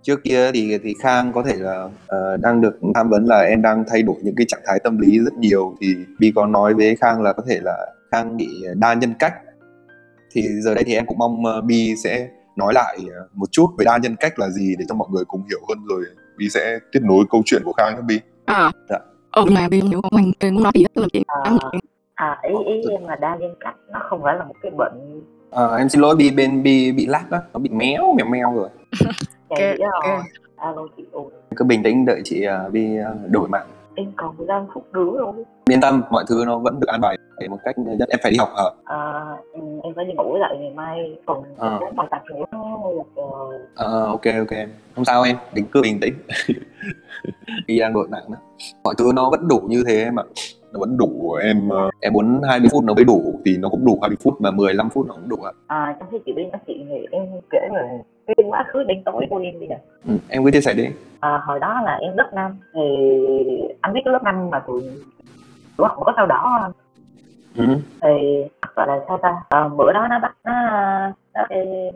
trước 0.01 0.23
kia 0.23 0.51
thì 0.51 0.77
thì 0.83 0.93
Khang 1.03 1.31
có 1.33 1.43
thể 1.43 1.55
là 1.57 1.83
uh, 1.83 2.39
đang 2.41 2.61
được 2.61 2.79
tham 2.95 3.09
vấn 3.09 3.25
là 3.25 3.41
em 3.41 3.61
đang 3.61 3.83
thay 3.89 4.01
đổi 4.01 4.15
những 4.21 4.35
cái 4.35 4.45
trạng 4.49 4.61
thái 4.65 4.79
tâm 4.83 4.97
lý 4.97 5.19
rất 5.19 5.33
nhiều. 5.33 5.75
Thì 5.81 5.87
Bi 6.19 6.31
có 6.35 6.45
nói 6.45 6.73
với 6.73 6.95
Khang 6.95 7.21
là 7.21 7.33
có 7.33 7.43
thể 7.47 7.59
là 7.61 7.87
Khang 8.11 8.37
bị 8.37 8.47
đa 8.75 8.93
nhân 8.93 9.13
cách. 9.19 9.33
Thì 10.31 10.41
giờ 10.61 10.73
đây 10.73 10.83
thì 10.83 10.93
em 10.93 11.05
cũng 11.05 11.17
mong 11.17 11.43
uh, 11.57 11.63
Bi 11.63 11.95
sẽ 12.03 12.27
nói 12.57 12.73
lại 12.73 12.97
uh, 13.01 13.37
một 13.37 13.51
chút 13.51 13.67
về 13.77 13.85
đa 13.85 13.97
nhân 13.97 14.15
cách 14.19 14.39
là 14.39 14.49
gì 14.49 14.75
để 14.79 14.85
cho 14.89 14.95
mọi 14.95 15.07
người 15.11 15.25
cùng 15.25 15.43
hiểu 15.49 15.59
hơn 15.69 15.77
rồi 15.89 16.05
Bi 16.37 16.49
sẽ 16.49 16.79
tiếp 16.91 16.99
nối 17.03 17.25
câu 17.29 17.41
chuyện 17.45 17.61
của 17.65 17.73
Khang 17.73 17.93
với 17.95 18.03
Bi 18.03 18.19
À. 18.45 18.71
Dạ. 18.89 18.97
Ừ 19.31 19.45
mà 19.51 19.67
Vi 19.71 19.79
không 19.79 19.89
hiểu 19.89 20.01
mình 20.11 20.31
tôi 20.39 20.51
muốn 20.51 20.63
nói 20.63 20.71
gì 20.75 20.81
hết 20.81 21.01
là 21.01 21.07
chị 21.13 21.23
À. 21.27 21.51
chuyện. 21.71 21.81
à 22.15 22.39
ý 22.43 22.53
ý 22.65 22.81
em 22.91 23.07
là 23.07 23.15
đa 23.15 23.35
nhân 23.35 23.55
cách 23.59 23.75
nó 23.91 23.99
không 24.09 24.21
phải 24.23 24.35
là 24.35 24.43
một 24.45 24.55
cái 24.61 24.71
bệnh 24.77 25.21
Ờ, 25.49 25.75
em 25.77 25.89
xin 25.89 26.01
lỗi 26.01 26.15
Bi 26.15 26.31
bên 26.31 26.63
Bi 26.63 26.91
bị 26.91 27.05
lag 27.05 27.23
á 27.29 27.39
nó 27.53 27.59
bị 27.59 27.69
méo 27.69 28.13
mèo 28.17 28.25
meo 28.25 28.53
rồi 28.55 28.69
okay, 29.49 29.77
ok. 29.91 30.03
rồi 30.05 30.19
alo 30.57 30.81
chị 30.97 31.03
ơi 31.13 31.23
cứ 31.55 31.65
bình 31.65 31.83
tĩnh 31.83 32.05
đợi 32.05 32.21
chị 32.23 32.45
uh, 32.67 32.73
Bi 32.73 32.87
đổi 33.29 33.49
mạng 33.49 33.67
em 33.95 34.11
còn 34.15 34.37
15 34.37 34.65
phút 34.73 34.85
nữa 34.93 35.11
rồi 35.17 35.33
yên 35.69 35.81
tâm 35.81 36.01
mọi 36.09 36.23
thứ 36.27 36.43
nó 36.45 36.59
vẫn 36.59 36.79
được 36.79 36.87
an 36.87 37.01
bài 37.01 37.17
để 37.39 37.47
một 37.47 37.57
cách 37.65 37.75
nhất 37.77 38.09
em 38.09 38.19
phải 38.23 38.31
đi 38.31 38.37
học 38.37 38.49
ở 38.55 38.73
à, 39.97 40.03
em, 40.03 40.05
em 40.05 40.05
phải 40.05 40.05
đi 40.05 40.13
ngủ 40.13 40.37
lại 40.37 40.57
ngày 40.59 40.71
mai 40.75 41.17
còn 41.25 41.43
bốn 41.81 41.95
bài 41.95 42.07
tập 42.11 42.21
nữa 42.29 42.45
Ờ, 43.75 44.05
ok 44.05 44.21
ok. 44.25 44.57
Không 44.95 45.05
sao 45.05 45.23
em 45.23 45.37
đừng 45.53 45.65
cứ 45.65 45.81
bình 45.81 45.99
tĩnh. 46.01 46.13
Đi 47.67 47.79
đang 47.79 47.93
đội 47.93 48.07
mạng 48.07 48.23
đó 48.29 48.37
mọi 48.83 48.95
thứ 48.97 49.11
nó 49.15 49.29
vẫn 49.29 49.47
đủ 49.47 49.59
như 49.69 49.83
thế 49.87 50.11
mà. 50.11 50.23
Nó 50.73 50.79
vẫn 50.79 50.97
đủ 50.97 51.33
em 51.33 51.69
ờ, 51.69 51.89
em 52.01 52.13
muốn 52.13 52.41
20 52.49 52.69
phút 52.71 52.83
nó 52.83 52.93
mới 52.93 53.03
đủ 53.05 53.39
thì 53.45 53.57
nó 53.57 53.69
cũng 53.69 53.85
đủ 53.85 53.99
20 54.01 54.17
phút 54.23 54.41
mà 54.41 54.51
15 54.51 54.89
phút 54.89 55.07
nó 55.07 55.13
cũng 55.13 55.29
đủ 55.29 55.35
ạ. 55.35 55.51
À, 55.67 55.95
trong 55.99 56.09
khi 56.11 56.17
chị 56.25 56.33
đi 56.33 56.43
nói 56.43 56.59
chuyện 56.67 56.87
thì 56.89 57.07
em 57.11 57.23
kể 57.49 57.59
về 57.73 57.99
cái 58.27 58.35
quá 58.49 58.65
khứ 58.73 58.83
đen 58.83 59.03
tối 59.05 59.25
của 59.29 59.37
em 59.37 59.59
bây 59.59 59.67
giờ 59.67 59.75
ừ, 60.07 60.13
em 60.29 60.45
cứ 60.45 60.51
chia 60.51 60.61
sẻ 60.61 60.73
đi. 60.73 60.87
À, 61.19 61.41
hồi 61.45 61.59
đó 61.59 61.81
là 61.85 61.95
em 61.95 62.17
lớp 62.17 62.29
5 62.33 62.57
thì 62.73 62.81
anh 63.81 63.93
biết 63.93 64.01
cái 64.05 64.11
lớp 64.11 64.23
5 64.23 64.49
mà 64.49 64.59
tụi 64.59 64.81
tụi 65.77 65.87
học 65.87 65.97
có 66.05 66.13
sao 66.15 66.25
đỏ 66.25 66.59
không? 66.63 66.71
Ừ. 67.57 67.63
thì 68.01 68.43
gọi 68.75 68.87
là 68.87 68.99
sao 69.07 69.17
ta 69.17 69.35
à, 69.49 69.67
bữa 69.67 69.93
đó 69.93 70.07
nó 70.09 70.19
bắt 70.19 70.35
nó 70.43 70.53
nó, 71.33 71.43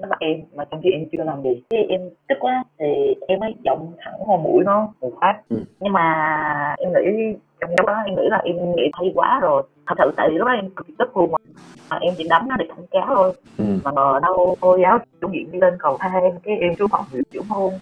nó 0.01 0.07
bắt 0.09 0.19
em 0.19 0.41
mà 0.55 0.65
trong 0.71 0.81
khi 0.83 0.89
em 0.91 1.05
chưa 1.11 1.23
làm 1.23 1.41
gì 1.43 1.63
thì 1.69 1.77
em 1.89 2.01
tức 2.29 2.35
quá 2.39 2.63
thì 2.79 3.15
em 3.27 3.39
mới 3.39 3.55
giọng 3.63 3.91
thẳng 4.05 4.27
vào 4.27 4.37
mũi 4.37 4.63
nó 4.63 4.87
một 5.01 5.11
phát 5.21 5.33
Ừ. 5.49 5.57
nhưng 5.79 5.93
mà 5.93 6.75
em 6.77 6.89
nghĩ 6.93 7.35
trong 7.61 7.69
đó 7.87 7.93
em 8.05 8.15
nghĩ 8.15 8.23
là 8.29 8.41
em 8.43 8.55
nghĩ 8.75 8.91
hay 8.93 9.11
quá 9.15 9.39
rồi 9.41 9.63
thật 9.87 9.95
sự 9.97 10.13
tại 10.17 10.27
vì 10.31 10.37
lúc 10.37 10.47
đó 10.47 10.53
em 10.53 10.69
cực 10.69 10.87
tức 10.99 11.17
luôn 11.17 11.31
mà. 11.89 11.97
em 12.01 12.13
chỉ 12.17 12.27
đấm 12.29 12.47
nó 12.49 12.55
để 12.59 12.65
thẳng 12.69 12.85
cáo 12.91 13.05
thôi 13.07 13.33
Ừ. 13.57 13.63
mà 13.83 13.91
ngờ 13.91 14.19
đâu 14.21 14.55
cô 14.61 14.77
giáo 14.77 14.99
chủ 15.21 15.27
nhiệm 15.27 15.51
đi 15.51 15.59
lên 15.59 15.73
cầu 15.79 15.97
thang 15.99 16.23
cái 16.43 16.57
em 16.57 16.75
xuống 16.75 16.89
phòng 16.91 17.05
chịu 17.31 17.41
hôn 17.49 17.73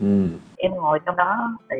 ừ. 0.00 0.26
em 0.56 0.72
ngồi 0.74 0.98
trong 1.06 1.16
đó 1.16 1.48
thì 1.70 1.76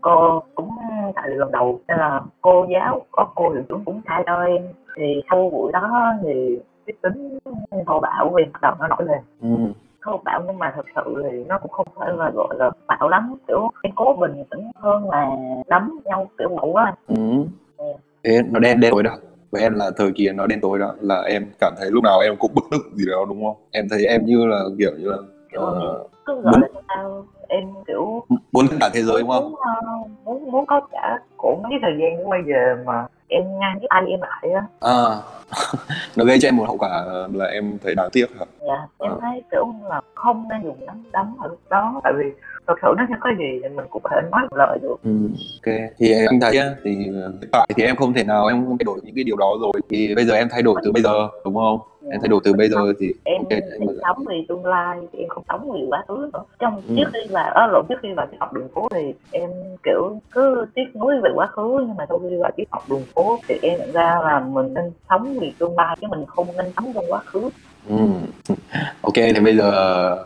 cô 0.00 0.42
cũng 0.54 0.70
tại 1.14 1.28
lần 1.28 1.52
đầu 1.52 1.80
nên 1.88 1.98
là 1.98 2.20
cô 2.40 2.66
giáo 2.72 3.02
có 3.10 3.28
cô 3.34 3.50
hiệu 3.50 3.62
trưởng 3.68 3.84
cũng 3.84 4.00
thay 4.06 4.22
cho 4.26 4.42
em 4.44 4.62
thì 4.96 5.22
sau 5.30 5.50
buổi 5.50 5.72
đó 5.72 6.12
thì 6.22 6.58
cái 6.86 6.94
tính 7.02 7.38
thô 7.86 8.00
bạo 8.00 8.28
của 8.30 8.36
em 8.36 8.52
bắt 8.52 8.60
đầu 8.62 8.74
nó 8.80 8.88
nổi 8.88 9.04
lên. 9.06 9.18
Ừ. 9.42 9.72
thô 10.04 10.20
bạo 10.24 10.42
nhưng 10.46 10.58
mà 10.58 10.72
thật 10.76 10.86
sự 10.94 11.22
thì 11.30 11.44
nó 11.44 11.58
cũng 11.58 11.70
không 11.70 11.86
phải 11.96 12.08
là 12.12 12.30
gọi 12.34 12.54
là 12.58 12.70
bạo 12.88 13.08
lắm. 13.08 13.34
Kiểu 13.48 13.70
em 13.82 13.92
cố 13.96 14.16
bình 14.20 14.44
tĩnh 14.50 14.70
hơn 14.74 15.10
là 15.10 15.30
đấm 15.68 16.00
nhau 16.04 16.26
kiểu 16.38 16.48
mẫu 16.48 16.74
á 16.74 16.94
Ừ. 17.06 17.14
Thế 18.24 18.42
nó 18.50 18.60
đen 18.60 18.80
đen 18.80 18.90
tối 18.90 19.02
đó. 19.02 19.16
Với 19.50 19.62
em 19.62 19.74
là 19.74 19.90
thời 19.96 20.12
kỳ 20.12 20.28
nó 20.28 20.46
đen 20.46 20.60
tối 20.60 20.78
đó 20.78 20.94
là 21.00 21.22
em 21.22 21.46
cảm 21.60 21.74
thấy 21.78 21.90
lúc 21.90 22.04
nào 22.04 22.20
em 22.20 22.36
cũng 22.38 22.50
bực 22.54 22.64
tức 22.70 22.80
gì 22.94 23.04
đó 23.10 23.24
đúng 23.28 23.44
không? 23.44 23.56
Em 23.70 23.88
thấy 23.90 24.06
em 24.06 24.24
như 24.24 24.46
là 24.46 24.64
kiểu 24.78 24.90
như 24.98 25.10
là 25.10 25.16
ờ, 25.52 26.04
cứ 26.26 26.40
gọi 26.40 26.54
là 26.60 26.68
sao 26.88 27.24
em 27.48 27.68
kiểu 27.86 28.22
muốn 28.52 28.66
cả 28.80 28.90
thế 28.92 29.02
giới 29.02 29.20
đúng 29.20 29.30
không? 29.30 29.42
Muốn, 29.44 29.54
ờ, 29.60 29.80
muốn 30.24 30.50
muốn 30.50 30.66
có 30.66 30.80
cả 30.92 31.18
của 31.36 31.56
mấy 31.62 31.72
thời 31.82 31.92
gian 32.00 32.30
bây 32.30 32.40
giờ 32.46 32.76
mà 32.86 33.06
em 33.30 33.42
ngăn 33.58 33.78
cái 33.80 33.86
tay 33.90 34.02
em 34.08 34.20
lại 34.20 34.52
á. 34.54 34.62
À, 34.80 35.04
nó 36.16 36.24
gây 36.24 36.38
cho 36.40 36.48
em 36.48 36.56
một 36.56 36.64
hậu 36.66 36.76
quả 36.76 37.04
là 37.34 37.44
em 37.44 37.78
thấy 37.84 37.94
đáng 37.94 38.08
tiếc 38.12 38.26
hả? 38.38 38.44
Dạ 38.66 38.86
em 38.98 39.10
Ờ. 39.12 39.18
thấy 39.20 39.42
kiểu 39.50 39.74
là 39.88 40.00
không 40.14 40.48
nên 40.48 40.62
dùng 40.64 40.86
đấm 40.86 41.02
đấm 41.12 41.36
ở 41.40 41.48
lúc 41.48 41.60
đó 41.70 42.00
tại 42.04 42.12
vì 42.18 42.24
thật 42.66 42.74
sự 42.82 42.88
nó 42.96 43.04
sẽ 43.08 43.14
có 43.20 43.30
gì 43.38 43.60
thì 43.62 43.68
mình 43.68 43.86
cũng 43.90 44.02
có 44.02 44.10
thể 44.12 44.28
nói 44.32 44.40
một 44.50 44.56
lời 44.56 44.78
được. 44.82 44.96
Ừ, 45.04 45.10
ok. 45.66 45.74
Thì 45.98 46.12
anh 46.28 46.40
thấy 46.40 46.60
thì 46.84 46.90
hiện 46.90 47.40
tại 47.52 47.68
thì 47.76 47.82
em 47.82 47.96
không 47.96 48.12
thể 48.12 48.24
nào 48.24 48.46
em 48.46 48.64
không 48.64 48.78
thay 48.78 48.84
đổi 48.84 48.98
những 49.02 49.14
cái 49.14 49.24
điều 49.24 49.36
đó 49.36 49.54
rồi. 49.60 49.72
Thì 49.90 50.14
bây 50.14 50.24
giờ 50.24 50.34
em 50.34 50.48
thay 50.50 50.62
đổi 50.62 50.80
từ 50.84 50.92
bây 50.92 51.02
giờ 51.02 51.28
đúng 51.44 51.54
không 51.54 51.78
em 52.10 52.20
thay 52.20 52.28
đổi 52.28 52.40
từ 52.44 52.52
bây 52.58 52.68
giờ 52.68 52.92
thì 52.98 53.06
em 53.24 53.42
ok 53.42 53.50
em 53.50 53.60
em 53.80 53.88
sống 54.02 54.24
vì 54.28 54.46
tương 54.48 54.66
lai 54.66 54.98
em 55.12 55.28
không 55.28 55.44
sống 55.48 55.70
vì 55.72 55.86
quá 55.88 56.04
khứ 56.08 56.30
nữa. 56.32 56.42
Trong 56.58 56.82
Ừ. 56.88 56.94
trước 56.96 57.10
khi 57.12 57.18
vào 57.30 57.50
ở 57.54 57.66
lộn 57.66 57.86
trước 57.88 57.94
khi 58.02 58.08
vào 58.16 58.26
tiết 58.30 58.36
học 58.40 58.52
đường 58.52 58.68
phố 58.74 58.88
thì 58.94 59.14
em 59.30 59.50
kiểu 59.82 60.20
cứ 60.30 60.66
tiếc 60.74 60.84
nuối 60.94 61.14
về 61.22 61.30
quá 61.34 61.46
khứ 61.46 61.84
nhưng 61.86 61.96
mà 61.96 62.04
sau 62.08 62.18
khi 62.18 62.36
vào 62.42 62.50
tiết 62.56 62.64
học 62.70 62.88
đường 62.90 63.06
phố 63.14 63.44
thì 63.48 63.54
em 63.62 63.78
nhận 63.78 63.92
ra 63.92 64.18
là 64.22 64.40
mình 64.40 64.74
nên 64.74 64.92
sống 65.10 65.38
vì 65.40 65.56
tương 65.58 65.76
lai 65.76 65.96
chứ 66.00 66.06
mình 66.10 66.24
không 66.26 66.56
nên 66.56 66.72
sống 66.76 66.92
trong 66.94 67.04
quá 67.12 67.20
khứ 67.26 67.50
ừ. 67.88 67.96
ok 69.02 69.14
thì 69.14 69.40
bây 69.44 69.56
giờ 69.56 69.70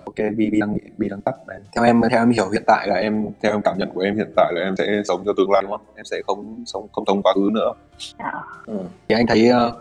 ok 0.04 0.16
bi 0.36 0.50
bi 0.50 0.60
đang 0.60 0.76
bi 0.98 1.08
đang 1.08 1.20
tắt 1.20 1.34
này. 1.48 1.58
Theo 1.76 1.84
em 1.84 2.00
theo 2.10 2.22
em 2.22 2.30
hiểu 2.30 2.50
hiện 2.50 2.62
tại 2.66 2.88
là 2.88 2.96
em 2.96 3.26
theo 3.42 3.52
em 3.52 3.62
cảm 3.62 3.78
nhận 3.78 3.88
của 3.94 4.00
em 4.00 4.16
hiện 4.16 4.32
tại 4.36 4.52
là 4.54 4.60
em 4.60 4.76
sẽ 4.76 5.02
sống 5.04 5.22
cho 5.26 5.32
tương 5.36 5.50
lai 5.50 5.62
đúng 5.62 5.70
không? 5.70 5.80
Em 5.96 6.04
sẽ 6.04 6.22
không 6.26 6.64
sống 6.66 6.88
không 6.92 7.04
sống 7.06 7.22
quá 7.22 7.32
khứ 7.34 7.50
nữa. 7.54 7.72
À, 8.16 8.32
ừ. 8.66 8.78
thì 9.08 9.14
anh 9.14 9.26
thấy 9.26 9.48
ờ, 9.48 9.72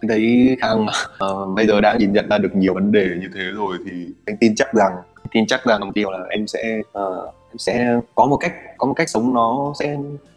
anh 0.00 0.08
thấy 0.08 0.56
khang 0.60 0.86
ờ, 1.18 1.46
bây 1.46 1.66
giờ 1.66 1.80
đã 1.80 1.96
nhìn 1.98 2.12
nhận 2.12 2.28
ra 2.28 2.38
được 2.38 2.56
nhiều 2.56 2.74
vấn 2.74 2.92
đề 2.92 3.08
như 3.20 3.28
thế 3.34 3.42
rồi 3.54 3.76
thì 3.86 4.06
anh 4.26 4.36
tin 4.36 4.54
chắc 4.54 4.74
rằng 4.74 4.92
tin 5.32 5.46
chắc 5.46 5.64
rằng 5.64 5.80
một 5.80 5.92
điều 5.94 6.10
là 6.10 6.18
em 6.30 6.46
sẽ 6.46 6.80
ờ, 6.92 7.32
em 7.50 7.58
sẽ 7.58 7.98
có 8.14 8.26
một 8.26 8.36
cách 8.36 8.52
có 8.78 8.86
một 8.86 8.94
cách 8.94 9.08
sống 9.08 9.34
nó 9.34 9.72
sẽ 9.78 9.96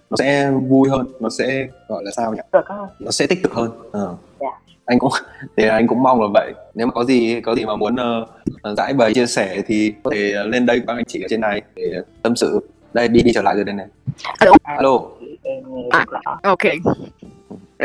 nó 0.10 0.18
sẽ 0.18 0.52
vui 0.52 0.90
hơn 0.90 1.08
nó 1.20 1.30
sẽ 1.30 1.68
gọi 1.88 2.04
là 2.04 2.12
sao 2.16 2.34
nhỉ? 2.34 2.42
Nó 3.00 3.12
sẽ 3.12 3.28
tích 3.28 3.44
cực 3.44 3.54
hơn. 3.54 3.72
Ờ. 3.92 4.16
Dạ. 4.44 4.50
anh 4.86 5.00
cũng 5.00 5.12
thì 5.58 5.68
anh 5.68 5.88
cũng 5.88 6.04
mong 6.04 6.22
là 6.22 6.28
vậy 6.34 6.54
nếu 6.74 6.88
mà 6.88 6.92
có 6.94 7.04
gì 7.04 7.42
có 7.42 7.56
gì 7.56 7.66
mà 7.66 7.76
muốn 7.76 7.96
uh, 7.96 8.78
giải 8.78 8.94
bày 8.94 9.14
chia 9.14 9.26
sẻ 9.26 9.62
thì 9.68 9.94
có 10.04 10.12
thể 10.14 10.34
lên 10.46 10.66
đây 10.66 10.82
các 10.88 10.94
anh 10.94 11.06
chị 11.06 11.22
ở 11.22 11.28
trên 11.30 11.42
này 11.42 11.62
để 11.76 12.02
tâm 12.22 12.36
sự 12.36 12.68
đây 12.94 13.08
đi 13.08 13.22
đi 13.22 13.32
trở 13.34 13.42
lại 13.42 13.56
rồi 13.56 13.64
đây 13.64 13.76
này 13.76 13.88
Alo. 14.40 14.54
alo 14.64 15.00
À. 15.90 16.06
ok 16.44 16.60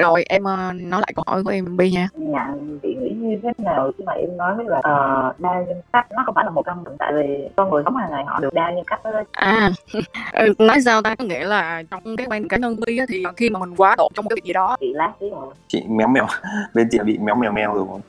rồi 0.00 0.24
em 0.28 0.44
ờ, 0.44 0.72
nói 0.72 1.00
lại 1.00 1.12
câu 1.16 1.24
hỏi 1.26 1.44
của 1.44 1.50
em 1.50 1.76
bi 1.76 1.90
nha. 1.90 2.08
Nhận 2.14 2.78
chị 2.82 2.96
nghĩ 3.00 3.10
như 3.10 3.38
thế 3.42 3.48
nào 3.58 3.90
khi 3.98 4.04
mà 4.04 4.12
em 4.12 4.36
nói 4.36 4.54
là 4.66 4.80
ờ, 4.82 5.32
đa 5.38 5.54
nhân 5.68 5.82
cách? 5.92 6.06
Nó 6.12 6.22
không 6.26 6.34
phải 6.34 6.44
là 6.44 6.50
một 6.50 6.62
căn 6.62 6.84
bệnh 6.84 6.96
tại 6.98 7.12
vì 7.14 7.48
con 7.56 7.70
người 7.70 7.82
sống 7.84 7.96
hàng 7.96 8.10
ngày 8.10 8.24
họ 8.26 8.40
được 8.40 8.54
đa 8.54 8.70
nhân 8.70 8.84
cách 8.86 9.00
đó. 9.04 9.10
À 9.32 9.70
ừ, 10.32 10.54
nói 10.58 10.80
sao 10.84 11.02
ta? 11.02 11.14
Có 11.14 11.24
nghĩa 11.24 11.44
là 11.44 11.82
trong 11.90 12.16
cái 12.16 12.26
quan 12.30 12.48
cá 12.48 12.56
nhân 12.56 12.76
bi 12.86 12.98
á, 12.98 13.04
thì 13.08 13.24
khi 13.36 13.50
mà 13.50 13.60
mình 13.60 13.74
quá 13.76 13.94
độ 13.98 14.08
trong 14.14 14.24
một 14.24 14.28
cái 14.28 14.36
việc 14.36 14.44
gì 14.44 14.52
đó. 14.52 14.76
Chị 14.80 14.92
lát 14.94 15.12
tí 15.20 15.30
rồi 15.30 15.54
chị 15.68 15.82
méo 15.88 16.08
mèo. 16.08 16.26
Bên 16.74 16.88
chị 16.90 16.98
bị 17.04 17.18
méo 17.18 17.34
mèo 17.34 17.52
mèo 17.52 17.74
rồi. 17.74 17.84
Không 17.88 18.00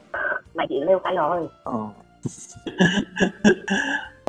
mà 0.53 0.65
chị 0.69 0.75
leo 0.87 0.99
phải 1.03 1.15
rồi. 1.15 1.47
Ờ. 1.63 1.73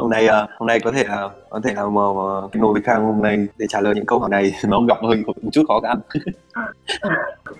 hôm 0.00 0.10
nay 0.10 0.26
ờ, 0.26 0.46
hôm 0.58 0.66
nay 0.66 0.80
có 0.80 0.92
thể 0.92 1.04
là 1.04 1.28
có 1.50 1.60
thể 1.64 1.74
là 1.74 1.82
mà, 1.82 2.02
mà 2.16 2.48
cái 2.52 2.60
nồi 2.60 2.72
với 2.72 2.82
khang 2.82 3.04
hôm 3.04 3.22
nay 3.22 3.46
để 3.58 3.66
trả 3.68 3.80
lời 3.80 3.94
những 3.94 4.06
câu 4.06 4.18
hỏi 4.18 4.30
này. 4.30 4.52
Nó 4.64 4.80
gặp 4.88 4.98
hơi 5.02 5.16
một 5.26 5.32
chút 5.52 5.62
khó 5.68 5.80
khăn. 5.80 6.00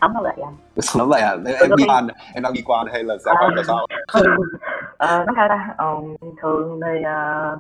Sống 0.01 0.13
nó 0.15 0.21
vậy 0.23 0.33
anh 0.43 0.55
nó 0.99 1.05
vậy 1.05 1.21
à? 1.21 1.37
Em 1.61 1.71
bi 1.77 1.85
quan 1.89 2.09
em 2.35 2.43
đang 2.43 2.53
bi 2.53 2.63
quan 2.65 2.87
hay 2.93 3.05
là 3.05 3.15
sao 3.25 3.35
hay 3.41 3.49
là 3.57 3.63
sao 3.67 3.87
ờ, 5.01 5.25
nó 5.27 5.33
sao 5.37 5.49
ta? 5.49 5.69
Ờ, 5.77 5.95
thường 6.43 6.81
thì 6.83 7.03
ờ, 7.03 7.59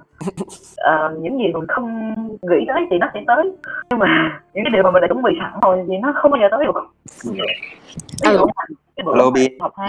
ờ, 0.76 1.16
những 1.20 1.38
gì 1.38 1.52
mình 1.52 1.66
không 1.68 2.14
nghĩ 2.42 2.64
tới 2.68 2.86
thì 2.90 2.98
nó 2.98 3.06
sẽ 3.14 3.20
tới. 3.26 3.52
Nhưng 3.90 3.98
mà 3.98 4.06
những 4.54 4.64
cái 4.64 4.70
điều 4.72 4.82
mà 4.82 4.90
mình 4.90 5.00
đã 5.00 5.08
chuẩn 5.08 5.22
bị 5.22 5.32
sẵn 5.40 5.60
rồi 5.62 5.84
thì 5.88 5.96
nó 5.96 6.12
không 6.16 6.30
bao 6.30 6.40
giờ 6.40 6.48
tới 6.50 6.64
được. 6.66 6.80
Ví 8.24 8.30
dụ 8.32 8.46
là 8.46 8.64
cái 8.96 9.04
bữa 9.04 9.12
Alo, 9.12 9.24
mà 9.24 9.30
Bi. 9.34 9.48
học 9.60 9.72
hóa 9.74 9.88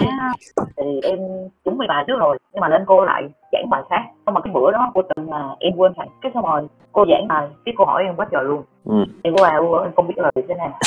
thì 0.76 1.00
em 1.02 1.18
chuẩn 1.64 1.78
bị 1.78 1.86
bài 1.88 2.04
trước 2.06 2.18
rồi 2.18 2.38
nhưng 2.52 2.60
mà 2.60 2.68
lên 2.68 2.82
cô 2.86 3.04
lại 3.04 3.22
giảng 3.52 3.70
bài 3.70 3.82
khác. 3.90 4.02
Xong 4.26 4.34
mà 4.34 4.40
cái 4.40 4.52
bữa 4.54 4.70
đó 4.70 4.90
cô 4.94 5.02
tình 5.02 5.26
là 5.26 5.56
em 5.60 5.72
quên 5.76 5.92
thầy 5.96 6.06
cái 6.20 6.32
xong 6.34 6.44
rồi 6.44 6.62
cô 6.92 7.06
giảng 7.10 7.28
bài 7.28 7.48
cái 7.64 7.74
cô 7.78 7.84
hỏi 7.84 8.04
em 8.04 8.16
quá 8.16 8.26
trời 8.30 8.44
luôn. 8.44 8.62
Ừ. 8.84 9.04
em 9.22 9.36
có 9.36 9.42
vào 9.42 9.82
em 9.82 9.92
không 9.96 10.08
biết 10.08 10.18
là 10.18 10.30
thế 10.48 10.54
nào 10.54 10.78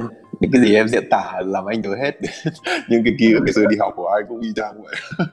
những 0.40 0.50
cái 0.52 0.62
gì 0.62 0.74
em 0.74 0.88
diễn 0.88 1.08
tả 1.10 1.40
làm 1.44 1.64
anh 1.64 1.80
nhớ 1.80 1.94
hết. 2.02 2.18
Những 2.88 3.04
cái 3.04 3.14
ký 3.18 3.32
ức 3.32 3.40
ngày 3.44 3.52
xưa 3.52 3.64
đi 3.70 3.76
học 3.80 3.92
của 3.96 4.08
anh 4.08 4.24
cũng 4.28 4.40
y 4.40 4.52
chang 4.56 4.82
vậy. 4.82 4.94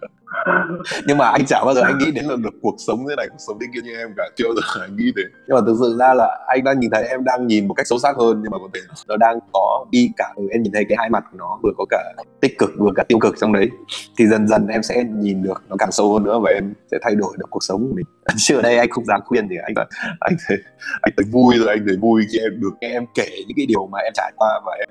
nhưng 1.06 1.18
mà 1.18 1.28
anh 1.28 1.46
chả 1.46 1.64
bao 1.66 1.74
giờ 1.74 1.82
anh 1.82 1.98
nghĩ 1.98 2.12
đến 2.12 2.26
là 2.26 2.36
được 2.36 2.54
cuộc 2.62 2.76
sống 2.78 3.06
thế 3.10 3.16
này 3.16 3.28
cuộc 3.30 3.38
sống 3.48 3.58
thế 3.62 3.68
kia 3.74 3.82
như 3.84 3.98
em 3.98 4.14
cả 4.18 4.24
chưa 4.36 4.44
bao 4.44 4.56
giờ 4.56 4.82
anh 4.82 4.96
nghĩ 4.96 5.12
thế. 5.18 5.24
Nhưng 5.48 5.56
mà 5.56 5.62
thực 5.66 5.76
sự 5.80 5.98
ra 6.00 6.14
là 6.14 6.40
anh 6.48 6.64
đang 6.64 6.80
nhìn 6.80 6.90
thấy 6.92 7.04
em 7.04 7.24
đang 7.24 7.48
nhìn 7.48 7.68
một 7.68 7.74
cách 7.74 7.88
sâu 7.88 8.00
sắc 8.00 8.16
hơn 8.18 8.40
nhưng 8.44 8.52
mà 8.52 8.58
có 8.58 8.70
thể 8.74 8.80
nó 9.08 9.18
đang 9.18 9.40
có 9.54 9.86
đi 9.92 10.10
cả 10.18 10.34
ừ, 10.36 10.44
em 10.52 10.64
nhìn 10.64 10.74
thấy 10.74 10.86
cái 10.90 10.96
hai 11.00 11.10
mặt 11.10 11.24
của 11.32 11.38
nó 11.38 11.60
vừa 11.64 11.72
có 11.78 11.86
cả 11.90 12.14
tích 12.42 12.58
cực 12.60 12.70
vừa 12.80 12.92
cả 12.96 13.04
tiêu 13.08 13.20
cực 13.20 13.36
trong 13.40 13.54
đấy 13.54 13.70
thì 14.18 14.28
dần 14.28 14.48
dần 14.48 14.68
em 14.68 14.84
sẽ 14.84 15.04
nhìn 15.04 15.44
được 15.44 15.64
nó 15.70 15.76
càng 15.80 15.92
sâu 15.92 16.14
hơn 16.14 16.24
nữa 16.24 16.40
và 16.44 16.52
em 16.52 16.74
sẽ 16.92 16.98
thay 17.02 17.16
đổi 17.16 17.36
được 17.38 17.48
cuộc 17.50 17.64
sống 17.64 17.88
của 17.90 17.96
mình. 17.96 18.06
Chứ 18.38 18.56
ở 18.56 18.62
đây 18.62 18.78
anh 18.78 18.90
không 18.90 19.06
dám 19.06 19.22
khuyên 19.26 19.48
thì 19.50 19.56
anh 19.64 19.74
anh 20.20 20.36
thấy 20.48 20.58
anh 21.02 21.14
thấy 21.18 21.26
vui 21.32 21.56
rồi 21.58 21.68
anh 21.68 21.86
thấy 21.88 21.98
vui 21.98 22.26
khi 22.32 22.40
em 22.40 22.62
được 22.62 22.72
nghe 22.82 22.88
em 22.88 23.06
kể 23.16 23.30
những 23.48 23.58
cái 23.58 23.66
điều 23.66 23.88
mà 23.88 24.00
em 24.00 24.14
trải 24.16 24.32
qua 24.36 24.62
và 24.66 24.78
em 24.80 24.90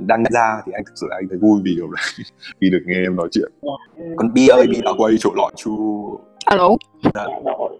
đang 0.00 0.22
nhận 0.22 0.32
ra 0.32 0.62
thì 0.66 0.72
anh 0.74 0.84
thực 0.86 0.92
sự 0.94 1.06
là 1.10 1.16
anh 1.16 1.28
thấy 1.28 1.38
vui 1.38 1.60
vì 1.64 1.74
điều 1.76 1.86
đấy 1.86 2.04
vì 2.60 2.70
được 2.70 2.82
nghe 2.86 3.02
em 3.02 3.16
nói 3.16 3.28
chuyện. 3.32 3.52
Ừ, 3.96 4.02
còn 4.16 4.34
bi 4.34 4.48
ơi 4.48 4.66
bi 4.70 4.80
đã 4.84 4.90
quay 4.98 5.14
chỗ 5.20 5.30
lọ 5.36 5.50
chu. 5.56 6.20
Alo? 6.46 6.68
Dạ. 7.14 7.24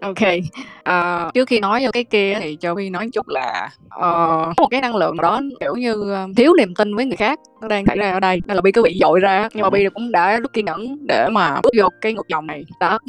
Ok. 0.01 0.17
Ờ, 0.83 1.31
trước 1.33 1.47
khi 1.47 1.59
nói 1.59 1.81
vô 1.83 1.89
cái 1.93 2.03
kia 2.03 2.37
thì 2.41 2.55
cho 2.55 2.75
vi 2.75 2.89
nói 2.89 3.09
chút 3.13 3.27
là 3.27 3.69
ờ, 3.89 4.09
có 4.57 4.63
một 4.63 4.67
cái 4.71 4.81
năng 4.81 4.95
lượng 4.95 5.17
đó 5.17 5.41
kiểu 5.59 5.75
như 5.75 6.11
ờ, 6.13 6.27
thiếu 6.37 6.53
niềm 6.57 6.75
tin 6.75 6.95
với 6.95 7.05
người 7.05 7.17
khác 7.17 7.39
nó 7.61 7.67
đang 7.67 7.85
xảy 7.85 7.97
ra 7.97 8.11
ở 8.11 8.19
đây. 8.19 8.41
Nên 8.45 8.55
là 8.55 8.61
bi 8.61 8.71
cứ 8.71 8.83
bị 8.83 8.97
dội 9.01 9.19
ra 9.19 9.49
nhưng 9.53 9.61
mà 9.61 9.69
bi 9.69 9.87
cũng 9.93 10.11
đã 10.11 10.39
rất 10.39 10.53
kiên 10.53 10.65
nhẫn 10.65 11.07
để 11.07 11.27
mà 11.31 11.61
bước 11.63 11.69
vô 11.77 11.89
cái 12.01 12.13
ngược 12.13 12.27
dòng 12.27 12.47
này 12.47 12.65
đó. 12.79 12.99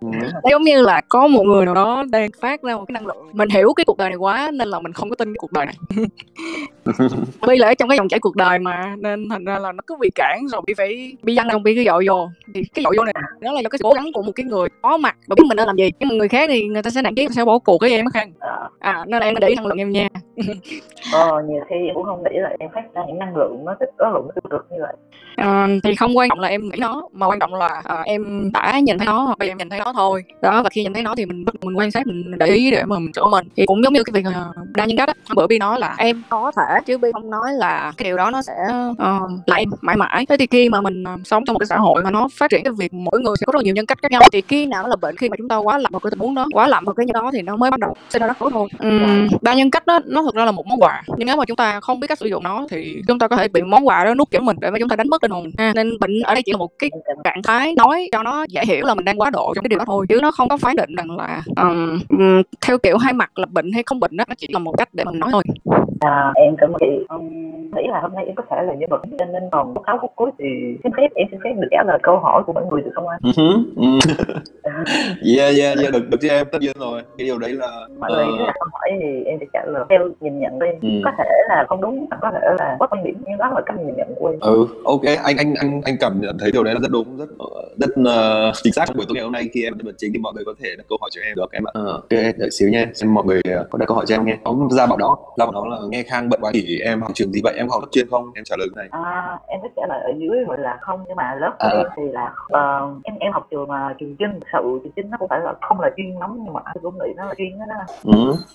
Ừ. 0.00 0.08
nó 0.42 0.50
giống 0.50 0.62
như 0.62 0.82
là 0.82 1.00
có 1.08 1.28
một 1.28 1.42
người 1.42 1.64
nào 1.64 1.74
đó 1.74 2.04
đang 2.10 2.30
phát 2.40 2.62
ra 2.62 2.76
một 2.76 2.84
cái 2.88 2.92
năng 2.92 3.06
lượng. 3.06 3.28
Mình 3.32 3.48
hiểu 3.48 3.72
cái 3.76 3.84
cuộc 3.84 3.98
đời 3.98 4.08
này 4.08 4.16
quá 4.16 4.50
nên 4.54 4.68
là 4.68 4.80
mình 4.80 4.92
không 4.92 5.10
có 5.10 5.16
tin 5.16 5.28
cái 5.28 5.38
cuộc 5.38 5.52
đời 5.52 5.66
này 5.66 5.74
bi 7.48 7.56
là 7.56 7.66
ở 7.66 7.74
trong 7.74 7.88
cái 7.88 7.98
dòng 7.98 8.08
chảy 8.08 8.20
cuộc 8.20 8.36
đời 8.36 8.58
mà 8.58 8.94
nên 8.98 9.28
thành 9.28 9.44
ra 9.44 9.58
là 9.58 9.72
nó 9.72 9.80
cứ 9.86 9.96
bị 10.00 10.10
cản 10.14 10.48
rồi 10.48 10.62
bi 10.66 10.74
phải 10.76 11.16
bi 11.22 11.36
văng 11.36 11.48
đồng 11.48 11.62
bi 11.62 11.74
cứ 11.74 11.84
dội 11.84 12.04
vô. 12.08 12.28
Thì 12.54 12.62
cái 12.74 12.84
dội 12.84 12.94
vô 12.96 13.04
này 13.04 13.14
đó 13.40 13.52
là 13.52 13.60
do 13.60 13.68
cái 13.68 13.78
cố 13.82 13.92
gắng 13.92 14.12
của 14.14 14.22
một 14.22 14.32
cái 14.34 14.44
người 14.44 14.68
có 14.82 14.96
mặt 14.96 15.16
và 15.26 15.34
biết 15.38 15.44
mình 15.48 15.56
nên 15.56 15.66
làm 15.66 15.76
gì. 15.76 15.90
Nhưng 16.00 16.08
mà 16.08 16.14
người 16.14 16.28
khác 16.28 16.48
thì 16.52 16.68
người 16.68 16.82
ta 16.82 16.90
sẽ 16.90 17.02
nản 17.02 17.14
chí 17.14 17.28
sẽ 17.30 17.44
bỏ 17.44 17.58
cuộc 17.58 17.78
cái 17.78 17.90
em 17.90 18.04
á 18.04 18.10
khang. 18.14 18.32
Ờ, 18.38 18.68
à 18.78 19.04
nên 19.08 19.20
là 19.20 19.26
em 19.26 19.34
để 19.40 19.48
ý 19.48 19.54
năng 19.54 19.66
lượng 19.66 19.78
em 19.78 19.90
nha. 19.90 20.08
Ờ, 21.12 21.42
nhiều 21.48 21.60
khi 21.68 21.76
cũng 21.94 22.04
không 22.04 22.22
nghĩ 22.22 22.38
là 22.38 22.50
em 22.58 22.70
phát 22.74 22.82
ra 22.94 23.02
những 23.08 23.18
năng 23.18 23.36
lượng 23.36 23.64
nó 23.64 23.74
tích 23.80 23.90
có 23.98 24.08
lượng 24.08 24.26
nó 24.26 24.32
tiêu 24.34 24.50
cực 24.50 24.66
như 24.70 24.76
vậy. 24.80 24.92
Ờ, 25.36 25.66
thì 25.84 25.94
không 25.94 26.16
quan 26.16 26.28
trọng 26.28 26.40
là 26.40 26.48
em 26.48 26.68
nghĩ 26.68 26.78
nó 26.78 27.08
mà 27.12 27.26
quan 27.26 27.38
trọng 27.38 27.54
là 27.54 27.82
ờ, 27.84 28.02
em 28.04 28.50
đã 28.52 28.78
nhìn 28.78 28.98
thấy 28.98 29.06
nó 29.06 29.18
hoặc 29.18 29.38
bây 29.38 29.48
giờ 29.48 29.52
em 29.52 29.58
nhìn 29.58 29.68
thấy 29.68 29.78
nó 29.84 29.92
thôi. 29.92 30.24
Đó 30.42 30.62
và 30.62 30.70
khi 30.70 30.82
nhìn 30.82 30.92
thấy 30.92 31.02
nó 31.02 31.14
thì 31.14 31.26
mình 31.26 31.44
mình 31.62 31.78
quan 31.78 31.90
sát 31.90 32.06
mình 32.06 32.38
để 32.38 32.46
ý 32.46 32.70
để 32.70 32.84
mà 32.84 32.98
mình 32.98 33.12
sửa 33.12 33.26
mình 33.30 33.48
thì 33.56 33.66
cũng 33.66 33.84
giống 33.84 33.92
như 33.92 34.02
cái 34.02 34.22
việc 34.22 34.30
đa 34.74 34.84
nhân 34.84 34.96
cách 34.96 35.08
á 35.08 35.14
bữa 35.36 35.46
bi 35.46 35.58
nói 35.58 35.80
là 35.80 35.94
em 35.98 36.22
có 36.28 36.52
thể 36.56 36.77
chứ 36.86 36.98
bi 36.98 37.08
không 37.12 37.30
nói 37.30 37.52
là 37.52 37.92
cái 37.96 38.04
điều 38.04 38.16
đó 38.16 38.30
nó 38.30 38.42
sẽ 38.42 38.52
ờ, 38.98 39.20
là 39.46 39.56
em 39.56 39.68
mãi 39.80 39.96
mãi. 39.96 40.26
Thế 40.28 40.36
thì 40.36 40.46
khi 40.46 40.68
mà 40.68 40.80
mình 40.80 41.04
ờ, 41.04 41.16
sống 41.24 41.44
trong 41.46 41.54
một 41.54 41.58
cái 41.58 41.66
xã 41.66 41.76
hội 41.76 42.04
mà 42.04 42.10
nó 42.10 42.28
phát 42.32 42.50
triển 42.50 42.64
cái 42.64 42.72
việc 42.72 42.94
mỗi 42.94 43.20
người 43.20 43.34
sẽ 43.40 43.44
có 43.46 43.52
rất 43.52 43.62
nhiều 43.64 43.74
nhân 43.74 43.86
cách 43.86 43.98
khác 44.02 44.10
nhau 44.10 44.22
thì 44.32 44.40
khi 44.40 44.66
nào 44.66 44.82
nó 44.82 44.88
là 44.88 44.96
bệnh 44.96 45.16
khi 45.16 45.28
mà 45.28 45.36
chúng 45.36 45.48
ta 45.48 45.56
quá 45.56 45.78
lầm 45.78 45.92
vào 45.92 46.00
cái 46.00 46.10
tình 46.10 46.18
huống 46.18 46.34
đó 46.34 46.46
quá 46.52 46.68
lầm 46.68 46.84
vào 46.84 46.94
cái 46.94 47.06
như 47.06 47.12
đó 47.12 47.30
thì 47.32 47.42
nó 47.42 47.56
mới 47.56 47.70
bắt 47.70 47.80
đầu 47.80 47.94
sinh 48.10 48.22
ra 48.22 48.26
rắc 48.26 48.36
rối 48.40 48.50
thôi 48.52 48.68
đa 49.42 49.54
nhân 49.54 49.70
cách 49.70 49.86
đó 49.86 49.98
nó 50.06 50.22
thực 50.22 50.34
ra 50.34 50.44
là 50.44 50.52
một 50.52 50.66
món 50.66 50.82
quà. 50.82 51.02
Nhưng 51.16 51.26
nếu 51.26 51.36
mà 51.36 51.44
chúng 51.44 51.56
ta 51.56 51.80
không 51.80 52.00
biết 52.00 52.06
cách 52.06 52.18
sử 52.18 52.26
dụng 52.26 52.42
nó 52.42 52.66
thì 52.70 53.02
chúng 53.08 53.18
ta 53.18 53.28
có 53.28 53.36
thể 53.36 53.48
bị 53.48 53.62
món 53.62 53.86
quà 53.86 54.04
đó 54.04 54.14
nuốt 54.14 54.30
chửng 54.30 54.44
mình 54.44 54.56
để 54.60 54.70
mà 54.70 54.78
chúng 54.78 54.88
ta 54.88 54.96
đánh 54.96 55.08
mất 55.08 55.22
linh 55.22 55.30
hồn. 55.30 55.50
Ha. 55.58 55.72
nên 55.74 55.98
bệnh 56.00 56.20
ở 56.20 56.34
đây 56.34 56.42
chỉ 56.42 56.52
là 56.52 56.58
một 56.58 56.70
cái 56.78 56.90
trạng 57.24 57.42
thái 57.42 57.74
nói 57.74 58.08
cho 58.12 58.22
nó 58.22 58.44
dễ 58.48 58.62
hiểu 58.64 58.86
là 58.86 58.94
mình 58.94 59.04
đang 59.04 59.20
quá 59.20 59.30
độ 59.30 59.52
trong 59.54 59.62
cái 59.62 59.68
điều 59.68 59.78
đó 59.78 59.84
thôi 59.88 60.06
chứ 60.08 60.18
nó 60.22 60.30
không 60.30 60.48
có 60.48 60.56
phán 60.56 60.76
định 60.76 60.94
rằng 60.96 61.16
là 61.16 61.42
ừm, 61.56 61.98
theo 62.60 62.78
kiểu 62.78 62.98
hai 62.98 63.12
mặt 63.12 63.38
là 63.38 63.46
bệnh 63.46 63.72
hay 63.72 63.82
không 63.82 64.00
bệnh 64.00 64.16
đó 64.16 64.24
nó 64.28 64.34
chỉ 64.38 64.46
là 64.50 64.58
một 64.58 64.72
cách 64.78 64.88
để 64.92 65.04
mình 65.04 65.18
nói 65.18 65.30
thôi 65.32 65.42
À, 66.00 66.32
em 66.36 66.56
cảm 66.58 66.72
ơn 66.72 66.76
chị. 66.80 67.06
Um, 67.08 67.28
nghĩ 67.76 67.82
là 67.90 68.00
hôm 68.00 68.14
nay 68.14 68.24
em 68.26 68.34
có 68.34 68.42
thể 68.50 68.56
là 68.62 68.74
nhân 68.74 68.90
vật 68.90 69.02
cho 69.18 69.24
nên 69.24 69.42
còn 69.52 69.74
có 69.74 69.82
cáo 69.82 69.98
phút 70.02 70.10
cuối 70.16 70.30
thì 70.38 70.44
xin 70.82 70.92
phép 70.96 71.08
em 71.14 71.26
xin 71.30 71.40
phép 71.44 71.50
được 71.56 71.68
trả 71.70 71.82
lời 71.86 71.98
câu 72.02 72.18
hỏi 72.18 72.42
của 72.46 72.52
mọi 72.52 72.64
người 72.70 72.82
được 72.82 72.90
không 72.94 73.08
anh? 73.08 73.20
Ừ 73.22 73.30
ừ. 73.76 73.98
yeah 75.36 75.54
yeah 75.58 75.78
yeah 75.78 75.92
được 75.92 76.08
được 76.10 76.18
chứ 76.20 76.28
em 76.28 76.46
tất 76.52 76.58
nhiên 76.60 76.72
rồi 76.80 77.02
cái 77.18 77.24
điều 77.26 77.38
đấy 77.38 77.52
là 77.52 77.70
mọi 78.00 78.10
người 78.10 78.24
ờ, 78.38 78.46
đặt 78.46 78.54
câu 78.60 78.68
hỏi 78.72 78.88
thì 79.02 79.24
em 79.24 79.38
sẽ 79.40 79.46
trả 79.52 79.60
lời 79.66 79.84
theo 79.90 79.98
nhìn 80.20 80.38
nhận 80.40 80.58
của 80.58 80.64
em 80.66 80.74
Ừ. 80.82 80.88
có 81.04 81.10
thể 81.18 81.24
là 81.48 81.64
không 81.68 81.80
đúng 81.80 82.06
có 82.22 82.30
thể 82.32 82.48
là 82.58 82.76
có 82.80 82.86
quan 82.86 83.04
điểm 83.04 83.14
nhưng 83.28 83.38
đó 83.38 83.48
là 83.54 83.60
cách 83.66 83.76
nhìn 83.78 83.96
nhận 83.96 84.14
của 84.18 84.28
em 84.28 84.40
ừ 84.40 84.66
ok 84.84 85.02
anh 85.24 85.36
anh 85.36 85.54
anh 85.60 85.80
anh 85.84 85.94
cảm 86.00 86.20
nhận 86.20 86.36
thấy 86.40 86.52
điều 86.52 86.64
đấy 86.64 86.74
là 86.74 86.80
rất 86.80 86.88
đúng 86.92 87.16
rất 87.18 87.28
rất 87.78 87.90
ờ, 88.04 88.52
chính 88.62 88.72
xác 88.72 88.84
trong 88.86 88.96
buổi 88.96 89.06
tối 89.08 89.14
ngày 89.14 89.24
hôm 89.24 89.32
nay 89.32 89.48
khi 89.52 89.64
em 89.64 89.72
nhân 89.76 89.86
vật 89.86 89.94
chính 89.98 90.12
thì 90.12 90.18
mọi 90.18 90.32
người 90.34 90.44
có 90.44 90.54
thể 90.62 90.68
đặt 90.78 90.84
câu 90.88 90.98
hỏi 91.00 91.10
cho 91.12 91.20
em 91.22 91.36
được 91.36 91.52
em 91.52 91.64
ạ 91.68 91.70
Ờ, 91.74 91.92
ok 91.92 92.08
đợi 92.38 92.50
xíu 92.50 92.68
nha 92.68 92.86
xem 92.94 93.14
mọi 93.14 93.24
người 93.24 93.40
ờ, 93.56 93.66
có 93.70 93.78
đặt 93.78 93.86
câu 93.86 93.96
hỏi 93.96 94.04
cho 94.08 94.14
em 94.14 94.24
nghe 94.24 94.36
ông 94.44 94.68
ra 94.70 94.86
bảo 94.86 94.96
đó 94.98 95.16
ra 95.38 95.46
bảo 95.46 95.52
đó 95.52 95.64
là 95.70 95.76
nghe 95.90 96.02
khang 96.02 96.28
bận 96.28 96.40
quá 96.42 96.50
thì 96.54 96.78
em 96.84 97.00
học 97.02 97.10
trường 97.14 97.32
gì 97.32 97.40
vậy? 97.44 97.54
Em 97.56 97.68
học 97.68 97.80
lớp 97.82 97.88
chuyên 97.92 98.06
không? 98.10 98.30
Em 98.34 98.44
trả 98.44 98.56
lời 98.58 98.68
cái 98.76 98.84
này. 98.84 99.02
À, 99.04 99.38
em 99.46 99.60
thích 99.62 99.72
trả 99.76 99.82
lời 99.88 100.00
ở 100.04 100.12
dưới 100.18 100.44
gọi 100.48 100.58
là 100.60 100.78
không 100.80 101.04
nhưng 101.08 101.16
mà 101.16 101.34
lớp 101.40 101.52
của 101.58 101.68
À. 101.68 101.76
em 101.76 101.86
thì 101.96 102.02
là 102.12 102.32
ờ, 102.48 102.90
em 103.04 103.14
em 103.20 103.32
học 103.32 103.46
trường 103.50 103.68
mà 103.68 103.94
trường 104.00 104.16
chinh 104.18 104.28
thực 104.40 104.46
sự 104.52 104.80
trường 104.82 104.92
chinh 104.96 105.10
nó 105.10 105.16
cũng 105.20 105.28
phải 105.28 105.40
là 105.40 105.52
không 105.60 105.80
là 105.80 105.90
chuyên 105.96 106.10
lắm 106.20 106.38
nhưng 106.44 106.52
mà 106.54 106.60
anh 106.64 106.76
cũng 106.82 106.94
nghĩ 106.98 107.12
nó 107.16 107.24
là 107.24 107.34
chuyên 107.38 107.58
đó 107.58 107.64
đó. 107.68 107.84
ừ. 108.04 108.12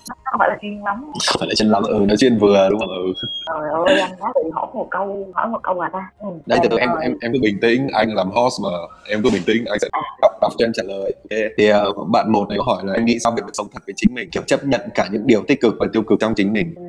nó 0.10 0.16
không 0.24 0.40
phải 0.40 0.50
là 0.50 0.58
chuyên 0.62 0.82
lắm. 0.84 1.12
Không 1.28 1.40
phải 1.40 1.48
là 1.48 1.54
chân 1.56 1.70
lắm 1.70 1.84
ừ 1.84 2.06
nó 2.08 2.16
chuyên 2.16 2.38
vừa 2.38 2.68
đúng 2.70 2.80
không? 2.80 2.90
Ừ. 2.90 3.14
Trời 3.48 3.70
ơi 3.88 4.00
anh 4.02 4.20
nói 4.20 4.32
thì 4.44 4.50
hỏi 4.54 4.68
một 4.74 4.88
câu 4.92 5.28
hỏi 5.34 5.48
một 5.48 5.60
câu 5.64 5.82
là 5.82 5.90
ta. 5.94 6.10
Ừ. 6.20 6.28
đây 6.46 6.60
từ 6.64 6.70
từ 6.70 6.78
em 6.78 6.90
em 7.02 7.18
em 7.22 7.32
cứ 7.34 7.40
bình 7.42 7.58
tĩnh 7.62 7.88
anh 7.94 8.10
làm 8.16 8.28
host 8.32 8.62
mà 8.64 8.70
em 9.10 9.22
cứ 9.24 9.30
bình 9.34 9.44
tĩnh 9.48 9.66
anh 9.66 9.80
sẽ 9.80 9.88
đọc 10.22 10.32
đọc 10.42 10.52
cho 10.58 10.66
em 10.66 10.72
trả 10.74 10.84
lời 10.88 11.14
ok? 11.30 11.40
Thì 11.58 11.68
ờ, 11.68 11.92
bạn 12.08 12.32
một 12.32 12.46
này 12.50 12.58
có 12.58 12.74
hỏi 12.74 12.84
là 12.86 12.94
em 12.94 13.06
nghĩ 13.06 13.18
sao 13.20 13.32
về 13.38 13.42
việc 13.46 13.52
sống 13.54 13.68
thật 13.74 13.80
với 13.88 13.94
chính 13.98 14.14
mình? 14.16 14.30
Kiểu 14.32 14.44
chấp 14.48 14.60
nhận 14.64 14.82
cả 14.96 15.08
những 15.12 15.28
điều 15.28 15.44
tích 15.48 15.62
cực 15.62 15.74
và 15.80 15.88
tiêu 15.94 16.04
cực 16.04 16.20
trong 16.20 16.34
chính 16.36 16.54
mình. 16.54 16.74
Ừ, 16.76 16.84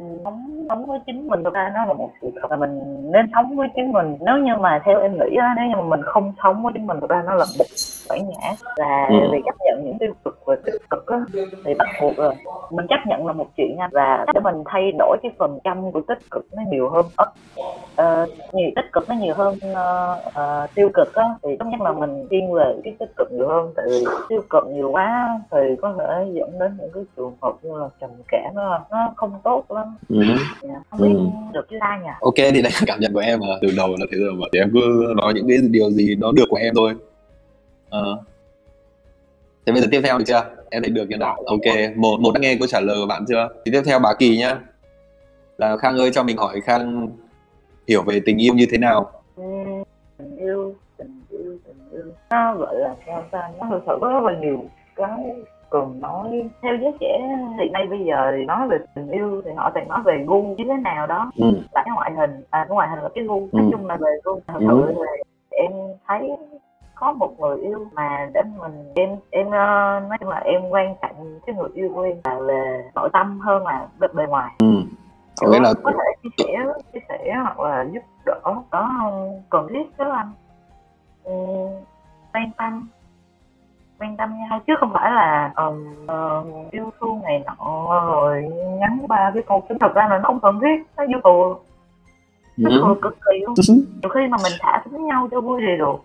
sống 0.69 0.87
với 0.87 0.99
chính 1.07 1.29
mình. 1.29 1.45
Thực 1.45 1.55
ra 1.55 1.73
nó 1.75 1.85
là 1.85 1.93
một 1.93 2.11
sự 2.23 2.31
thật 2.43 2.51
là 2.51 2.57
mình 2.57 2.81
nên 3.13 3.27
sống 3.35 3.57
với 3.57 3.69
chính 3.77 3.93
mình. 3.93 4.17
Nếu 4.21 4.39
như 4.39 4.53
mà 4.61 4.81
theo 4.85 5.01
em 5.01 5.13
nghĩ 5.13 5.37
á, 5.37 5.55
nếu 5.57 5.67
như 5.67 5.75
mà 5.77 5.83
mình 5.83 6.01
không 6.05 6.33
sống 6.43 6.63
với 6.63 6.73
chính 6.73 6.87
mình 6.87 7.01
thực 7.01 7.11
ra 7.11 7.23
nó 7.27 7.35
là 7.35 7.45
một 7.59 7.65
bản 8.09 8.29
ngã 8.29 8.55
và 8.77 9.07
Ừ. 9.11 9.29
việc 9.33 9.43
chấp 9.45 9.55
nhận 9.65 9.85
những 9.85 9.99
tiêu 9.99 10.13
cực 10.25 10.39
và 10.45 10.57
tích 10.67 10.75
cực 10.91 11.07
á, 11.07 11.19
thì 11.65 11.75
bắt 11.79 11.89
buộc 12.01 12.17
rồi 12.17 12.35
mình 12.71 12.87
chấp 12.89 13.01
nhận 13.07 13.27
là 13.27 13.33
một 13.33 13.47
chuyện 13.57 13.77
nha 13.77 13.89
và 13.93 14.25
để 14.35 14.41
mình 14.41 14.63
thay 14.67 14.93
đổi 14.99 15.17
cái 15.23 15.33
phần 15.39 15.59
trăm 15.65 15.93
của 15.93 16.01
tích 16.09 16.19
cực 16.31 16.47
nó 16.57 16.63
nhiều 16.71 16.89
hơn 16.89 17.07
Ờ, 17.17 17.27
ờ, 17.97 18.27
nhiều 18.53 18.71
tích 18.77 18.85
cực 18.93 19.09
nó 19.09 19.15
nhiều 19.21 19.35
hơn 19.35 19.59
ờ, 19.75 20.21
ờ, 20.35 20.67
tiêu 20.75 20.91
cực 20.95 21.15
á 21.15 21.25
thì 21.43 21.57
tốt 21.59 21.67
nhất 21.71 21.81
là 21.81 21.93
mình 21.93 22.27
thiên 22.31 22.53
về 22.53 22.75
cái 22.85 22.97
tích 22.99 23.11
cực 23.17 23.33
nhiều 23.33 23.49
hơn 23.49 23.73
tại 23.77 23.85
vì 23.89 24.05
tiêu 24.29 24.43
cực 24.51 24.65
nhiều 24.67 24.91
quá 24.91 25.41
thì 25.51 25.59
có 25.83 25.95
thể 25.99 26.27
dẫn 26.33 26.59
đến 26.59 26.77
những 26.81 26.91
cái 26.95 27.05
trường 27.17 27.33
hợp 27.43 27.53
như 27.63 27.79
là 27.79 27.89
trầm 28.01 28.11
cảm 28.29 28.55
nó, 28.55 28.81
nó 28.91 29.13
không 29.17 29.33
tốt 29.45 29.65
lắm 29.69 29.97
ừ. 30.09 30.17
Dạ, 30.63 30.75
không 30.91 31.01
biết 31.01 31.09
Ừ. 31.15 31.27
được 31.53 31.67
chứ 31.71 31.77
ta 31.81 32.01
nhỉ 32.05 32.11
ok 32.21 32.35
thì 32.37 32.63
đấy 32.63 32.73
là 32.75 32.81
cảm 32.87 33.01
nhận 33.01 33.13
của 33.13 33.21
em 33.21 33.41
mà 33.41 33.55
từ 33.63 33.69
đầu 33.77 33.89
là 33.89 34.07
thế 34.13 34.19
rồi 34.19 34.33
mà 34.35 34.47
thì 34.53 34.59
em 34.59 34.71
cứ 34.73 35.15
nói 35.17 35.33
những 35.35 35.49
cái 35.49 35.57
điều 35.71 35.91
gì 35.91 36.17
nó 36.21 36.33
được 36.33 36.45
của 36.49 36.57
em 36.57 36.75
thôi 36.77 36.95
ờ. 38.03 38.19
Thế 39.67 39.73
bây 39.73 39.83
giờ 39.83 39.89
tiếp 39.91 40.01
theo 40.05 40.19
được 40.19 40.25
chưa? 40.27 40.43
Em 40.71 40.83
thấy 40.83 40.91
được 40.91 41.07
chưa 41.11 41.17
nào? 41.17 41.37
Ok 41.47 41.97
một 41.97 42.17
một 42.21 42.31
đã 42.35 42.41
nghe 42.41 42.57
câu 42.59 42.69
trả 42.69 42.81
lời 42.81 42.97
của 43.01 43.07
bạn 43.07 43.25
chưa? 43.29 43.49
Thì 43.65 43.73
tiếp 43.73 43.83
theo 43.87 43.99
bà 43.99 44.15
kỳ 44.19 44.37
nhá. 44.39 44.59
Là 45.59 45.77
khang 45.77 45.97
ơi 45.99 46.11
cho 46.15 46.23
mình 46.23 46.37
hỏi 46.37 46.61
khang 46.65 47.09
hiểu 47.89 48.03
về 48.03 48.21
tình 48.27 48.39
yêu 48.43 48.55
như 48.55 48.67
thế 48.71 48.79
nào? 48.79 49.11
Ừm, 49.37 49.83
tình 50.19 50.37
yêu 50.37 50.75
tình 50.97 51.21
yêu 51.31 51.59
tình 51.67 51.77
yêu. 51.93 52.05
Nó 52.31 52.55
gọi 52.55 52.75
là 52.79 52.95
sao 53.07 53.23
ta? 53.31 53.51
Nó 53.61 53.67
thực 53.71 53.83
sự 53.87 53.99
có 54.01 54.09
rất 54.09 54.23
là 54.33 54.39
nhiều 54.41 54.65
cái 54.97 55.25
cần 55.71 56.01
nói. 56.01 56.49
Theo 56.63 56.73
giới 56.83 56.93
trẻ 57.01 57.19
hiện 57.61 57.73
nay 57.73 57.87
bây 57.91 57.99
giờ 58.05 58.33
thì 58.39 58.45
nói 58.45 58.69
về 58.69 58.77
tình 58.95 59.11
yêu 59.11 59.43
thì 59.45 59.51
họ 59.57 59.71
toàn 59.75 59.89
nói 59.89 59.99
về 60.05 60.25
gu 60.27 60.43
như 60.43 60.65
thế 60.69 60.75
nào 60.85 61.07
đó. 61.07 61.33
Ừ. 61.39 61.47
là 61.75 61.83
cái 61.85 61.93
ngoại 61.95 62.13
hình 62.17 62.31
à 62.51 62.65
cái 62.69 62.75
ngoại 62.75 62.89
hình 62.89 62.99
là 63.03 63.09
cái 63.15 63.25
gu. 63.25 63.41
Nói 63.53 63.63
Ừ. 63.65 63.69
chung 63.73 63.87
là 63.87 63.97
về 63.97 64.11
gu 64.25 64.41
thật 64.47 64.59
Ừ. 64.61 64.67
sự 64.69 64.95
thì 65.51 65.57
em 65.57 65.73
thấy 66.09 66.31
có 66.95 67.13
một 67.13 67.41
người 67.41 67.59
yêu 67.59 67.87
mà 67.93 68.31
đến 68.35 68.47
mình 68.59 68.93
em 68.95 69.11
em 69.31 69.51
ờ, 69.51 70.01
nói 70.09 70.19
chung 70.21 70.29
là 70.29 70.39
em 70.39 70.63
quan 70.71 70.95
trọng 71.03 71.41
cái 71.47 71.57
người 71.57 71.69
yêu 71.75 71.91
của 71.95 72.03
em 72.03 72.17
là 72.25 72.39
về 72.41 72.91
nội 72.95 73.09
tâm 73.13 73.41
hơn 73.41 73.67
là 73.67 73.87
bề, 74.01 74.09
bề 74.15 74.27
ngoài. 74.27 74.53
Ừ. 74.59 74.83
có 75.41 75.49
nghĩa 75.49 75.61
là 75.61 75.75
có 75.85 75.93
thể 75.93 76.05
chia 76.23 76.29
sẻ 76.39 76.65
chia 76.93 77.01
sẻ 77.09 77.35
hoặc 77.43 77.61
là 77.61 77.87
giúp 77.93 78.03
đỡ 78.27 78.41
đó 78.71 79.11
cần 79.51 79.67
thiết 79.71 79.99
đó 79.99 80.11
anh? 80.11 80.33
Ừ, 81.25 81.33
quan 82.33 82.51
tâm 82.57 82.89
quan 83.99 84.17
tâm 84.17 84.39
nhau 84.39 84.61
chứ 84.67 84.73
không 84.81 84.93
phải 84.93 85.13
là 85.13 85.53
ừm, 85.57 86.07
ờ, 86.07 86.45
yêu 86.71 86.91
thương 87.01 87.23
này 87.23 87.45
nọ 87.47 88.01
rồi 88.07 88.43
nhắn 88.81 88.99
ba 89.09 89.31
cái 89.35 89.43
câu 89.47 89.63
tính 89.69 89.79
thật 89.79 89.95
ra 89.95 90.09
là 90.09 90.19
nó 90.19 90.25
không 90.27 90.41
cần 90.41 90.61
thiết 90.61 90.83
nó 90.97 91.05
vô 91.13 91.21
tù 91.25 91.61
nó 92.57 92.89
ừ. 92.89 92.95
cực 93.03 93.17
kỳ 93.21 93.39
luôn. 93.47 93.55
Nhiều 94.03 94.11
khi 94.15 94.21
mà 94.31 94.37
mình 94.43 94.53
thả 94.61 94.83
thính 94.85 95.07
nhau 95.07 95.29
cho 95.31 95.41
vui 95.41 95.61
thì 95.67 95.77
được 95.79 95.97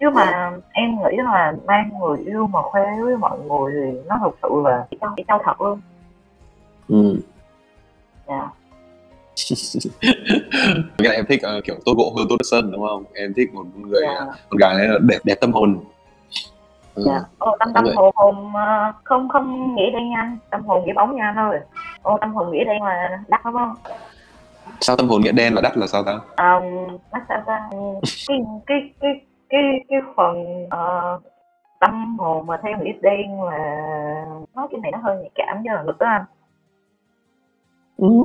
chứ 0.00 0.10
mà 0.10 0.50
em 0.72 0.90
nghĩ 0.90 1.16
là 1.16 1.52
mang 1.66 1.90
người 2.00 2.18
yêu 2.18 2.46
mà 2.46 2.62
khoe 2.62 2.82
với 3.02 3.16
mọi 3.16 3.38
người 3.38 3.72
thì 3.74 3.98
nó 4.08 4.16
thực 4.20 4.38
sự 4.42 4.48
là 4.64 4.86
chỉ 4.90 4.96
trao 5.00 5.14
chỉ 5.16 5.24
trao 5.28 5.40
thật 5.44 5.60
luôn. 5.60 5.80
Ừ. 6.88 7.20
dạ. 8.28 8.48
Nghĩa 10.98 11.08
là 11.08 11.14
em 11.14 11.26
thích 11.28 11.42
ờ, 11.42 11.60
kiểu 11.64 11.76
tốt 11.84 11.92
gỗ 11.96 12.12
hơn 12.16 12.26
tốt 12.28 12.36
sân 12.42 12.72
đúng 12.72 12.86
không? 12.88 13.04
Em 13.14 13.34
thích 13.36 13.54
một 13.54 13.64
người 13.76 14.02
dạ. 14.02 14.14
ờ, 14.18 14.32
con 14.48 14.58
gái 14.58 14.74
là 14.74 14.98
đẹp 15.02 15.18
đẹp 15.24 15.34
tâm 15.40 15.52
hồn. 15.52 15.78
Ừ. 16.94 17.02
dạ. 17.06 17.20
Ô 17.38 17.56
tâm 17.58 17.68
tâm 17.74 17.84
hồn 17.96 18.12
hồn 18.14 18.54
ờ, 18.54 18.92
không 19.04 19.28
không 19.28 19.74
nghĩa 19.74 19.90
đen 19.90 20.12
anh 20.16 20.38
tâm 20.50 20.62
hồn 20.66 20.86
nghĩa 20.86 20.92
bóng 20.92 21.16
nha 21.16 21.34
ơi 21.36 21.60
ô 22.02 22.18
tâm 22.20 22.34
hồn 22.34 22.50
nghĩa 22.50 22.64
đen 22.64 22.82
là 22.82 23.18
đắt 23.28 23.40
đúng 23.44 23.54
không? 23.54 23.74
Sao 24.80 24.96
tâm 24.96 25.08
hồn 25.08 25.20
nghĩa 25.20 25.32
đen 25.32 25.54
và 25.54 25.60
đắt 25.60 25.76
là 25.76 25.86
sao 25.86 26.02
ta? 26.04 26.12
Um, 26.12 26.98
nó 27.12 27.20
sao 27.28 27.42
ta 27.46 27.70
cái 28.26 28.38
cái 28.66 28.90
cái 29.00 29.10
cái 29.50 29.62
cái 29.88 30.00
phần 30.16 30.66
ờ, 30.70 31.20
tâm 31.80 32.18
hồn 32.18 32.46
mà 32.46 32.60
theo 32.62 32.78
nghĩa 32.78 32.92
đen 33.02 33.42
là 33.42 33.58
nói 34.54 34.68
cái 34.70 34.80
này 34.80 34.92
nó 34.92 34.98
hơi 34.98 35.16
nhạy 35.16 35.30
cảm 35.34 35.62
cho 35.64 35.72
là 35.72 35.82
ngực 35.82 35.98
đó 35.98 36.06
anh 36.06 36.24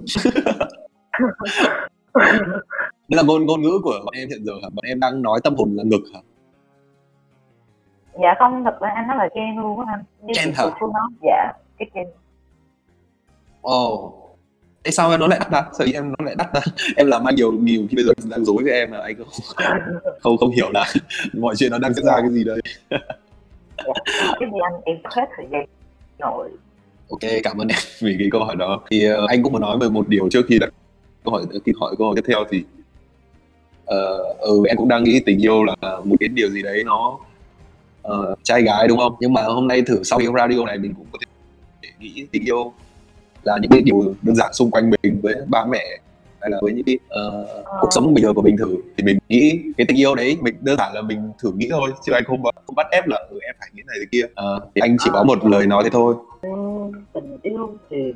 Đây 3.10 3.18
là 3.18 3.24
ngôn 3.24 3.46
ngôn 3.46 3.62
ngữ 3.62 3.80
của 3.84 4.02
bọn 4.06 4.14
em 4.14 4.30
hiện 4.30 4.46
giờ 4.46 4.54
hả? 4.64 4.70
Bọn 4.74 4.86
em 4.86 5.00
đang 5.00 5.22
nói 5.22 5.40
tâm 5.44 5.56
hồn 5.56 5.76
là 5.76 5.84
ngực 5.84 6.04
hả? 6.14 6.20
dạ 8.22 8.36
không 8.40 8.64
thật 8.64 8.78
ra 8.82 8.90
anh 8.90 9.08
nói 9.08 9.18
là 9.18 9.30
chen 9.36 9.58
luôn 9.58 9.80
á 9.80 9.94
anh 9.94 10.04
chị 10.34 10.52
hả? 10.56 10.64
Nói 10.82 11.10
dạ 11.22 11.54
cái 11.78 11.90
chen 11.94 12.08
Ồ. 13.62 13.94
Oh. 13.96 14.25
Thế 14.86 14.92
sao 14.92 15.12
em 15.12 15.20
nó 15.20 15.28
lại 15.28 15.40
đắt 15.40 15.52
ta? 15.52 15.66
Sao 15.78 15.88
em 15.94 16.10
nó 16.10 16.26
lại 16.26 16.36
đắt 16.38 16.54
ta? 16.54 16.62
Em 16.96 17.08
làm 17.08 17.28
ăn 17.28 17.36
nhiều 17.36 17.52
nhiều 17.52 17.88
khi 17.90 17.96
bây 17.96 18.06
giờ 18.06 18.14
đang 18.30 18.46
dối 18.46 18.64
với 18.64 18.74
em 18.74 18.92
là 18.92 19.00
anh 19.00 19.16
không 19.18 19.28
không 20.20 20.38
không 20.38 20.52
hiểu 20.52 20.72
là 20.74 20.94
mọi 21.34 21.56
chuyện 21.56 21.72
nó 21.72 21.78
đang 21.78 21.94
diễn 21.94 22.06
ra 22.06 22.14
cái 22.22 22.30
gì 22.30 22.44
đây. 22.44 22.60
cái 24.10 24.50
gì 24.52 24.60
anh 24.64 24.82
em 24.86 24.98
hết 25.04 25.26
thời 25.38 25.46
gian 25.52 25.66
rồi 26.20 26.50
Ok, 27.10 27.20
cảm 27.44 27.58
ơn 27.58 27.68
em 27.68 27.78
vì 28.02 28.16
cái 28.20 28.28
câu 28.32 28.44
hỏi 28.44 28.56
đó. 28.56 28.82
Thì 28.92 29.06
ờ, 29.06 29.26
anh 29.28 29.44
cũng 29.44 29.54
muốn 29.54 29.62
nói 29.62 29.78
về 29.82 29.90
một 29.90 30.08
điều 30.08 30.30
trước 30.30 30.46
khi 30.48 30.60
đặt 30.60 30.70
câu 31.24 31.34
hỏi 31.34 31.44
khi 31.66 31.72
hỏi 31.80 31.96
câu 31.98 32.08
hỏi 32.08 32.16
tiếp 32.16 32.24
theo 32.28 32.46
thì 32.52 32.64
ờ, 33.86 34.18
ừ, 34.40 34.64
em 34.68 34.78
cũng 34.78 34.88
đang 34.88 35.04
nghĩ 35.04 35.22
tình 35.26 35.40
yêu 35.46 35.64
là 35.64 35.76
một 35.82 36.16
cái 36.20 36.30
điều 36.30 36.50
gì 36.50 36.62
đấy 36.62 36.84
nó 36.86 37.20
ờ, 38.02 38.36
trai 38.44 38.62
gái 38.62 38.88
đúng 38.88 38.98
không? 38.98 39.16
Nhưng 39.20 39.34
mà 39.34 39.44
hôm 39.44 39.68
nay 39.68 39.82
thử 39.82 40.04
sau 40.04 40.20
cái 40.20 40.28
radio 40.38 40.66
này 40.66 40.78
mình 40.78 40.94
cũng 40.98 41.06
có 41.12 41.20
thể 41.22 41.90
nghĩ 42.00 42.26
tình 42.32 42.44
yêu 42.46 42.74
là 43.46 43.58
những 43.62 43.72
cái 43.72 43.82
điều 43.82 44.16
đơn 44.22 44.36
giản 44.36 44.54
xung 44.54 44.72
quanh 44.72 44.90
mình 44.90 45.20
với 45.24 45.36
ba 45.48 45.66
mẹ 45.66 45.84
hay 46.42 46.50
là 46.52 46.58
với 46.62 46.74
những 46.74 46.86
cái 46.86 47.00
ờ, 47.10 47.46
cuộc 47.82 47.88
sống 47.92 48.14
bây 48.14 48.24
giờ 48.24 48.34
của 48.34 48.42
mình 48.42 48.58
thử 48.58 48.76
thì 48.98 49.04
mình 49.04 49.18
nghĩ 49.30 49.62
cái 49.78 49.86
tình 49.88 49.98
yêu 49.98 50.16
đấy 50.16 50.38
mình 50.42 50.56
đơn 50.62 50.78
giản 50.78 50.94
là 50.94 51.02
mình 51.02 51.32
thử 51.44 51.52
nghĩ 51.56 51.68
thôi 51.72 51.92
chứ 52.06 52.12
anh 52.14 52.24
không 52.24 52.44
không 52.66 52.76
bắt 52.76 52.88
ép 52.92 53.08
là 53.08 53.18
ừ, 53.30 53.40
em 53.42 53.56
phải 53.60 53.70
nghĩ 53.74 53.82
này 53.88 53.98
thế 54.00 54.06
kia 54.12 54.26
Ờ, 54.36 54.60
thì 54.76 54.80
anh 54.82 54.96
chỉ 55.00 55.10
có 55.14 55.24
một 55.24 55.46
lời 55.46 55.68
nói 55.68 55.84
thế 55.84 55.90
thôi 55.90 56.16
tình 57.14 57.38
yêu 57.42 57.78
thì 57.90 58.14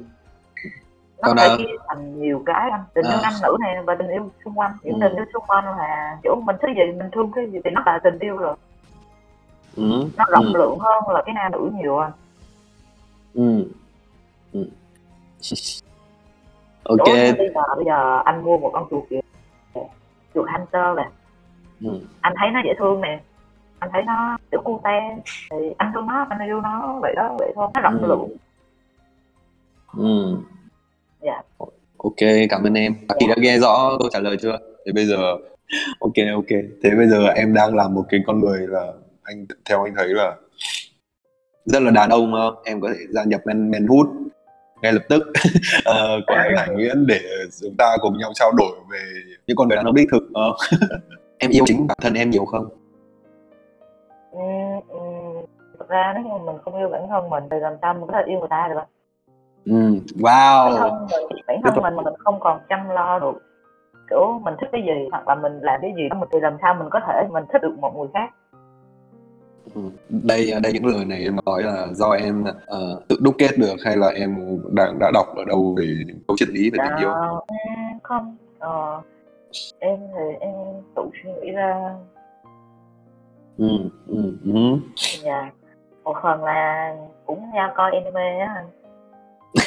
nó 1.22 1.28
Còn, 1.28 1.38
phải 1.38 1.50
chia 1.58 1.64
thành 1.88 2.22
nhiều 2.22 2.44
cái 2.46 2.70
anh 2.72 2.84
tình 2.94 3.06
yêu 3.06 3.18
À. 3.18 3.20
nam 3.24 3.34
nữ 3.44 3.58
này 3.60 3.76
và 3.86 3.96
tình 4.00 4.08
yêu 4.08 4.30
xung 4.46 4.54
quanh 4.54 4.72
những 4.84 4.94
Ừ. 4.94 5.08
tình 5.08 5.16
yêu 5.16 5.26
xung 5.34 5.44
quanh 5.48 5.66
là 5.66 6.18
kiểu 6.24 6.36
mình 6.46 6.56
thích 6.62 6.70
gì 6.76 6.98
mình 7.00 7.10
thương 7.16 7.32
cái 7.36 7.46
gì 7.52 7.60
thì 7.64 7.70
nó 7.74 7.82
là 7.86 8.00
tình 8.04 8.20
yêu 8.20 8.38
rồi 8.38 8.56
ừ. 9.76 9.84
nó 10.18 10.26
rộng 10.32 10.46
Ừ. 10.46 10.52
lượng 10.58 10.80
hơn 10.80 11.04
là 11.16 11.22
cái 11.26 11.36
nam 11.36 11.52
nữ 11.52 11.72
nhiều 11.82 11.98
anh 11.98 12.12
ừ. 13.34 13.64
ừ. 14.54 14.66
Ok. 16.84 16.98
Đối 16.98 17.34
bây 17.38 17.50
giờ 17.56 17.62
bây 17.76 17.86
giờ 17.86 18.22
anh 18.26 18.44
mua 18.44 18.58
một 18.58 18.70
con 18.74 18.88
chuột 18.90 19.04
kìa. 19.10 19.20
Chuột 20.36 20.46
hamster 20.50 20.98
nè. 20.98 21.10
Ừ. 21.90 22.00
anh 22.22 22.34
thấy 22.38 22.52
nó 22.52 22.60
dễ 22.66 22.74
thương 22.80 23.02
nè. 23.02 23.20
Anh 23.80 23.90
thấy 23.94 24.04
nó 24.04 24.38
kiểu 24.52 24.62
cute 24.64 25.16
thì 25.52 25.58
anh 25.78 25.92
thương 25.94 26.08
nó 26.08 26.26
anh 26.30 26.48
yêu 26.48 26.62
nó 26.62 27.00
vậy 27.02 27.14
đó 27.16 27.36
vậy 27.40 27.52
thôi. 27.56 27.68
Nó 27.74 27.82
rộng 27.82 28.00
Ừ. 28.02 28.08
lượng. 28.08 28.28
Ừ. 29.98 30.38
Dạ. 31.22 31.42
ok 31.98 32.16
cảm 32.50 32.64
ơn 32.64 32.74
em. 32.74 32.96
Bác 33.08 33.16
kỳ 33.20 33.28
đã 33.28 33.36
nghe 33.38 33.58
rõ 33.60 33.90
câu 34.00 34.10
trả 34.12 34.20
lời 34.20 34.38
chưa? 34.42 34.58
Thì 34.86 34.92
bây 34.92 35.06
giờ 35.06 35.18
ok 36.00 36.14
ok. 36.36 36.50
Thế 36.84 36.90
bây 36.98 37.08
giờ 37.08 37.28
em 37.28 37.54
đang 37.54 37.76
làm 37.76 37.94
một 37.94 38.06
cái 38.10 38.20
con 38.28 38.40
người 38.40 38.68
là 38.68 38.94
anh 39.24 39.46
theo 39.70 39.84
anh 39.84 39.94
thấy 39.98 40.08
là 40.08 40.36
rất 41.66 41.82
là 41.82 41.92
đàn 41.92 42.10
ông 42.10 42.34
em 42.66 42.82
có 42.82 42.90
thể 42.90 43.00
gia 43.10 43.24
nhập 43.24 43.42
men 43.46 43.72
men 43.72 43.88
hút 43.88 44.08
ngay 44.82 44.94
lập 44.94 45.02
tức 45.10 45.24
ờ, 45.86 46.22
của 46.28 46.34
anh 46.34 46.58
Hải 46.58 46.70
Nguyễn 46.70 47.08
để 47.08 47.20
chúng 47.62 47.76
ta 47.78 47.98
cùng 48.02 48.18
nhau 48.18 48.32
trao 48.34 48.52
đổi 48.58 48.72
về 48.92 49.00
những 49.48 49.58
con 49.58 49.68
người 49.68 49.76
đàn 49.76 49.86
ông 49.86 49.96
đích 49.96 50.08
thực 50.12 50.24
ờ. 50.34 50.54
em 51.38 51.52
yêu 51.52 51.64
chính 51.68 51.88
bản 51.88 51.98
thân 52.02 52.14
em 52.14 52.30
nhiều 52.30 52.46
không 52.46 52.70
ừm, 54.32 55.46
thực 55.80 55.90
ra 55.90 56.14
nếu 56.16 56.24
như 56.24 56.46
mình 56.46 56.56
không 56.66 56.78
yêu 56.78 56.90
bản 56.90 57.08
thân 57.10 57.30
mình 57.30 57.44
thì 57.52 57.58
làm 57.60 57.74
sao 57.82 57.94
mình 57.94 58.04
có 58.08 58.14
thể 58.14 58.24
yêu 58.26 58.40
người 58.40 58.50
ta 58.50 58.68
được 58.70 58.82
ừ. 59.66 59.74
bản 59.74 60.00
wow 60.20 60.78
thân 60.78 61.08
mình 61.30 61.40
bản 61.48 61.62
thân 61.64 61.84
mình 61.84 61.96
mà 61.96 62.02
mình 62.04 62.14
không 62.20 62.40
còn 62.40 62.60
chăm 62.70 62.90
lo 62.90 63.20
được 63.20 63.44
kiểu 64.10 64.40
mình 64.44 64.54
thích 64.62 64.70
cái 64.72 64.82
gì 64.82 65.08
hoặc 65.12 65.28
là 65.28 65.36
mình 65.36 65.60
làm 65.62 65.80
cái 65.82 65.94
gì 65.96 66.10
đó 66.10 66.18
thì 66.32 66.40
làm 66.40 66.58
sao 66.62 66.74
mình 66.74 66.88
có 66.92 67.00
thể 67.08 67.28
mình 67.32 67.44
thích 67.54 67.62
được 67.62 67.76
một 67.80 67.94
người 67.98 68.08
khác 68.14 68.30
Ừ. 68.34 68.39
đây 70.10 70.52
đây 70.64 70.74
những 70.74 70.86
lời 70.86 71.06
này 71.06 71.24
em 71.24 71.36
nói 71.46 71.64
là 71.64 71.88
do 71.94 72.10
em 72.12 72.44
ờ, 72.66 73.02
tự 73.08 73.18
đúc 73.22 73.36
kết 73.38 73.58
được 73.58 73.76
hay 73.86 73.98
là 73.98 74.08
em 74.08 74.36
đã 74.74 74.94
đã 75.00 75.12
đọc 75.14 75.28
ở 75.36 75.46
đâu 75.46 75.76
về 75.78 75.86
những 76.08 76.18
câu 76.28 76.38
triết 76.40 76.50
lý 76.50 76.70
về 76.70 76.78
tình 76.84 76.98
yêu 77.00 77.10
Dạ, 77.10 78.00
không 78.04 78.36
ờ, 78.60 79.02
em 79.80 80.00
thì 80.14 80.36
em 80.40 80.54
tự 80.96 81.02
suy 81.24 81.30
nghĩ 81.42 81.52
ra 81.52 81.96
ừ, 83.58 83.68
ừ, 84.08 84.34
ừ. 84.46 84.52
dạ 85.24 85.52
một 86.04 86.16
phần 86.24 86.44
là 86.44 86.96
cũng 87.26 87.40
do 87.56 87.74
coi 87.76 87.92
anime 87.92 88.40
á 88.40 88.64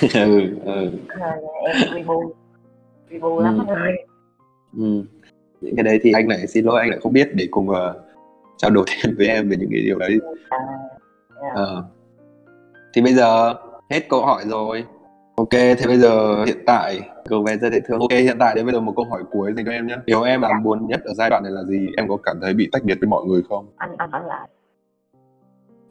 ừ, 0.14 0.56
ừ, 0.64 0.90
Ờ, 1.20 1.30
em 1.66 1.76
review 1.76 2.30
review 3.10 3.40
lắm 3.40 3.66
Ừ. 3.68 3.74
ừ. 4.78 5.04
những 5.60 5.76
cái 5.76 5.82
đấy 5.84 5.98
thì 6.02 6.12
anh 6.12 6.28
lại 6.28 6.46
xin 6.46 6.64
lỗi 6.64 6.80
anh 6.80 6.90
lại 6.90 6.98
không 7.02 7.12
biết 7.12 7.28
để 7.34 7.46
cùng 7.50 7.70
ờ, 7.70 8.00
trao 8.62 8.70
đổi 8.70 8.84
thêm 9.02 9.14
với 9.18 9.26
em 9.26 9.48
về 9.48 9.56
những 9.56 9.70
cái 9.72 9.82
điều 9.82 9.98
đấy 9.98 10.18
À. 10.50 10.58
Ờ. 11.54 11.84
thì 12.94 13.02
bây 13.02 13.12
giờ 13.14 13.54
hết 13.90 14.00
câu 14.08 14.24
hỏi 14.26 14.42
rồi. 14.46 14.84
Ok 15.36 15.50
thế 15.50 15.86
bây 15.86 15.96
giờ 15.96 16.44
hiện 16.44 16.56
tại 16.66 17.00
cầu 17.28 17.42
về 17.42 17.56
rất 17.56 17.72
dễ 17.72 17.80
thương. 17.80 18.00
Ok 18.00 18.10
hiện 18.10 18.36
tại 18.40 18.54
đến 18.54 18.66
bây 18.66 18.74
giờ 18.74 18.80
một 18.80 18.92
câu 18.96 19.04
hỏi 19.10 19.22
cuối 19.30 19.52
dành 19.56 19.64
cho 19.66 19.72
em 19.72 19.86
nhé. 19.86 19.96
Điều 20.06 20.22
em 20.22 20.42
làm 20.42 20.62
buồn 20.62 20.86
nhất 20.86 21.00
ở 21.04 21.14
giai 21.14 21.30
đoạn 21.30 21.42
này 21.42 21.52
là 21.52 21.62
gì? 21.62 21.88
Em 21.96 22.08
có 22.08 22.16
cảm 22.22 22.36
thấy 22.42 22.54
bị 22.54 22.68
tách 22.72 22.84
biệt 22.84 22.94
với 23.00 23.08
mọi 23.08 23.24
người 23.24 23.42
không? 23.48 23.66
Anh 23.76 23.94
anh 23.98 24.10
hỏi 24.10 24.22
lại. 24.26 24.48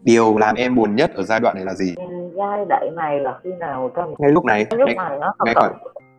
Điều 0.02 0.38
làm 0.38 0.56
em 0.56 0.76
buồn 0.76 0.96
nhất 0.96 1.12
ở 1.16 1.24
giai 1.24 1.40
đoạn 1.40 1.56
này 1.56 1.66
là 1.66 1.74
gì? 1.74 1.96
Ừ, 1.98 2.04
giai 2.38 2.66
đoạn 2.70 2.96
này 2.96 3.20
là 3.20 3.40
khi 3.44 3.50
nào 3.60 3.92
trong 3.96 4.14
ngay 4.18 4.32
lúc 4.32 4.46
này. 4.46 4.66
Cái 4.66 4.80
lúc 4.80 4.88
ngay, 4.88 4.96
này 4.96 5.18
nó 5.20 5.34
thật 5.40 5.46
ngay 5.46 5.54
khoảnh 5.56 5.74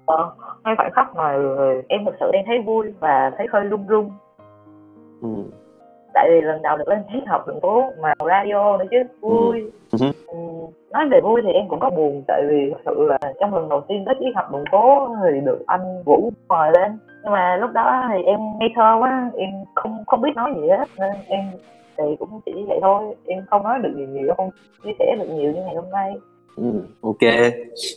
ờ, 0.06 0.34
ngay 0.64 0.74
khoảnh 0.76 0.92
khắc 0.92 1.16
này 1.16 1.38
em 1.88 2.04
thực 2.04 2.14
sự 2.20 2.30
đang 2.32 2.42
thấy 2.46 2.58
vui 2.66 2.92
và 3.00 3.32
thấy 3.38 3.46
hơi 3.52 3.64
run 3.64 3.86
run 3.86 4.10
ừ. 5.22 5.28
Tại 6.14 6.28
vì 6.30 6.40
lần 6.40 6.62
đầu 6.62 6.76
được 6.76 6.88
lên 6.88 7.02
tiết 7.12 7.20
học 7.26 7.46
đường 7.46 7.60
phố 7.60 7.84
mà 8.00 8.12
radio 8.26 8.76
nữa 8.76 8.84
chứ 8.90 8.96
vui 9.20 9.70
Ừ. 9.92 9.98
ừ. 10.26 10.36
nói 10.92 11.08
về 11.10 11.20
vui 11.20 11.40
thì 11.44 11.52
em 11.52 11.68
cũng 11.68 11.80
có 11.80 11.90
buồn 11.90 12.22
tại 12.28 12.42
vì 12.48 12.70
thực 12.70 12.80
sự 12.86 13.06
là 13.08 13.18
trong 13.40 13.54
lần 13.54 13.68
đầu 13.68 13.80
tiên 13.80 14.02
tới 14.06 14.14
tiết 14.20 14.30
học 14.34 14.52
đường 14.52 14.64
phố 14.72 15.08
thì 15.24 15.40
được 15.40 15.58
anh 15.66 16.02
vũ 16.04 16.30
mời 16.48 16.70
lên 16.72 16.98
nhưng 17.22 17.32
mà 17.32 17.56
lúc 17.56 17.70
đó 17.72 18.04
thì 18.12 18.22
em 18.22 18.38
ngây 18.60 18.68
thơ 18.76 18.96
quá 19.00 19.30
em 19.36 19.50
không 19.74 20.04
không 20.06 20.20
biết 20.22 20.30
nói 20.36 20.54
gì 20.56 20.68
hết 20.68 20.84
nên 20.98 21.10
em 21.28 21.40
thì 21.98 22.16
cũng 22.18 22.40
chỉ 22.46 22.64
vậy 22.68 22.78
thôi 22.82 23.14
em 23.26 23.44
không 23.50 23.62
nói 23.62 23.78
được 23.82 23.92
gì 23.96 24.06
nhiều 24.06 24.34
không 24.36 24.50
chia 24.84 24.90
sẻ 24.98 25.16
được 25.18 25.26
nhiều 25.34 25.52
như 25.52 25.62
ngày 25.62 25.74
hôm 25.74 25.90
nay 25.92 26.14
Ừ. 26.56 26.82
ok. 27.00 27.24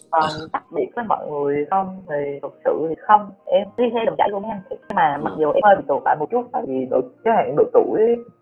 Còn 0.10 0.30
đặc 0.54 0.64
biệt 0.76 0.88
với 0.96 1.06
mọi 1.08 1.28
người 1.30 1.66
không? 1.70 2.02
Thì 2.10 2.40
thực 2.42 2.54
sự 2.66 2.86
thì 2.90 2.96
không. 3.08 3.32
Em 3.46 3.68
đi 3.78 3.84
theo 3.94 4.04
dòng 4.06 4.16
chảy 4.18 4.30
của 4.32 4.42
anh 4.50 4.62
nhưng 4.70 4.96
mà 4.96 5.18
mặc 5.24 5.34
dù 5.40 5.52
em 5.52 5.62
hơi 5.64 5.76
bị 5.76 5.84
tụt 5.88 6.02
lại 6.06 6.16
một 6.20 6.28
chút 6.32 6.44
tại 6.52 6.64
vì 6.68 6.86
độ 6.90 7.02
cái 7.24 7.34
hạn 7.38 7.56
độ 7.58 7.64
tuổi 7.74 8.00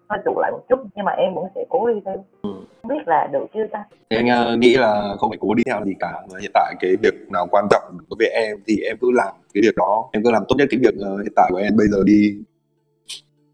hơi 0.09 0.19
tụt 0.25 0.37
lại 0.37 0.51
một 0.51 0.61
chút 0.69 0.79
nhưng 0.95 1.05
mà 1.05 1.11
em 1.11 1.33
vẫn 1.33 1.45
sẽ 1.55 1.65
cố 1.69 1.87
đi 1.87 2.01
theo. 2.05 2.15
Ừ. 2.41 2.49
không 2.81 2.89
biết 2.89 3.07
là 3.07 3.27
được 3.31 3.45
chưa 3.53 3.67
ta? 3.71 3.83
Anh 4.09 4.27
ờ, 4.27 4.57
nghĩ 4.57 4.75
là 4.75 5.15
không 5.19 5.29
phải 5.29 5.37
cố 5.41 5.53
đi 5.53 5.63
theo 5.65 5.85
gì 5.85 5.93
cả. 5.99 6.11
Mà 6.31 6.39
hiện 6.41 6.51
tại 6.53 6.75
cái 6.79 6.95
việc 7.01 7.13
nào 7.31 7.47
quan 7.51 7.65
trọng 7.71 7.83
đối 8.09 8.15
với 8.19 8.27
em 8.27 8.57
thì 8.67 8.77
em 8.77 8.97
cứ 9.01 9.11
làm 9.11 9.33
cái 9.53 9.61
việc 9.61 9.75
đó. 9.77 10.09
Em 10.13 10.23
cứ 10.23 10.31
làm 10.31 10.43
tốt 10.47 10.55
nhất 10.57 10.67
cái 10.71 10.79
việc 10.83 10.93
ờ, 10.99 11.17
hiện 11.17 11.33
tại 11.35 11.49
của 11.51 11.57
em. 11.57 11.73
Bây 11.77 11.87
giờ 11.87 11.97
đi 12.05 12.37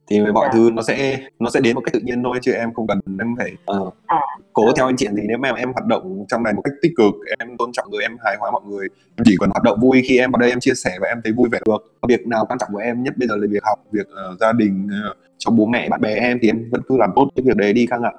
thì 0.09 0.19
mọi 0.33 0.45
Dạ. 0.47 0.51
thứ 0.53 0.69
nó 0.73 0.81
sẽ 0.81 1.17
nó 1.39 1.49
sẽ 1.49 1.59
đến 1.63 1.75
một 1.75 1.81
cách 1.85 1.93
tự 1.93 1.99
nhiên 2.03 2.23
thôi 2.23 2.37
chứ 2.41 2.51
em 2.51 2.73
không 2.73 2.87
cần 2.87 2.99
em 3.19 3.35
phải 3.37 3.51
ờ, 3.65 3.91
À. 4.05 4.19
cố 4.53 4.63
theo 4.77 4.85
anh 4.85 4.95
chuyện 4.97 5.15
gì. 5.15 5.21
Nếu 5.27 5.37
mà 5.37 5.51
em 5.57 5.73
hoạt 5.73 5.85
động 5.85 6.25
trong 6.27 6.43
này 6.43 6.53
một 6.53 6.61
cách 6.61 6.73
tích 6.81 6.91
cực 6.97 7.13
em 7.39 7.57
tôn 7.57 7.71
trọng 7.71 7.89
người 7.91 8.01
em 8.03 8.17
hài 8.25 8.35
hòa 8.39 8.51
mọi 8.51 8.61
người 8.67 8.87
em 9.17 9.23
chỉ 9.25 9.35
cần 9.39 9.49
hoạt 9.49 9.63
động 9.63 9.79
vui 9.81 10.01
khi 10.05 10.17
em 10.17 10.31
vào 10.31 10.39
đây 10.39 10.49
em 10.49 10.59
chia 10.59 10.73
sẻ 10.73 10.91
và 11.01 11.07
em 11.07 11.21
thấy 11.23 11.33
vui 11.33 11.49
vẻ 11.51 11.59
được. 11.65 11.77
Việc 12.07 12.27
nào 12.27 12.45
quan 12.49 12.59
trọng 12.59 12.69
của 12.73 12.79
em 12.79 13.03
nhất 13.03 13.13
bây 13.17 13.27
giờ 13.27 13.35
là 13.35 13.47
việc 13.51 13.63
học 13.63 13.79
việc 13.91 14.07
ờ, 14.15 14.35
gia 14.39 14.51
đình 14.53 14.87
ờ, 15.03 15.13
cho 15.37 15.51
bố 15.51 15.65
mẹ 15.65 15.89
bạn 15.89 16.01
bè 16.01 16.15
em 16.15 16.37
thì 16.41 16.49
em 16.49 16.69
vẫn 16.71 16.81
cứ 16.87 16.97
làm 16.97 17.09
tốt 17.15 17.27
cái 17.35 17.43
việc 17.47 17.55
đấy 17.57 17.73
đi 17.73 17.85
khang 17.85 18.01
ạ. 18.03 18.11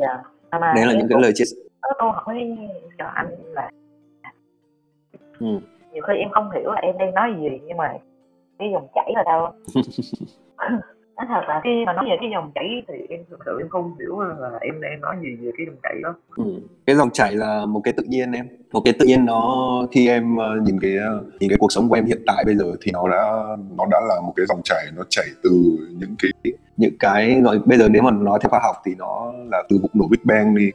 Dạ. 0.00 0.22
À 0.50 0.58
mà 0.58 0.72
đấy 0.76 0.86
là 0.86 0.92
những 0.92 1.08
cái 1.08 1.18
lời 1.22 1.32
chia 1.34 1.44
sẻ. 1.44 1.56
Câu 1.98 2.10
hỏi 2.12 2.56
cho 2.98 3.04
anh 3.06 3.26
là 3.54 3.70
Ừ. 5.38 5.46
nhiều 5.92 6.02
khi 6.06 6.14
em 6.18 6.28
không 6.32 6.50
hiểu 6.50 6.72
là 6.72 6.80
em 6.80 6.98
đang 6.98 7.14
nói 7.14 7.30
gì 7.40 7.48
nhưng 7.66 7.76
mà 7.76 7.92
cái 8.58 8.68
dòng 8.72 8.86
chảy 8.94 9.12
là 9.14 9.22
đâu 9.26 9.52
nói 11.16 11.26
thật 11.28 11.40
là 11.48 11.60
khi 11.64 11.70
mà 11.86 11.92
nói 11.92 12.04
về 12.08 12.16
cái 12.20 12.30
dòng 12.32 12.50
chảy 12.54 12.82
thì 12.88 12.94
em 13.08 13.20
thực 13.30 13.38
sự 13.44 13.58
em 13.60 13.68
không 13.68 13.94
hiểu 13.98 14.20
là 14.20 14.50
em 14.60 14.80
em 14.80 15.00
nói 15.00 15.16
gì 15.22 15.36
về 15.36 15.50
cái 15.56 15.66
dòng 15.66 15.76
chảy 15.82 15.94
đó. 16.02 16.14
Ừ. 16.36 16.44
cái 16.86 16.96
dòng 16.96 17.10
chảy 17.10 17.34
là 17.34 17.66
một 17.66 17.80
cái 17.84 17.94
tự 17.96 18.02
nhiên 18.02 18.32
em. 18.32 18.46
Một 18.72 18.80
cái 18.84 18.94
tự 18.98 19.06
nhiên 19.06 19.24
nó 19.24 19.66
khi 19.92 20.08
em 20.08 20.36
ờ, 20.36 20.60
nhìn 20.62 20.80
cái 20.80 20.96
ờ, 20.96 21.24
nhìn 21.40 21.50
cái 21.50 21.58
cuộc 21.58 21.72
sống 21.72 21.88
của 21.88 21.94
em 21.94 22.04
hiện 22.04 22.22
tại 22.26 22.44
bây 22.46 22.56
giờ 22.56 22.64
thì 22.82 22.92
nó 22.92 23.08
đã 23.08 23.32
nó 23.76 23.84
đã 23.90 24.00
là 24.08 24.20
một 24.26 24.32
cái 24.36 24.46
dòng 24.46 24.60
chảy, 24.64 24.84
nó 24.96 25.02
chảy 25.08 25.26
từ 25.42 25.50
những 25.90 26.14
cái 26.18 26.52
những 26.76 26.94
cái 27.00 27.40
rồi 27.44 27.60
bây 27.64 27.78
giờ 27.78 27.88
nếu 27.88 28.02
mà 28.02 28.10
nói 28.10 28.38
theo 28.42 28.50
khoa 28.50 28.60
học 28.62 28.76
thì 28.84 28.94
nó 28.98 29.32
là 29.50 29.62
từ 29.68 29.78
vụ 29.82 29.88
nổ 29.94 30.08
Big 30.08 30.20
Bang 30.24 30.54
đi. 30.56 30.70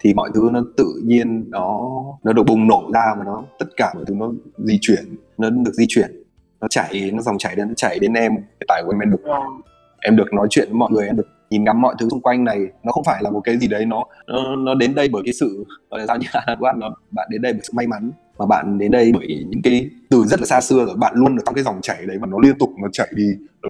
Thì 0.00 0.14
mọi 0.14 0.30
thứ 0.34 0.50
nó 0.52 0.62
tự 0.76 1.02
nhiên 1.04 1.44
nó 1.50 1.90
nó 2.22 2.32
được 2.32 2.42
bùng 2.46 2.66
nổ 2.66 2.90
ra 2.94 3.14
mà 3.18 3.24
nó, 3.24 3.42
tất 3.58 3.66
cả 3.76 3.92
mọi 3.94 4.04
thứ 4.06 4.14
nó 4.14 4.32
di 4.58 4.78
chuyển, 4.80 5.16
nó 5.38 5.50
được 5.50 5.72
di 5.72 5.84
chuyển 5.88 6.10
nó 6.60 6.68
chảy 6.68 7.10
nó 7.14 7.22
dòng 7.22 7.38
chảy 7.38 7.56
đến 7.56 7.68
nó 7.68 7.74
chảy 7.74 7.98
đến 7.98 8.12
em 8.12 8.32
hiện 8.34 8.66
tại 8.68 8.82
của 8.84 8.92
em 8.92 8.98
em 8.98 9.10
được. 9.10 9.22
Em 10.00 10.16
được 10.16 10.32
nói 10.32 10.46
chuyện 10.50 10.68
với 10.68 10.78
mọi 10.78 10.90
người 10.92 11.06
em 11.06 11.16
được 11.16 11.28
nhìn 11.50 11.64
ngắm 11.64 11.80
mọi 11.80 11.94
thứ 11.98 12.08
xung 12.10 12.20
quanh 12.20 12.44
này. 12.44 12.58
Nó 12.84 12.92
không 12.92 13.04
phải 13.04 13.22
là 13.22 13.30
một 13.30 13.40
cái 13.40 13.58
gì 13.58 13.68
đấy 13.68 13.86
nó 13.86 14.04
nó, 14.26 14.56
nó 14.56 14.74
đến 14.74 14.94
đây 14.94 15.08
bởi 15.08 15.22
cái 15.24 15.32
sự 15.32 15.64
gọi 15.90 16.00
là 16.00 16.06
sao 16.06 16.16
nhỉ? 16.16 16.26
Bạn 16.60 16.78
nó 16.78 16.90
bạn 17.10 17.28
đến 17.30 17.42
đây 17.42 17.52
bởi 17.52 17.60
sự 17.64 17.72
may 17.76 17.86
mắn. 17.86 18.10
Mà 18.38 18.46
bạn 18.46 18.78
đến 18.78 18.90
đây 18.90 19.12
bởi 19.14 19.44
những 19.48 19.62
cái 19.62 19.90
từ 20.10 20.24
rất 20.24 20.40
là 20.40 20.46
xa 20.46 20.60
xưa 20.60 20.84
rồi. 20.84 20.96
Bạn 20.96 21.14
luôn 21.16 21.36
ở 21.36 21.42
trong 21.46 21.54
cái 21.54 21.64
dòng 21.64 21.80
chảy 21.82 22.06
đấy 22.06 22.18
mà 22.18 22.26
nó 22.26 22.38
liên 22.42 22.58
tục 22.58 22.70
nó 22.82 22.88
chảy 22.92 23.08
đi 23.16 23.32
nó 23.62 23.68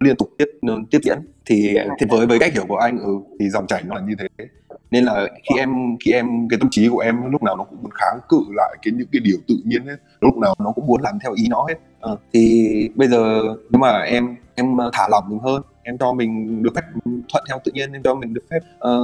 liên 0.00 0.16
tục 0.16 0.28
tiếp 0.38 0.48
nó 0.62 0.78
tiếp 0.90 0.98
diễn. 1.02 1.18
Thì 1.46 1.76
thì 2.00 2.06
với 2.10 2.26
với 2.26 2.38
cách 2.38 2.52
hiểu 2.52 2.64
của 2.68 2.76
anh 2.76 2.98
ừ, 2.98 3.12
thì 3.40 3.50
dòng 3.50 3.66
chảy 3.66 3.82
nó 3.86 3.94
là 3.94 4.00
như 4.00 4.14
thế 4.18 4.46
nên 4.92 5.04
là 5.04 5.26
khi 5.42 5.58
em 5.58 5.96
khi 6.04 6.12
em 6.12 6.48
cái 6.50 6.58
tâm 6.60 6.68
trí 6.70 6.88
của 6.88 6.98
em 6.98 7.30
lúc 7.32 7.42
nào 7.42 7.56
nó 7.56 7.64
cũng 7.64 7.78
muốn 7.82 7.90
kháng 7.94 8.18
cự 8.28 8.40
lại 8.56 8.76
cái 8.82 8.92
những 8.96 9.08
cái 9.12 9.20
điều 9.24 9.36
tự 9.48 9.54
nhiên 9.64 9.86
hết 9.86 9.96
lúc 10.20 10.36
nào 10.36 10.54
nó 10.58 10.72
cũng 10.72 10.86
muốn 10.86 11.00
làm 11.02 11.18
theo 11.22 11.32
ý 11.36 11.44
nó 11.50 11.64
hết. 11.68 11.74
Ờ, 12.00 12.16
thì 12.32 12.90
bây 12.94 13.08
giờ 13.08 13.40
nếu 13.70 13.80
mà 13.80 13.98
em 13.98 14.36
em 14.54 14.76
thả 14.92 15.08
lỏng 15.10 15.24
mình 15.28 15.38
hơn 15.38 15.62
em 15.82 15.98
cho 15.98 16.12
mình 16.12 16.62
được 16.62 16.70
phép 16.76 16.82
thuận 17.32 17.44
theo 17.48 17.58
tự 17.64 17.72
nhiên 17.74 17.92
em 17.92 18.02
cho 18.02 18.14
mình 18.14 18.34
được 18.34 18.44
phép 18.50 18.60
ờ, 18.78 19.00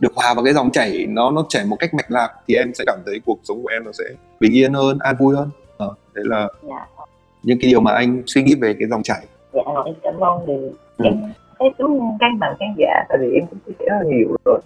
được 0.00 0.12
hòa 0.16 0.34
vào 0.34 0.44
cái 0.44 0.54
dòng 0.54 0.70
chảy 0.70 1.06
nó 1.08 1.30
nó 1.30 1.44
chảy 1.48 1.64
một 1.66 1.76
cách 1.78 1.94
mạch 1.94 2.10
lạc 2.10 2.28
thì 2.48 2.54
em 2.54 2.74
sẽ 2.74 2.84
cảm 2.86 2.98
thấy 3.06 3.20
cuộc 3.26 3.38
sống 3.44 3.62
của 3.62 3.68
em 3.68 3.84
nó 3.84 3.92
sẽ 3.92 4.04
bình 4.40 4.52
yên 4.52 4.72
hơn 4.72 4.98
an 5.00 5.16
vui 5.18 5.36
hơn. 5.36 5.50
Ờ, 5.76 5.94
đấy 6.14 6.24
là 6.28 6.48
dạ. 6.68 6.86
những 7.42 7.58
cái 7.62 7.70
điều 7.70 7.80
mà 7.80 7.92
anh 7.92 8.22
suy 8.26 8.42
nghĩ 8.42 8.54
về 8.60 8.74
cái 8.78 8.88
dòng 8.88 9.02
chảy. 9.02 9.26
Dạ 9.52 9.60
em 9.84 9.94
cảm 10.02 10.14
ơn 10.20 10.38
thì 10.46 10.52
Ừ. 10.96 11.04
em 11.04 11.14
thấy 11.58 11.68
xuống 11.78 12.16
các 12.20 12.26
bạn 12.40 12.54
khán 12.60 12.68
giả 12.78 13.04
tại 13.08 13.18
vì 13.20 13.26
em 13.34 13.44
cũng 13.50 13.74
là 13.78 14.02
nhiều 14.06 14.36
rồi 14.44 14.60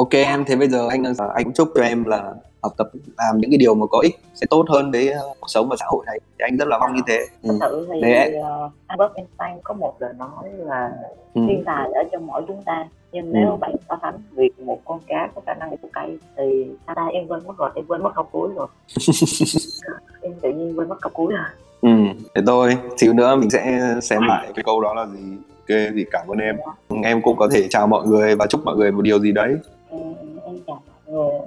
ok 0.00 0.10
em 0.12 0.44
thế 0.44 0.56
bây 0.56 0.68
giờ 0.68 0.88
anh 0.90 1.02
anh 1.34 1.44
cũng 1.44 1.52
chúc 1.52 1.68
cho 1.74 1.82
em 1.82 2.04
là 2.04 2.34
học 2.62 2.72
tập 2.78 2.88
làm 3.18 3.38
những 3.38 3.50
cái 3.50 3.58
điều 3.58 3.74
mà 3.74 3.86
có 3.90 3.98
ích 4.02 4.16
sẽ 4.34 4.46
tốt 4.50 4.64
hơn 4.68 4.90
với 4.90 5.08
ờ, 5.10 5.22
cuộc 5.40 5.46
sống 5.48 5.68
và 5.68 5.76
xã 5.80 5.84
hội 5.88 6.04
này 6.06 6.18
thì 6.28 6.44
anh 6.48 6.56
rất 6.56 6.68
là 6.68 6.78
mong 6.78 6.94
như 6.96 7.02
thế 7.06 7.18
ừ. 7.42 7.48
thật 7.48 7.54
sự 7.60 7.88
thì 7.92 8.00
Đấy. 8.00 8.34
uh, 8.66 8.72
Albert 8.86 9.12
Einstein 9.14 9.60
có 9.64 9.74
một 9.74 9.94
lời 9.98 10.12
nói 10.18 10.44
là 10.58 10.90
Ừ. 11.34 11.40
thiên 11.48 11.62
tài 11.66 11.88
ở 11.94 12.02
trong 12.12 12.26
mỗi 12.26 12.42
chúng 12.48 12.62
ta 12.66 12.86
nhưng 13.12 13.24
Ừ. 13.26 13.30
nếu 13.34 13.56
bạn 13.60 13.74
so 13.88 13.98
sánh 14.02 14.14
việc 14.32 14.60
một 14.60 14.78
con 14.84 15.00
cá 15.06 15.28
có 15.34 15.40
khả 15.46 15.54
năng 15.54 15.76
của 15.76 15.88
cây 15.92 16.18
thì 16.36 16.66
sao 16.86 16.94
ta 16.94 17.06
em 17.12 17.26
quên 17.28 17.46
mất 17.46 17.54
rồi 17.58 17.70
em 17.74 17.84
quên 17.88 18.02
mất 18.02 18.10
câu 18.14 18.24
cuối 18.32 18.50
rồi 18.56 18.66
em 20.22 20.32
tự 20.42 20.50
nhiên 20.52 20.78
quên 20.78 20.88
mất 20.88 20.96
câu 21.00 21.10
cuối 21.14 21.32
rồi 21.32 21.44
ừ 21.80 22.20
thế 22.34 22.42
thôi 22.46 22.76
xíu 22.96 23.12
nữa 23.12 23.36
mình 23.36 23.50
sẽ 23.50 23.80
xem 24.02 24.22
lại 24.28 24.48
cái 24.54 24.62
câu 24.64 24.80
đó 24.80 24.94
là 24.94 25.06
gì 25.06 25.36
ok 25.58 25.78
thì 25.94 26.04
cảm 26.10 26.26
ơn 26.28 26.38
em 26.38 26.56
em 27.04 27.22
cũng 27.22 27.36
có 27.36 27.48
thể 27.52 27.66
chào 27.70 27.86
mọi 27.86 28.06
người 28.06 28.36
và 28.36 28.46
chúc 28.46 28.60
mọi 28.64 28.76
người 28.76 28.92
một 28.92 29.02
điều 29.02 29.18
gì 29.18 29.32
đấy 29.32 29.56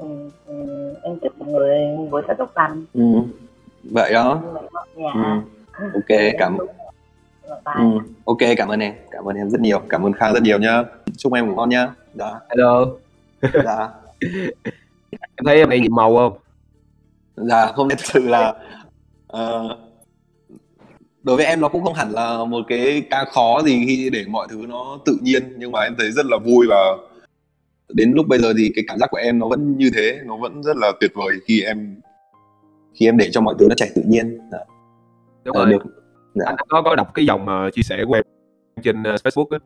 em, 0.02 0.30
em, 0.48 0.94
em 1.04 1.20
chúc 1.22 1.40
mọi 1.40 1.50
người 1.50 1.78
buổi 2.12 2.22
tết 2.28 2.38
tốt 2.38 2.50
lành. 2.56 2.86
Ừ. 2.94 3.02
vậy 3.84 4.14
đó. 4.14 4.42
Ừ. 4.96 5.04
ok 5.94 6.20
cảm 6.40 6.58
ừ. 7.66 7.84
ok 8.26 8.38
cảm 8.58 8.70
ơn 8.70 8.80
em 8.80 8.94
cảm 9.12 9.26
ơn 9.26 9.36
em 9.36 9.50
rất 9.50 9.62
nhiều 9.62 9.82
cảm 9.90 10.06
ơn 10.06 10.14
khang 10.14 10.34
rất 10.34 10.44
nhiều 10.44 10.60
nhá. 10.60 10.84
Chúc 11.18 11.34
em 11.34 11.48
ngủ 11.48 11.56
ngon 11.56 11.70
nhá. 11.70 11.92
Dạ. 12.14 12.32
Hello. 12.50 12.86
Dạ. 13.42 13.90
Em 15.36 15.46
thấy 15.46 15.80
nhiệm 15.80 15.96
màu 15.96 16.16
không? 16.16 16.38
Dạ 17.36 17.72
không 17.76 17.90
thật 17.90 18.00
sự 18.00 18.28
là 18.28 18.54
ờ, 19.28 19.78
đối 21.24 21.38
với 21.38 21.46
em 21.46 21.62
nó 21.62 21.70
cũng 21.70 21.84
không 21.84 21.94
hẳn 21.94 22.12
là 22.12 22.46
một 22.46 22.62
cái 22.68 23.04
ca 23.10 23.26
khó 23.26 23.62
gì 23.66 23.84
khi 23.88 24.10
để 24.10 24.26
mọi 24.28 24.48
thứ 24.50 24.66
nó 24.70 25.00
tự 25.06 25.18
nhiên 25.22 25.54
nhưng 25.58 25.72
mà 25.72 25.80
em 25.80 25.96
thấy 25.98 26.12
rất 26.12 26.26
là 26.26 26.38
vui 26.38 26.68
và 26.70 26.98
đến 27.94 28.12
lúc 28.16 28.28
bây 28.28 28.40
giờ 28.40 28.54
thì 28.58 28.72
cái 28.76 28.84
cảm 28.88 28.98
giác 29.00 29.08
của 29.12 29.18
em 29.18 29.40
nó 29.40 29.48
vẫn 29.48 29.78
như 29.78 29.90
thế 29.96 30.20
nó 30.26 30.38
vẫn 30.38 30.64
rất 30.64 30.78
là 30.78 30.92
tuyệt 31.00 31.12
vời 31.14 31.36
khi 31.48 31.62
em 31.62 31.96
khi 32.94 33.08
em 33.08 33.18
để 33.18 33.30
cho 33.32 33.42
mọi 33.42 33.56
thứ 33.60 33.68
nó 33.70 33.76
chảy 33.76 33.90
tự 33.96 34.02
nhiên. 34.08 34.40
Dạ. 34.52 34.58
đúng 35.44 35.56
Ờ, 35.56 35.64
rồi. 35.66 35.74
được. 35.74 35.84
Dạ. 36.36 36.46
anh 36.48 36.56
có 36.70 36.82
có 36.82 36.96
đọc 36.96 37.14
cái 37.14 37.26
dòng 37.26 37.48
ờ, 37.48 37.70
chia 37.74 37.82
sẻ 37.82 38.04
của 38.08 38.14
em 38.14 38.24
trên 38.84 39.04
ờ, 39.04 39.16
Facebook 39.16 39.46
á 39.50 39.58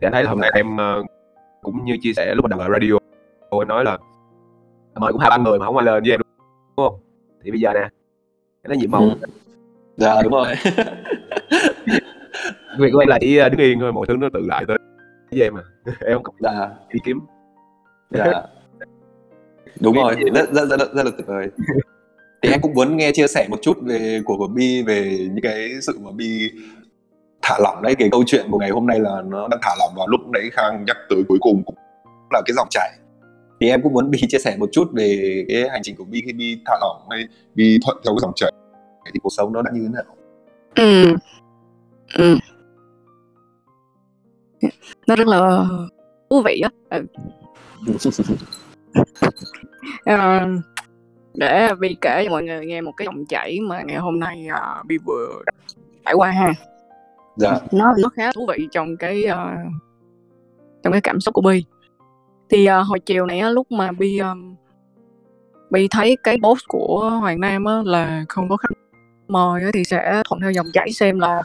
thì 0.00 0.06
anh 0.06 0.12
thấy 0.12 0.22
là 0.24 0.30
hôm 0.30 0.40
nay 0.40 0.50
em 0.54 0.66
cũng 1.62 1.84
như 1.84 1.96
chia 2.02 2.12
sẻ 2.16 2.34
lúc 2.34 2.42
ban 2.42 2.50
đầu 2.50 2.58
là 2.58 2.78
radio 2.80 2.98
anh 3.60 3.68
nói 3.68 3.84
là 3.84 3.98
mời 5.00 5.12
cũng 5.12 5.20
hai 5.20 5.30
ba 5.30 5.36
người 5.36 5.58
mà 5.58 5.66
không 5.66 5.76
ai 5.76 5.86
lên 5.86 6.02
với 6.02 6.10
em 6.12 6.20
đúng 6.76 6.86
không? 6.86 7.00
Thì 7.44 7.50
bây 7.50 7.60
giờ 7.60 7.72
nè 7.74 7.88
nó 8.68 8.74
nhiệm 8.74 8.90
màu 8.90 9.02
Ừ. 9.02 9.10
dạ 9.96 10.22
đúng 10.22 10.32
rồi. 10.32 10.46
Việc 12.78 12.90
của 12.92 12.98
em 12.98 13.08
là 13.08 13.18
chỉ 13.20 13.36
đứng 13.50 13.60
yên 13.60 13.80
thôi 13.80 13.92
mọi 13.92 14.06
thứ 14.06 14.16
nó 14.16 14.28
tự 14.32 14.40
lại 14.46 14.64
tới 14.68 14.78
với 15.30 15.40
em 15.40 15.54
à. 15.58 15.62
Em 16.00 16.14
không 16.22 16.22
cần 16.24 16.52
dạ. 16.54 16.68
đi 16.92 17.00
kiếm 17.04 17.20
dạ. 18.14 18.42
Đúng 19.80 19.94
rồi 19.94 20.14
rất 20.34 20.52
rất 20.52 20.68
rất, 20.68 20.94
rất 20.94 21.06
là 21.06 21.10
tuyệt 21.16 21.26
vời. 21.26 21.48
Thì 22.42 22.50
em 22.50 22.60
cũng 22.60 22.74
muốn 22.74 22.96
nghe 22.96 23.12
chia 23.12 23.26
sẻ 23.26 23.46
một 23.50 23.58
chút 23.62 23.78
về 23.82 24.22
của 24.24 24.36
của 24.36 24.46
Bi 24.46 24.82
về 24.82 25.18
những 25.20 25.42
cái 25.42 25.70
sự 25.82 25.98
mà 26.00 26.10
Bi 26.10 26.50
thả 27.42 27.58
lỏng 27.62 27.82
đấy 27.82 27.94
cái 27.94 28.08
câu 28.12 28.22
chuyện 28.26 28.46
của 28.50 28.58
ngày 28.58 28.70
hôm 28.70 28.86
nay 28.86 29.00
là 29.00 29.22
nó 29.26 29.48
đang 29.48 29.60
thả 29.62 29.70
lỏng 29.78 29.92
vào 29.96 30.06
lúc 30.06 30.20
nãy 30.28 30.42
Khang 30.52 30.84
nhắc 30.84 30.96
tới 31.10 31.22
cuối 31.28 31.38
cùng 31.40 31.62
cũng 31.66 31.74
là 32.30 32.42
cái 32.46 32.54
dòng 32.56 32.68
chảy. 32.70 32.90
Thì 33.60 33.68
em 33.68 33.82
cũng 33.82 33.92
muốn 33.92 34.10
Bi 34.10 34.18
chia 34.28 34.38
sẻ 34.38 34.56
một 34.58 34.68
chút 34.72 34.88
về 34.92 35.44
cái 35.48 35.68
hành 35.70 35.80
trình 35.82 35.96
của 35.96 36.04
Bi 36.04 36.22
khi 36.26 36.32
Bi 36.32 36.58
thả 36.66 36.74
lỏng 36.80 37.06
hay 37.10 37.24
Bi 37.54 37.78
thuận 37.84 37.96
theo 38.04 38.14
cái 38.14 38.20
dòng 38.20 38.32
chảy 38.36 38.52
thì 39.12 39.20
cuộc 39.22 39.32
sống 39.36 39.52
nó 39.52 39.62
đã 39.62 39.70
như 39.74 39.80
thế 39.82 39.88
nào? 39.88 40.16
Ừ. 40.74 41.16
Ừ. 42.18 42.36
Nó 45.06 45.16
rất 45.16 45.26
là 45.26 45.64
thú 46.30 46.42
vị 46.44 46.62
á 46.62 46.98
Ờ, 50.04 50.46
để 51.34 51.74
Vi 51.80 51.96
kể 52.00 52.24
cho 52.24 52.30
mọi 52.30 52.42
người 52.42 52.66
nghe 52.66 52.80
một 52.80 52.92
cái 52.96 53.06
dòng 53.06 53.26
chảy 53.26 53.60
mà 53.60 53.82
ngày 53.82 53.96
hôm 53.96 54.20
nay 54.20 54.46
uh, 54.52 54.86
Vi 54.88 54.98
vừa 55.06 55.42
trải 56.04 56.14
qua 56.14 56.30
ha. 56.30 56.52
Dạ. 57.36 57.58
Nó 57.72 57.94
nó 57.98 58.08
khá 58.08 58.32
thú 58.32 58.46
vị 58.48 58.68
trong 58.72 58.96
cái 58.96 59.24
ờ, 59.24 59.50
trong 60.82 60.92
cái 60.92 61.00
cảm 61.00 61.20
xúc 61.20 61.34
của 61.34 61.42
Bi. 61.42 61.64
Thì 62.50 62.66
ờ, 62.66 62.82
hồi 62.82 63.00
chiều 63.00 63.26
này 63.26 63.38
á, 63.38 63.50
lúc 63.50 63.72
mà 63.72 63.92
Bi 63.92 64.18
um, 64.18 64.56
Bi 65.70 65.88
thấy 65.90 66.16
cái 66.22 66.38
post 66.42 66.62
của 66.68 67.10
Hoàng 67.20 67.40
Nam 67.40 67.64
á, 67.64 67.82
là 67.84 68.24
không 68.28 68.48
có 68.48 68.56
khách 68.56 68.74
mời 69.28 69.62
á, 69.62 69.70
thì 69.74 69.84
sẽ 69.84 70.22
thuận 70.28 70.40
theo 70.40 70.50
dòng 70.50 70.66
chảy 70.72 70.92
xem 70.92 71.18
là 71.18 71.42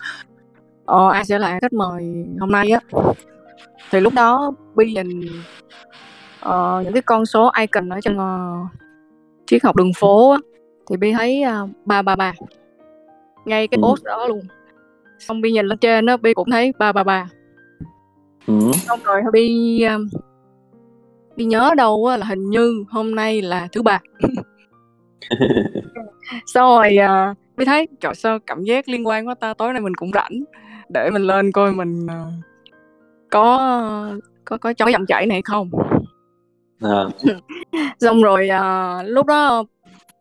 ờ, 0.86 1.10
ai 1.10 1.26
sẽ 1.26 1.40
là 1.40 1.60
khách 1.62 1.74
mời 1.74 2.26
hôm 2.40 2.52
nay 2.52 2.70
á. 2.70 2.80
Thì 3.92 4.00
lúc 4.00 4.14
đó 4.14 4.52
Bi 4.76 4.94
nhìn 4.94 5.22
ờ, 6.40 6.82
những 6.84 6.94
cái 6.94 7.02
con 7.02 7.26
số 7.26 7.52
icon 7.60 7.90
ở 7.90 8.02
trên 8.02 8.18
ờ, 8.18 8.56
triết 9.46 9.64
học 9.64 9.76
đường 9.76 9.92
phố 9.98 10.32
á, 10.32 10.38
thì 10.90 10.98
Bi 10.98 11.14
thấy 11.14 11.44
ba 11.86 12.02
ba 12.02 12.16
ba. 12.16 12.34
Ngay 13.46 13.68
cái 13.68 13.80
Ừ. 13.82 13.88
post 13.88 14.04
đó 14.04 14.28
luôn. 14.28 14.42
Xong 15.20 15.42
Bi 15.42 15.52
nhìn 15.52 15.66
lên 15.66 15.78
trên 15.78 16.06
á 16.06 16.18
Bi 16.18 16.34
cũng 16.34 16.50
thấy 16.52 16.74
ba 16.80 16.92
ba 16.92 17.04
ba. 17.04 17.30
Ừ. 18.48 18.54
xong 18.88 19.00
rồi 19.04 19.22
Bi 19.34 19.84
um, 19.84 20.08
Bi 21.36 21.46
nhớ 21.46 21.72
đâu 21.78 22.06
á, 22.06 22.18
là 22.18 22.26
hình 22.26 22.50
như 22.50 22.84
hôm 22.90 23.16
nay 23.16 23.42
là 23.42 23.68
thứ 23.72 23.82
ba. 23.82 24.00
Xong 26.46 26.70
rồi 26.70 26.98
à, 26.98 27.34
Bi 27.58 27.66
thấy 27.66 27.88
trời 28.00 28.16
sao 28.16 28.40
cảm 28.48 28.64
giác 28.64 28.90
liên 28.90 29.08
quan 29.08 29.28
quá 29.28 29.36
ta 29.36 29.54
tối 29.54 29.74
nay 29.74 29.82
mình 29.82 29.96
cũng 29.96 30.12
rảnh. 30.14 30.44
Để 30.90 31.10
mình 31.14 31.22
lên 31.22 31.52
coi 31.52 31.72
mình 31.72 32.08
à, 32.10 32.26
có 33.32 33.58
có 34.46 34.58
có 34.58 34.74
cho 34.74 34.86
cái 34.86 34.94
dòng 34.94 35.06
chảy 35.06 35.26
này 35.26 35.42
không 35.42 35.70
à, 36.82 37.06
xong 38.00 38.22
rồi 38.22 38.50
à, 38.50 39.04
lúc 39.04 39.26
đó 39.26 39.64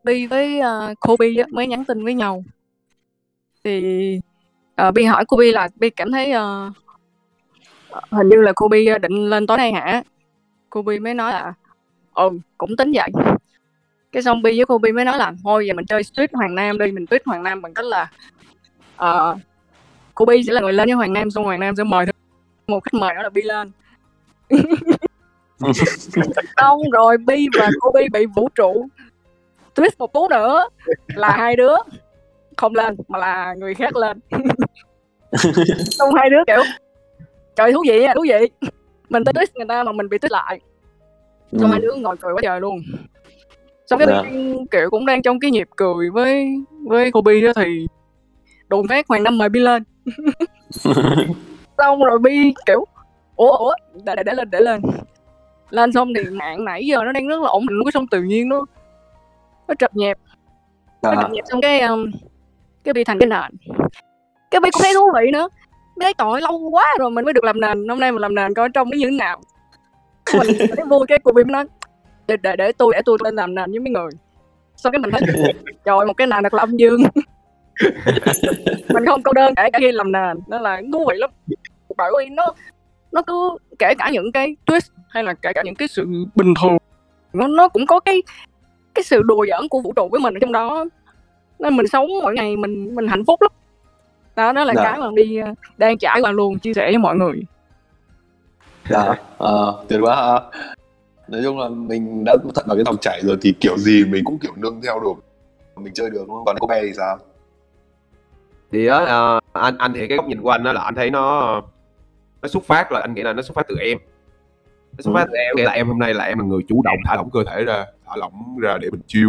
Bi 0.04 0.26
với 0.26 0.60
ờ, 0.60 0.86
à, 0.86 0.94
Kobe 1.00 1.26
mới 1.50 1.66
nhắn 1.66 1.84
tin 1.84 2.04
với 2.04 2.14
nhau. 2.14 2.44
Thì 3.64 4.20
à, 4.74 4.90
Bi 4.90 5.04
hỏi 5.04 5.24
Kobe 5.24 5.46
là 5.46 5.68
Bi 5.76 5.90
cảm 5.90 6.12
thấy 6.12 6.32
à, 6.32 6.70
hình 8.10 8.28
như 8.28 8.36
là 8.36 8.52
Kobe 8.56 8.98
định 8.98 9.30
lên 9.30 9.46
tối 9.46 9.56
nay 9.56 9.72
hả? 9.72 10.02
Kobe 10.70 10.98
mới 10.98 11.14
nói 11.14 11.32
là 11.32 11.54
ừ 12.14 12.30
cũng 12.58 12.76
tính 12.76 12.92
vậy. 12.94 13.10
Cái 14.12 14.22
xong 14.22 14.42
Bi 14.42 14.56
với 14.56 14.66
Kobe 14.66 14.92
mới 14.92 15.04
nói 15.04 15.18
là 15.18 15.32
thôi 15.44 15.66
giờ 15.66 15.74
mình 15.74 15.86
chơi 15.86 16.02
street 16.02 16.30
Hoàng 16.32 16.54
Nam 16.54 16.78
đi 16.78 16.92
mình 16.92 17.06
tuyết 17.06 17.22
Hoàng 17.26 17.42
Nam 17.42 17.62
bằng 17.62 17.74
cách 17.74 17.86
là 17.86 18.10
uh, 18.94 19.38
Kobe 20.14 20.42
sẽ 20.46 20.52
là 20.52 20.60
người 20.60 20.72
lên 20.72 20.86
với 20.86 20.94
Hoàng 20.94 21.12
Nam 21.12 21.30
xong 21.30 21.44
Hoàng 21.44 21.60
Nam 21.60 21.76
sẽ 21.76 21.84
mời 21.84 22.06
một 22.66 22.84
khách 22.84 22.94
mời 22.94 23.14
đó 23.14 23.22
là 23.22 23.28
Bi 23.28 23.42
lên. 23.42 23.72
xong 26.56 26.80
rồi 26.92 27.16
Bi 27.18 27.46
và 27.58 27.68
Kobe 27.80 28.00
bị 28.12 28.26
vũ 28.26 28.48
trụ. 28.54 28.86
Twist 29.74 29.90
một 29.98 30.12
cú 30.12 30.28
nữa 30.28 30.68
là 31.14 31.30
hai 31.30 31.56
đứa 31.56 31.74
không 32.56 32.74
lên 32.74 32.96
mà 33.08 33.18
là 33.18 33.54
người 33.58 33.74
khác 33.74 33.96
lên. 33.96 34.20
Xong 35.90 36.14
hai 36.14 36.30
đứa 36.30 36.44
kiểu 36.46 36.62
trời 37.56 37.72
thú 37.72 37.84
vị 37.88 38.02
à 38.02 38.14
thú 38.14 38.24
vị. 38.28 38.68
Mình 39.08 39.24
tới 39.24 39.32
twist 39.32 39.46
người 39.54 39.66
ta 39.68 39.82
mà 39.84 39.92
mình 39.92 40.08
bị 40.08 40.18
twist 40.18 40.32
lại. 40.32 40.60
Xong 41.52 41.70
hai 41.70 41.80
đứa 41.80 41.94
ngồi 41.94 42.16
cười 42.16 42.32
quá 42.34 42.40
trời 42.42 42.60
luôn. 42.60 42.80
Xong 43.86 43.98
cái 43.98 44.08
Dạ. 44.08 44.22
Bi 44.22 44.54
kiểu 44.70 44.90
cũng 44.90 45.06
đang 45.06 45.22
trong 45.22 45.40
cái 45.40 45.50
nhịp 45.50 45.68
cười 45.76 46.10
với 46.10 46.46
với 46.88 47.12
Kobe 47.12 47.40
đó 47.40 47.52
thì 47.56 47.86
đồn 48.68 48.88
phát 48.88 49.08
Hoàng 49.08 49.22
Năm 49.22 49.38
mời 49.38 49.48
Bi 49.48 49.60
lên. 49.60 49.82
Xong 51.78 52.02
rồi 52.04 52.18
Bi 52.18 52.54
kiểu 52.66 52.84
ủa 53.36 53.56
ủa 53.56 53.74
để, 54.04 54.14
để, 54.16 54.22
để 54.22 54.34
lên 54.34 54.50
để 54.50 54.60
lên 54.60 54.80
lên 55.70 55.92
xong 55.92 56.12
thì 56.14 56.30
mạng 56.30 56.64
nãy 56.64 56.86
giờ 56.86 57.04
nó 57.04 57.12
đang 57.12 57.28
rất 57.28 57.42
là 57.42 57.48
ổn 57.48 57.66
định 57.66 57.78
cái 57.84 57.92
xong 57.92 58.06
tự 58.06 58.22
nhiên 58.22 58.48
nó 58.48 58.64
nó 59.68 59.74
trật 59.74 59.96
nhẹp. 59.96 60.18
Nó 61.02 61.10
à, 61.10 61.16
trật 61.22 61.30
nhẹp 61.30 61.44
xong 61.50 61.60
cái 61.60 61.80
um, 61.80 62.10
cái 62.84 62.94
Bi 62.94 63.04
thành 63.04 63.18
cái 63.18 63.28
nền. 63.28 63.76
Cái 64.50 64.60
Bi 64.60 64.70
cũng 64.70 64.82
thấy 64.82 64.94
thú 64.94 65.10
vị 65.14 65.30
nữa. 65.32 65.48
Bi 65.96 66.04
thấy 66.04 66.14
tội 66.14 66.40
lâu 66.40 66.58
quá 66.70 66.94
rồi 66.98 67.10
mình 67.10 67.24
mới 67.24 67.34
được 67.34 67.44
làm 67.44 67.60
nền. 67.60 67.88
Hôm 67.88 68.00
nay 68.00 68.12
mình 68.12 68.20
làm 68.20 68.34
nền 68.34 68.54
coi 68.54 68.68
trong 68.68 68.90
nó 68.90 68.96
như 68.96 69.06
thế 69.10 69.16
nào. 69.16 69.40
Mình, 70.38 70.56
thấy 70.58 70.86
vui 70.86 71.06
cái 71.08 71.18
cô 71.24 71.32
Bi 71.32 71.42
nói 71.46 71.64
để, 72.26 72.36
để 72.36 72.56
để 72.56 72.72
tôi 72.72 72.92
để 72.94 73.02
tôi 73.04 73.18
lên 73.24 73.34
làm 73.34 73.54
nền 73.54 73.70
với 73.70 73.80
mấy 73.80 73.90
người. 73.90 74.10
Xong 74.76 74.92
cái 74.92 74.98
mình 74.98 75.10
thấy 75.10 75.20
trời 75.84 76.06
một 76.06 76.12
cái 76.16 76.26
nền 76.26 76.42
thật 76.42 76.54
là 76.54 76.62
âm 76.62 76.76
dương. 76.76 77.02
Mình 78.88 79.06
không 79.06 79.22
câu 79.22 79.34
đơn 79.34 79.54
kể 79.54 79.70
cả 79.72 79.78
khi 79.78 79.92
làm 79.92 80.12
nền 80.12 80.36
nên 80.46 80.62
là 80.62 80.82
thú 80.92 81.04
vị 81.10 81.16
lắm. 81.18 81.30
Của 81.88 82.18
Yên 82.24 82.34
nó 82.34 82.54
nó 83.16 83.22
cứ 83.22 83.56
kể 83.78 83.94
cả 83.98 84.10
những 84.12 84.32
cái 84.32 84.56
twist 84.66 84.90
hay 85.08 85.24
là 85.24 85.34
kể 85.34 85.52
cả 85.52 85.62
những 85.64 85.74
cái 85.74 85.88
sự 85.88 86.06
bình 86.34 86.54
thường. 86.62 86.76
Nó 87.32 87.46
nó 87.46 87.68
cũng 87.68 87.86
có 87.86 88.00
cái 88.00 88.22
cái 88.94 89.02
sự 89.02 89.22
đùa 89.22 89.46
giỡn 89.50 89.68
của 89.68 89.80
vũ 89.80 89.92
trụ 89.96 90.08
với 90.12 90.20
mình 90.20 90.34
ở 90.34 90.38
trong 90.40 90.52
đó. 90.52 90.84
Nên 91.58 91.76
mình 91.76 91.86
sống 91.88 92.06
mỗi 92.22 92.34
ngày 92.34 92.56
mình 92.56 92.94
mình 92.94 93.08
hạnh 93.08 93.24
phúc 93.26 93.42
lắm. 93.42 93.50
Đó 94.36 94.52
đó 94.52 94.64
là 94.64 94.74
Dạ. 94.76 94.82
cái 94.82 95.00
mà 95.00 95.06
đi 95.16 95.36
ờ, 95.36 95.54
đang 95.78 95.98
trải 95.98 96.20
qua 96.22 96.30
luôn 96.32 96.58
chia 96.58 96.74
sẻ 96.74 96.84
với 96.86 96.98
mọi 96.98 97.16
người. 97.16 97.42
Dạ 98.90 99.14
ờ, 99.38 99.84
tuyệt 99.88 100.00
quá 100.02 100.16
ha. 100.16 100.40
nói 101.28 101.40
chung 101.44 101.58
là 101.58 101.68
mình 101.68 102.24
đã 102.24 102.36
thật 102.54 102.62
vào 102.66 102.76
cái 102.76 102.84
dòng 102.84 102.96
chảy 103.00 103.20
rồi 103.24 103.36
thì 103.40 103.54
kiểu 103.60 103.78
gì 103.78 104.04
mình 104.04 104.24
cũng 104.24 104.38
kiểu 104.38 104.52
nương 104.56 104.80
theo 104.82 105.00
được 105.00 105.14
mình 105.82 105.92
chơi 105.94 106.10
được 106.10 106.24
đúng 106.26 106.36
không? 106.36 106.44
Còn 106.44 106.56
cô 106.60 106.66
bé 106.66 106.82
thì 106.82 106.92
sao? 106.96 107.18
Thì 108.72 108.86
á 108.86 108.98
ờ, 108.98 109.40
anh 109.52 109.78
anh 109.78 109.92
thì 109.94 110.08
cái 110.08 110.16
góc 110.16 110.26
nhìn 110.26 110.42
của 110.42 110.50
anh 110.50 110.64
đó 110.64 110.72
là 110.72 110.80
anh 110.80 110.94
thấy 110.94 111.10
nó 111.10 111.60
nó 112.42 112.48
xuất 112.48 112.64
phát 112.64 112.92
là 112.92 113.00
anh 113.00 113.14
nghĩ 113.14 113.22
là 113.22 113.32
nó 113.32 113.42
xuất 113.42 113.54
phát 113.54 113.66
từ 113.68 113.76
em. 113.80 113.98
Nó 114.92 114.98
xuất 115.02 115.12
Ừ. 115.12 115.14
phát 115.14 115.24
từ 115.32 115.36
em. 115.38 115.56
Nghĩa 115.56 115.64
là 115.64 115.72
em 115.72 115.88
hôm 115.88 115.98
nay 115.98 116.14
là 116.14 116.24
em 116.24 116.38
là 116.38 116.44
người 116.44 116.60
chủ 116.68 116.82
động 116.84 116.96
thả 117.04 117.14
lỏng 117.16 117.30
cơ 117.30 117.44
thể 117.50 117.64
ra 117.64 117.86
thả 118.06 118.16
lỏng 118.16 118.56
ra 118.62 118.78
để 118.80 118.90
mình 118.90 119.00
chill. 119.06 119.28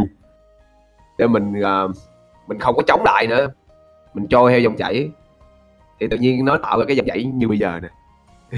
Để 1.18 1.28
mình 1.28 1.62
ờ, 1.62 1.88
mình 2.48 2.60
không 2.60 2.76
có 2.76 2.82
chống 2.88 3.02
lại 3.06 3.28
nữa. 3.28 3.48
Mình 4.14 4.28
trôi 4.28 4.52
theo 4.52 4.60
dòng 4.60 4.76
chảy. 4.78 5.10
Thì 6.00 6.08
tự 6.08 6.18
nhiên 6.18 6.46
nó 6.46 6.58
tạo 6.58 6.80
ra 6.80 6.86
cái 6.88 6.96
dòng 6.96 7.06
chảy 7.08 7.24
như 7.24 7.48
bây 7.48 7.58
giờ 7.60 7.80
nè. 7.82 7.88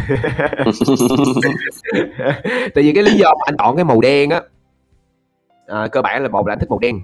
Tại 2.76 2.84
vì 2.84 2.92
cái 2.94 3.04
lý 3.04 3.12
do 3.18 3.30
mà 3.30 3.44
anh 3.46 3.58
chọn 3.58 3.76
cái 3.76 3.86
màu 3.86 4.02
đen 4.02 4.30
á 4.30 4.42
à, 5.68 5.88
cơ 5.92 6.02
bản 6.02 6.24
là 6.24 6.30
một 6.30 6.48
là 6.48 6.54
anh 6.54 6.60
thích 6.60 6.70
màu 6.70 6.80
đen. 6.80 7.02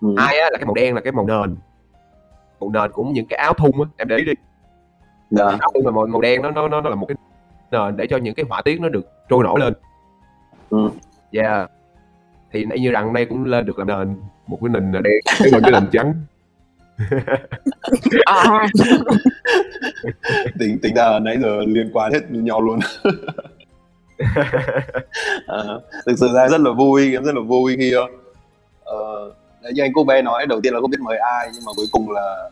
Ừ. 0.00 0.14
hai 0.18 0.38
á 0.38 0.48
là 0.52 0.58
cái 0.58 0.64
màu 0.66 0.74
đen 0.74 0.94
là 0.94 1.00
cái 1.00 1.12
màu 1.12 1.26
nền. 1.26 1.56
Màu 2.60 2.70
nền 2.70 2.92
của 2.92 3.04
những 3.04 3.26
cái 3.26 3.38
áo 3.38 3.52
thun 3.52 3.70
á 3.72 3.84
em 3.96 4.08
để 4.08 4.16
ý 4.16 4.24
đi 4.24 4.32
dạ 5.30 5.44
áo 5.44 5.72
là 5.84 5.90
màu, 5.90 6.06
màu 6.06 6.20
đen 6.20 6.42
nó 6.42 6.50
nó 6.50 6.68
nó 6.68 6.80
là 6.80 6.94
một 6.94 7.06
cái 7.06 7.16
nền 7.70 7.96
để 7.96 8.06
cho 8.10 8.16
những 8.16 8.34
cái 8.34 8.46
họa 8.48 8.62
tiết 8.62 8.80
nó 8.80 8.88
được 8.88 9.06
trôi 9.28 9.44
nổi 9.44 9.60
lên. 9.60 9.74
Ừ. 10.70 10.90
yeah. 11.32 11.70
Thì 12.52 12.64
nãy 12.64 12.78
như 12.78 12.90
rằng 12.90 13.12
đây 13.12 13.26
cũng 13.26 13.44
lên 13.44 13.66
được 13.66 13.78
làm 13.78 13.86
nền 13.86 14.16
một 14.46 14.58
cái 14.62 14.68
nền 14.68 14.92
đen 14.92 15.02
cái 15.26 15.50
một 15.52 15.58
cái 15.62 15.72
nền 15.72 15.88
trắng. 15.92 16.14
À, 18.24 18.66
tính 20.58 20.78
tính 20.82 20.94
ra 20.94 21.18
nãy 21.18 21.36
giờ 21.42 21.60
liên 21.66 21.90
quan 21.92 22.12
hết 22.12 22.30
nhau 22.30 22.60
luôn. 22.60 22.78
À, 25.46 25.62
thực 26.06 26.18
sự 26.18 26.28
ra 26.34 26.48
rất 26.48 26.60
là 26.60 26.70
vui 26.72 27.12
em 27.12 27.24
rất 27.24 27.34
là 27.34 27.40
vui 27.40 27.76
khi 27.76 27.94
uh, 27.96 28.06
như 29.74 29.82
anh 29.82 29.92
cô 29.94 30.04
bé 30.04 30.22
nói 30.22 30.46
đầu 30.46 30.60
tiên 30.60 30.74
là 30.74 30.80
không 30.80 30.90
biết 30.90 31.00
mời 31.00 31.18
ai 31.18 31.50
nhưng 31.54 31.64
mà 31.66 31.72
cuối 31.76 31.86
cùng 31.92 32.10
là 32.10 32.50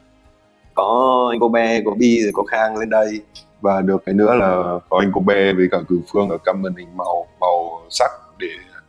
có 0.75 1.29
anh 1.33 1.41
cô 1.41 1.49
bé 1.49 1.83
có 1.85 1.91
bi 1.91 2.23
rồi 2.23 2.33
có 2.35 2.43
khang 2.43 2.77
lên 2.77 2.91
đây. 2.91 3.21
Và 3.61 3.81
được 3.81 4.03
cái 4.07 4.15
nữa 4.15 4.35
là 4.35 4.79
có 4.89 4.99
anh 4.99 5.11
cô 5.15 5.21
bé 5.21 5.53
với 5.53 5.69
cả 5.71 5.79
cử 5.89 6.01
phương 6.13 6.29
ở 6.29 6.39
căm 6.45 6.63
màn 6.63 6.75
hình 6.75 6.97
màu 6.97 7.27
màu 7.41 7.83
sắc 7.91 8.11
để 8.39 8.49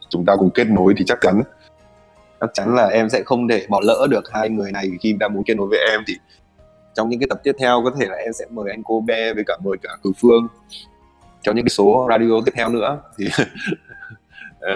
chúng 0.09 0.25
ta 0.25 0.35
cùng 0.35 0.49
kết 0.49 0.67
nối 0.67 0.93
thì 0.97 1.05
chắc 1.07 1.17
chắn. 1.21 1.41
Chắc 2.41 2.49
chắn 2.53 2.75
là 2.75 2.87
em 2.87 3.09
sẽ 3.09 3.23
không 3.25 3.47
thể 3.47 3.65
bỏ 3.69 3.79
lỡ 3.83 4.07
được 4.09 4.23
hai 4.31 4.49
người 4.49 4.71
này 4.71 4.91
khi 5.01 5.13
đã 5.19 5.27
muốn 5.27 5.43
kết 5.43 5.53
nối 5.57 5.67
với 5.67 5.79
em 5.91 6.01
thì 6.07 6.13
trong 6.93 7.09
những 7.09 7.19
cái 7.19 7.27
tập 7.29 7.39
tiếp 7.43 7.51
theo 7.59 7.81
có 7.83 7.91
thể 7.99 8.07
là 8.09 8.15
em 8.15 8.33
sẽ 8.33 8.45
mời 8.49 8.71
anh 8.71 8.83
cô 8.83 9.01
bé 9.01 9.33
với 9.33 9.43
cả 9.47 9.57
mời 9.63 9.77
cả 9.81 9.89
cử 10.03 10.11
phương. 10.21 10.47
Cho 11.41 11.51
những 11.51 11.65
cái 11.65 11.69
số 11.69 12.07
radio 12.09 12.41
tiếp 12.45 12.51
theo 12.55 12.69
nữa 12.69 12.99
thì 13.17 13.25
ờ, 14.59 14.75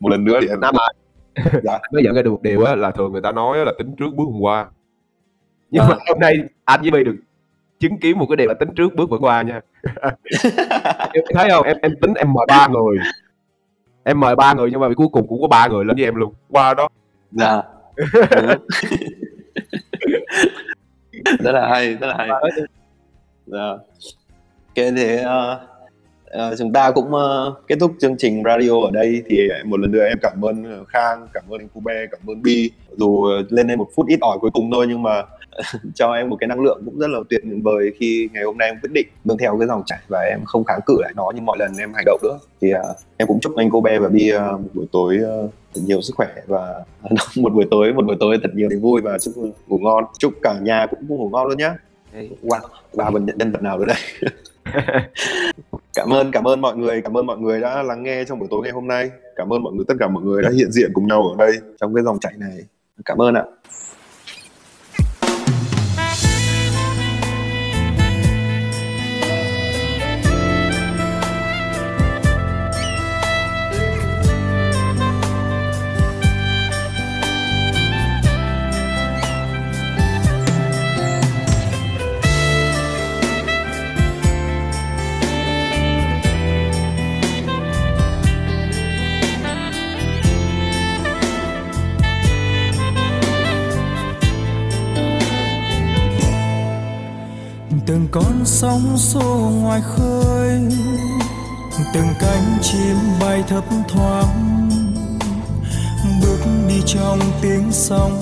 một 0.00 0.08
lần 0.08 0.24
nữa 0.24 0.38
thì 0.42 0.48
em 0.48 0.60
Dạ. 1.62 1.78
Nói 1.92 2.02
dẫn 2.04 2.14
ra 2.14 2.22
được 2.22 2.30
một 2.30 2.42
điều 2.42 2.64
á 2.64 2.74
là 2.74 2.90
thường 2.90 3.12
người 3.12 3.20
ta 3.20 3.32
nói 3.32 3.58
là 3.58 3.72
tính 3.78 3.94
trước 3.98 4.10
bước 4.16 4.24
hôm 4.24 4.40
qua 4.40 4.66
Nhưng 5.70 5.82
mà 5.88 5.94
À. 5.94 6.04
hôm 6.08 6.18
nay 6.20 6.34
anh 6.64 6.80
với 6.82 6.90
My 6.90 7.04
được 7.04 7.16
chứng 7.78 7.98
kiến 7.98 8.18
một 8.18 8.26
cái 8.28 8.36
điều 8.36 8.48
là 8.48 8.54
tính 8.54 8.68
trước 8.76 8.94
bước 8.94 9.10
vượt 9.10 9.18
qua 9.20 9.42
nha. 9.42 9.60
Em 11.12 11.24
thấy 11.34 11.50
không? 11.50 11.66
Em 11.66 11.76
em 11.82 11.92
tính 12.00 12.14
em 12.14 12.32
mời 12.32 12.46
ba 12.48 12.68
người. 12.68 12.98
Em 14.04 14.20
mời 14.20 14.36
ba 14.36 14.54
người 14.54 14.70
nhưng 14.70 14.80
mà 14.80 14.88
cuối 14.96 15.08
cùng 15.12 15.28
cũng 15.28 15.40
có 15.40 15.48
ba 15.48 15.66
người 15.68 15.84
lên 15.84 15.96
với 15.96 16.04
em 16.04 16.14
luôn. 16.14 16.34
Qua 16.48 16.74
đó. 16.74 16.88
Dạ. 17.32 17.62
Ừ. 18.30 18.54
rất 21.38 21.52
là 21.52 21.68
hay 21.68 21.94
rất 21.94 22.06
là 22.06 22.14
hay. 22.18 22.28
Dạ. 23.46 23.68
ok 24.68 24.86
thế 24.96 25.16
ờ, 25.16 25.60
ờ, 26.24 26.56
chúng 26.58 26.72
ta 26.72 26.90
cũng 26.90 27.14
ờ, 27.14 27.54
kết 27.68 27.76
thúc 27.80 27.92
chương 28.00 28.16
trình 28.18 28.42
radio 28.44 28.80
ở 28.84 28.90
đây. 28.92 29.22
Thì 29.26 29.48
một 29.64 29.80
lần 29.80 29.90
nữa 29.92 30.04
em 30.04 30.18
cảm 30.22 30.44
ơn 30.44 30.84
Khang 30.88 31.28
cảm 31.34 31.44
ơn 31.50 31.60
anh 31.60 31.68
Cú 31.68 31.80
Be 31.80 32.06
cảm 32.10 32.20
ơn 32.26 32.42
Bi. 32.42 32.70
Dù 32.96 33.26
lên 33.50 33.66
đây 33.66 33.76
một 33.76 33.88
phút 33.96 34.06
ít 34.06 34.18
ỏi 34.20 34.38
cuối 34.40 34.50
cùng 34.50 34.70
thôi 34.72 34.86
nhưng 34.88 35.02
mà 35.02 35.22
cho 35.94 36.12
em 36.12 36.30
một 36.30 36.36
cái 36.40 36.48
năng 36.48 36.60
lượng 36.60 36.82
cũng 36.84 36.98
rất 36.98 37.10
là 37.10 37.18
tuyệt 37.30 37.42
vời 37.62 37.92
khi 37.98 38.28
ngày 38.32 38.44
hôm 38.44 38.58
nay 38.58 38.68
em 38.68 38.78
quyết 38.82 38.90
định 38.92 39.06
vâng 39.24 39.38
theo 39.38 39.58
cái 39.58 39.68
dòng 39.68 39.82
chảy 39.86 39.98
và 40.08 40.20
em 40.20 40.44
không 40.44 40.64
kháng 40.64 40.80
cự 40.86 40.96
lại 41.00 41.12
nó 41.16 41.30
như 41.34 41.40
mọi 41.40 41.56
lần 41.58 41.72
em 41.78 41.92
hành 41.94 42.04
động 42.06 42.20
nữa. 42.22 42.38
Thì 42.60 42.70
ờ, 42.70 42.94
em 43.16 43.28
cũng 43.28 43.40
chúc 43.40 43.56
anh 43.56 43.70
cô 43.70 43.80
Be 43.80 43.98
và 43.98 44.08
Bi 44.08 44.28
ờ, 44.28 44.52
một 44.52 44.68
buổi 44.74 44.86
tối 44.92 45.18
ờ, 45.22 45.48
thật 45.74 45.80
nhiều 45.84 46.00
sức 46.00 46.14
khỏe 46.16 46.28
và 46.46 46.84
một 47.36 47.52
buổi 47.52 47.64
tối 47.70 47.92
một 47.92 48.04
buổi 48.06 48.16
tối 48.20 48.38
thật 48.42 48.50
nhiều 48.54 48.68
niềm 48.68 48.80
vui 48.80 49.00
và 49.00 49.18
chúc 49.18 49.34
ngủ 49.66 49.78
ngon. 49.78 50.04
Chúc 50.18 50.32
cả 50.42 50.58
nhà 50.62 50.86
cũng 50.90 51.06
ngủ 51.08 51.28
ngon 51.32 51.46
luôn 51.46 51.58
nhé 51.58 51.70
wow 52.42 52.60
ba 52.96 53.10
nhân 53.10 53.26
nhân 53.36 53.52
vật 53.52 53.62
nào 53.62 53.78
nữa 53.78 53.84
đây? 53.84 54.32
Cảm 55.94 56.12
ơn 56.12 56.30
cảm 56.30 56.48
ơn 56.48 56.60
mọi 56.60 56.76
người 56.76 57.02
cảm 57.02 57.16
ơn 57.16 57.26
mọi 57.26 57.38
người 57.38 57.60
đã 57.60 57.82
lắng 57.82 58.02
nghe 58.02 58.24
trong 58.24 58.38
buổi 58.38 58.48
tối 58.50 58.60
ngày 58.62 58.72
hôm 58.72 58.88
nay. 58.88 59.10
Cảm 59.36 59.52
ơn 59.52 59.62
mọi 59.62 59.72
người 59.72 59.84
tất 59.88 59.94
cả 60.00 60.08
mọi 60.08 60.24
người 60.24 60.42
đã 60.42 60.50
hiện 60.54 60.70
diện 60.70 60.90
cùng 60.94 61.06
nhau 61.06 61.22
ở 61.22 61.46
đây 61.46 61.56
trong 61.80 61.94
cái 61.94 62.04
dòng 62.04 62.18
chảy 62.20 62.32
này. 62.36 62.58
Cảm 63.04 63.22
ơn 63.22 63.34
ạ 63.34 63.44
sóng 98.48 98.98
xô 98.98 99.50
ngoài 99.60 99.80
khơi. 99.80 100.60
Từng 101.94 102.08
cánh 102.20 102.58
chim 102.62 102.96
bay 103.20 103.44
thấp 103.48 103.64
thoáng, 103.88 104.68
bước 106.22 106.38
đi 106.68 106.82
trong 106.86 107.20
tiếng 107.42 107.72
sóng, 107.72 108.20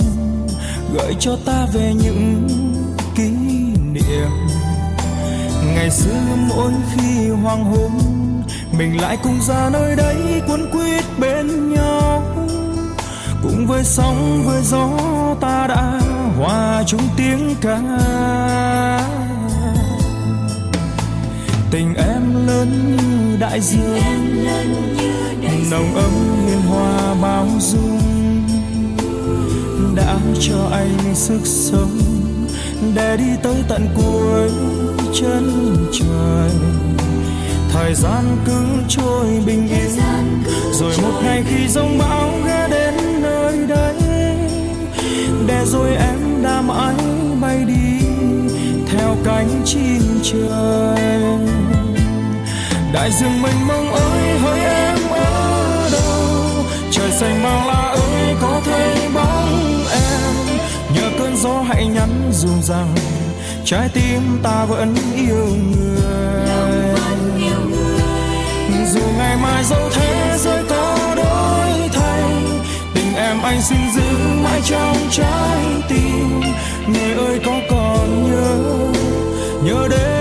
gợi 0.94 1.14
cho 1.20 1.36
ta 1.46 1.66
về 1.74 1.94
những 1.94 2.48
kỷ 3.14 3.30
niệm. 3.92 4.30
Ngày 5.74 5.90
xưa 5.90 6.20
mỗi 6.48 6.72
khi 6.94 7.28
hoàng 7.28 7.64
hôn, 7.64 7.90
mình 8.78 9.00
lại 9.00 9.18
cùng 9.22 9.40
ra 9.48 9.70
nơi 9.72 9.96
đây 9.96 10.42
cuốn 10.48 10.70
quýt 10.72 11.04
bên 11.18 11.74
nhau. 11.74 12.22
Cùng 13.42 13.66
với 13.66 13.84
sóng, 13.84 14.42
với 14.46 14.62
gió 14.62 14.88
ta 15.40 15.66
đã 15.66 16.00
hòa 16.38 16.82
chung 16.86 17.08
tiếng 17.16 17.54
ca 17.60 17.78
tình 21.76 21.94
em 21.94 22.46
lớn 22.46 22.96
như 22.96 23.36
đại 23.40 23.60
dương. 23.60 23.98
Nồng 25.70 25.94
ấm 25.94 26.10
hiền 26.46 26.60
hòa 26.60 27.14
bao 27.22 27.46
dung 27.60 28.00
đã 29.96 30.16
cho 30.40 30.68
anh 30.72 31.14
sức 31.14 31.40
sống 31.44 31.98
để 32.94 33.16
đi 33.16 33.30
tới 33.42 33.54
tận 33.68 33.88
cuối 33.96 34.50
chân 35.20 35.76
trời. 35.92 36.50
Thời 37.72 37.94
gian 37.94 38.24
cứ 38.46 38.64
trôi 38.88 39.26
bình 39.46 39.68
yên, 39.68 40.42
rồi 40.72 40.92
một 41.02 41.20
ngày 41.24 41.44
khi 41.48 41.68
giông 41.68 41.98
bão 41.98 42.30
ghé 42.46 42.68
đến 42.70 43.22
nơi 43.22 43.66
đây, 43.68 43.94
để 45.46 45.64
rồi 45.66 45.88
em 45.96 46.42
đã 46.42 46.62
mãi 46.62 46.94
bay 47.40 47.64
đi 47.64 48.06
theo 48.92 49.16
cánh 49.24 49.48
chim 49.64 50.02
trời 50.22 51.35
đại 52.96 53.12
dương 53.12 53.42
mênh 53.42 53.66
mông 53.66 53.94
ơi, 53.94 54.38
hỡi 54.38 54.60
em 54.60 54.98
ở 55.10 55.90
đâu? 55.92 56.64
Trời 56.90 57.10
xanh 57.10 57.42
bao 57.42 57.66
la 57.66 57.90
ơi, 57.90 58.36
có 58.40 58.60
thấy 58.64 59.08
bóng 59.14 59.84
em. 59.92 60.34
Nhờ 60.94 61.10
cơn 61.18 61.36
gió 61.36 61.62
hãy 61.68 61.86
nhắn 61.86 62.30
dù 62.32 62.48
rằng 62.62 62.94
trái 63.64 63.88
tim 63.94 64.38
ta 64.42 64.64
vẫn 64.64 64.94
yêu 65.16 65.46
người. 65.70 66.96
Dù 68.92 69.00
ngày 69.18 69.36
mai 69.36 69.64
dẫu 69.64 69.90
thế 69.94 70.36
giới 70.38 70.64
có 70.68 71.14
đổi 71.16 71.88
thay, 71.92 72.24
tình 72.94 73.14
em 73.16 73.42
anh 73.42 73.62
xin 73.62 73.78
giữ 73.94 74.18
mãi 74.42 74.60
trong 74.64 74.96
trái 75.10 75.64
tim. 75.88 76.40
Người 76.86 77.26
ơi 77.26 77.40
có 77.46 77.52
còn 77.70 78.30
nhớ 78.30 78.56
nhớ 79.64 79.88
đến 79.90 80.15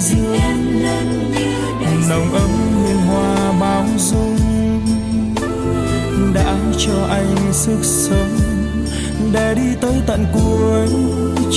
dương. 0.00 0.82
Nồng 2.08 2.32
ấm 2.32 2.50
hiền 2.86 2.96
hòa 2.96 3.52
bao 3.60 3.84
dung 3.98 4.36
đã 6.34 6.56
cho 6.78 7.06
anh 7.10 7.36
sức 7.52 7.78
sống 7.82 8.36
để 9.32 9.54
đi 9.54 9.74
tới 9.80 9.94
tận 10.06 10.26
cuối 10.32 10.88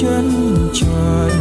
chân 0.01 0.57
trời. 0.73 1.31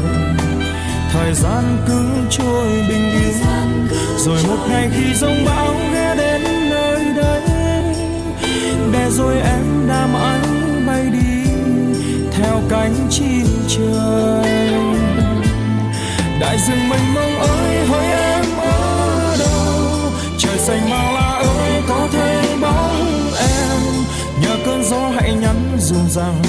Thời 1.13 1.35
gian 1.35 1.65
cứ 1.87 2.05
trôi 2.31 2.69
bình 2.89 3.11
yên, 3.11 3.89
rồi 4.19 4.39
một 4.49 4.59
ngày 4.69 4.91
khi 4.95 5.15
giông 5.15 5.45
bão 5.45 5.75
ghé 5.93 6.15
đến 6.19 6.43
nơi 6.71 7.05
đây, 7.17 7.43
để 8.93 9.11
rồi 9.11 9.35
em 9.35 9.89
đã 9.89 10.07
mãi 10.07 10.41
bay 10.87 11.11
đi 11.11 11.51
theo 12.33 12.63
cánh 12.69 12.95
chim. 13.11 13.42
Đại 16.53 16.61
dương 16.61 16.89
mênh 16.89 17.15
mông 17.15 17.39
ơi 17.39 17.87
hỡi 17.87 18.07
em 18.07 18.45
ở 18.59 19.37
đâu? 19.39 20.13
Trời 20.39 20.59
xanh 20.59 20.91
bao 20.91 21.13
la 21.13 21.39
ơi, 21.39 21.83
có 21.89 22.09
thấy 22.13 22.57
bóng 22.61 23.31
em. 23.39 23.81
Nhờ 24.43 24.57
cơn 24.67 24.85
gió 24.85 25.11
hãy 25.15 25.33
nhắn 25.33 25.77
dù 25.81 25.97
rằng, 26.11 26.43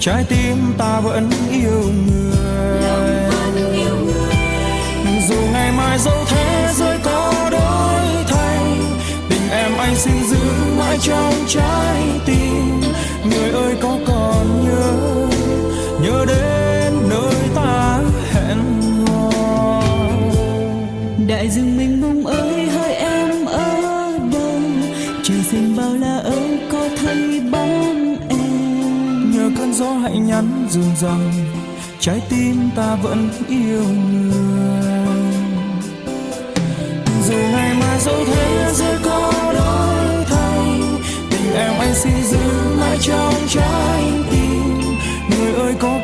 trái 0.00 0.24
tim 0.28 0.74
ta 0.78 1.00
vẫn 1.00 1.30
yêu 1.50 1.82
người. 2.06 2.80
Dù 5.28 5.36
ngày 5.52 5.72
mai 5.72 5.98
dẫu 5.98 6.24
thế 6.26 6.72
giới 6.74 6.98
có 7.04 7.48
đổi 7.50 8.24
thay, 8.28 8.64
tình 9.28 9.50
em 9.50 9.76
anh 9.78 9.96
xin 9.96 10.24
giữ 10.30 10.44
mãi 10.78 10.98
trong 11.02 11.34
trái 11.48 12.02
tim. 12.26 12.80
Người 13.24 13.50
ơi, 13.50 13.74
có 13.82 13.96
còn 14.06 14.19
rừng 21.50 21.76
mình 21.76 22.00
bông 22.02 22.26
ơi, 22.26 22.66
hỡi 22.66 22.92
em 22.94 23.44
ở 23.44 24.18
đâu? 24.32 24.60
Trời 25.24 25.42
xanh 25.42 25.76
bao 25.76 25.94
la 25.94 26.18
ơi, 26.18 26.58
có 26.72 26.88
thấy 26.96 27.40
bóng 27.52 28.16
em? 28.28 29.32
Nhờ 29.32 29.50
cơn 29.58 29.74
gió 29.74 29.92
hãy 29.92 30.18
nhắn 30.18 30.66
dường 30.70 30.96
rằng, 31.00 31.32
trái 32.00 32.20
tim 32.28 32.70
ta 32.76 32.96
vẫn 33.02 33.30
yêu 33.48 33.82
người. 33.82 34.40
Dù 37.28 37.34
ngày 37.34 37.74
mai 37.80 38.00
dẫu 38.00 38.24
thế 38.26 38.72
giờ 38.74 38.98
có 39.04 39.32
đổi 39.54 40.24
thay, 40.24 40.80
tình 41.30 41.54
em 41.54 41.72
anh 41.78 41.94
xin 41.94 42.22
giữ 42.30 42.38
mãi 42.80 42.98
trong 43.00 43.34
trái 43.48 44.02
tim. 44.30 44.80
Người 45.30 45.52
ơi, 45.54 45.74
có 45.78 45.99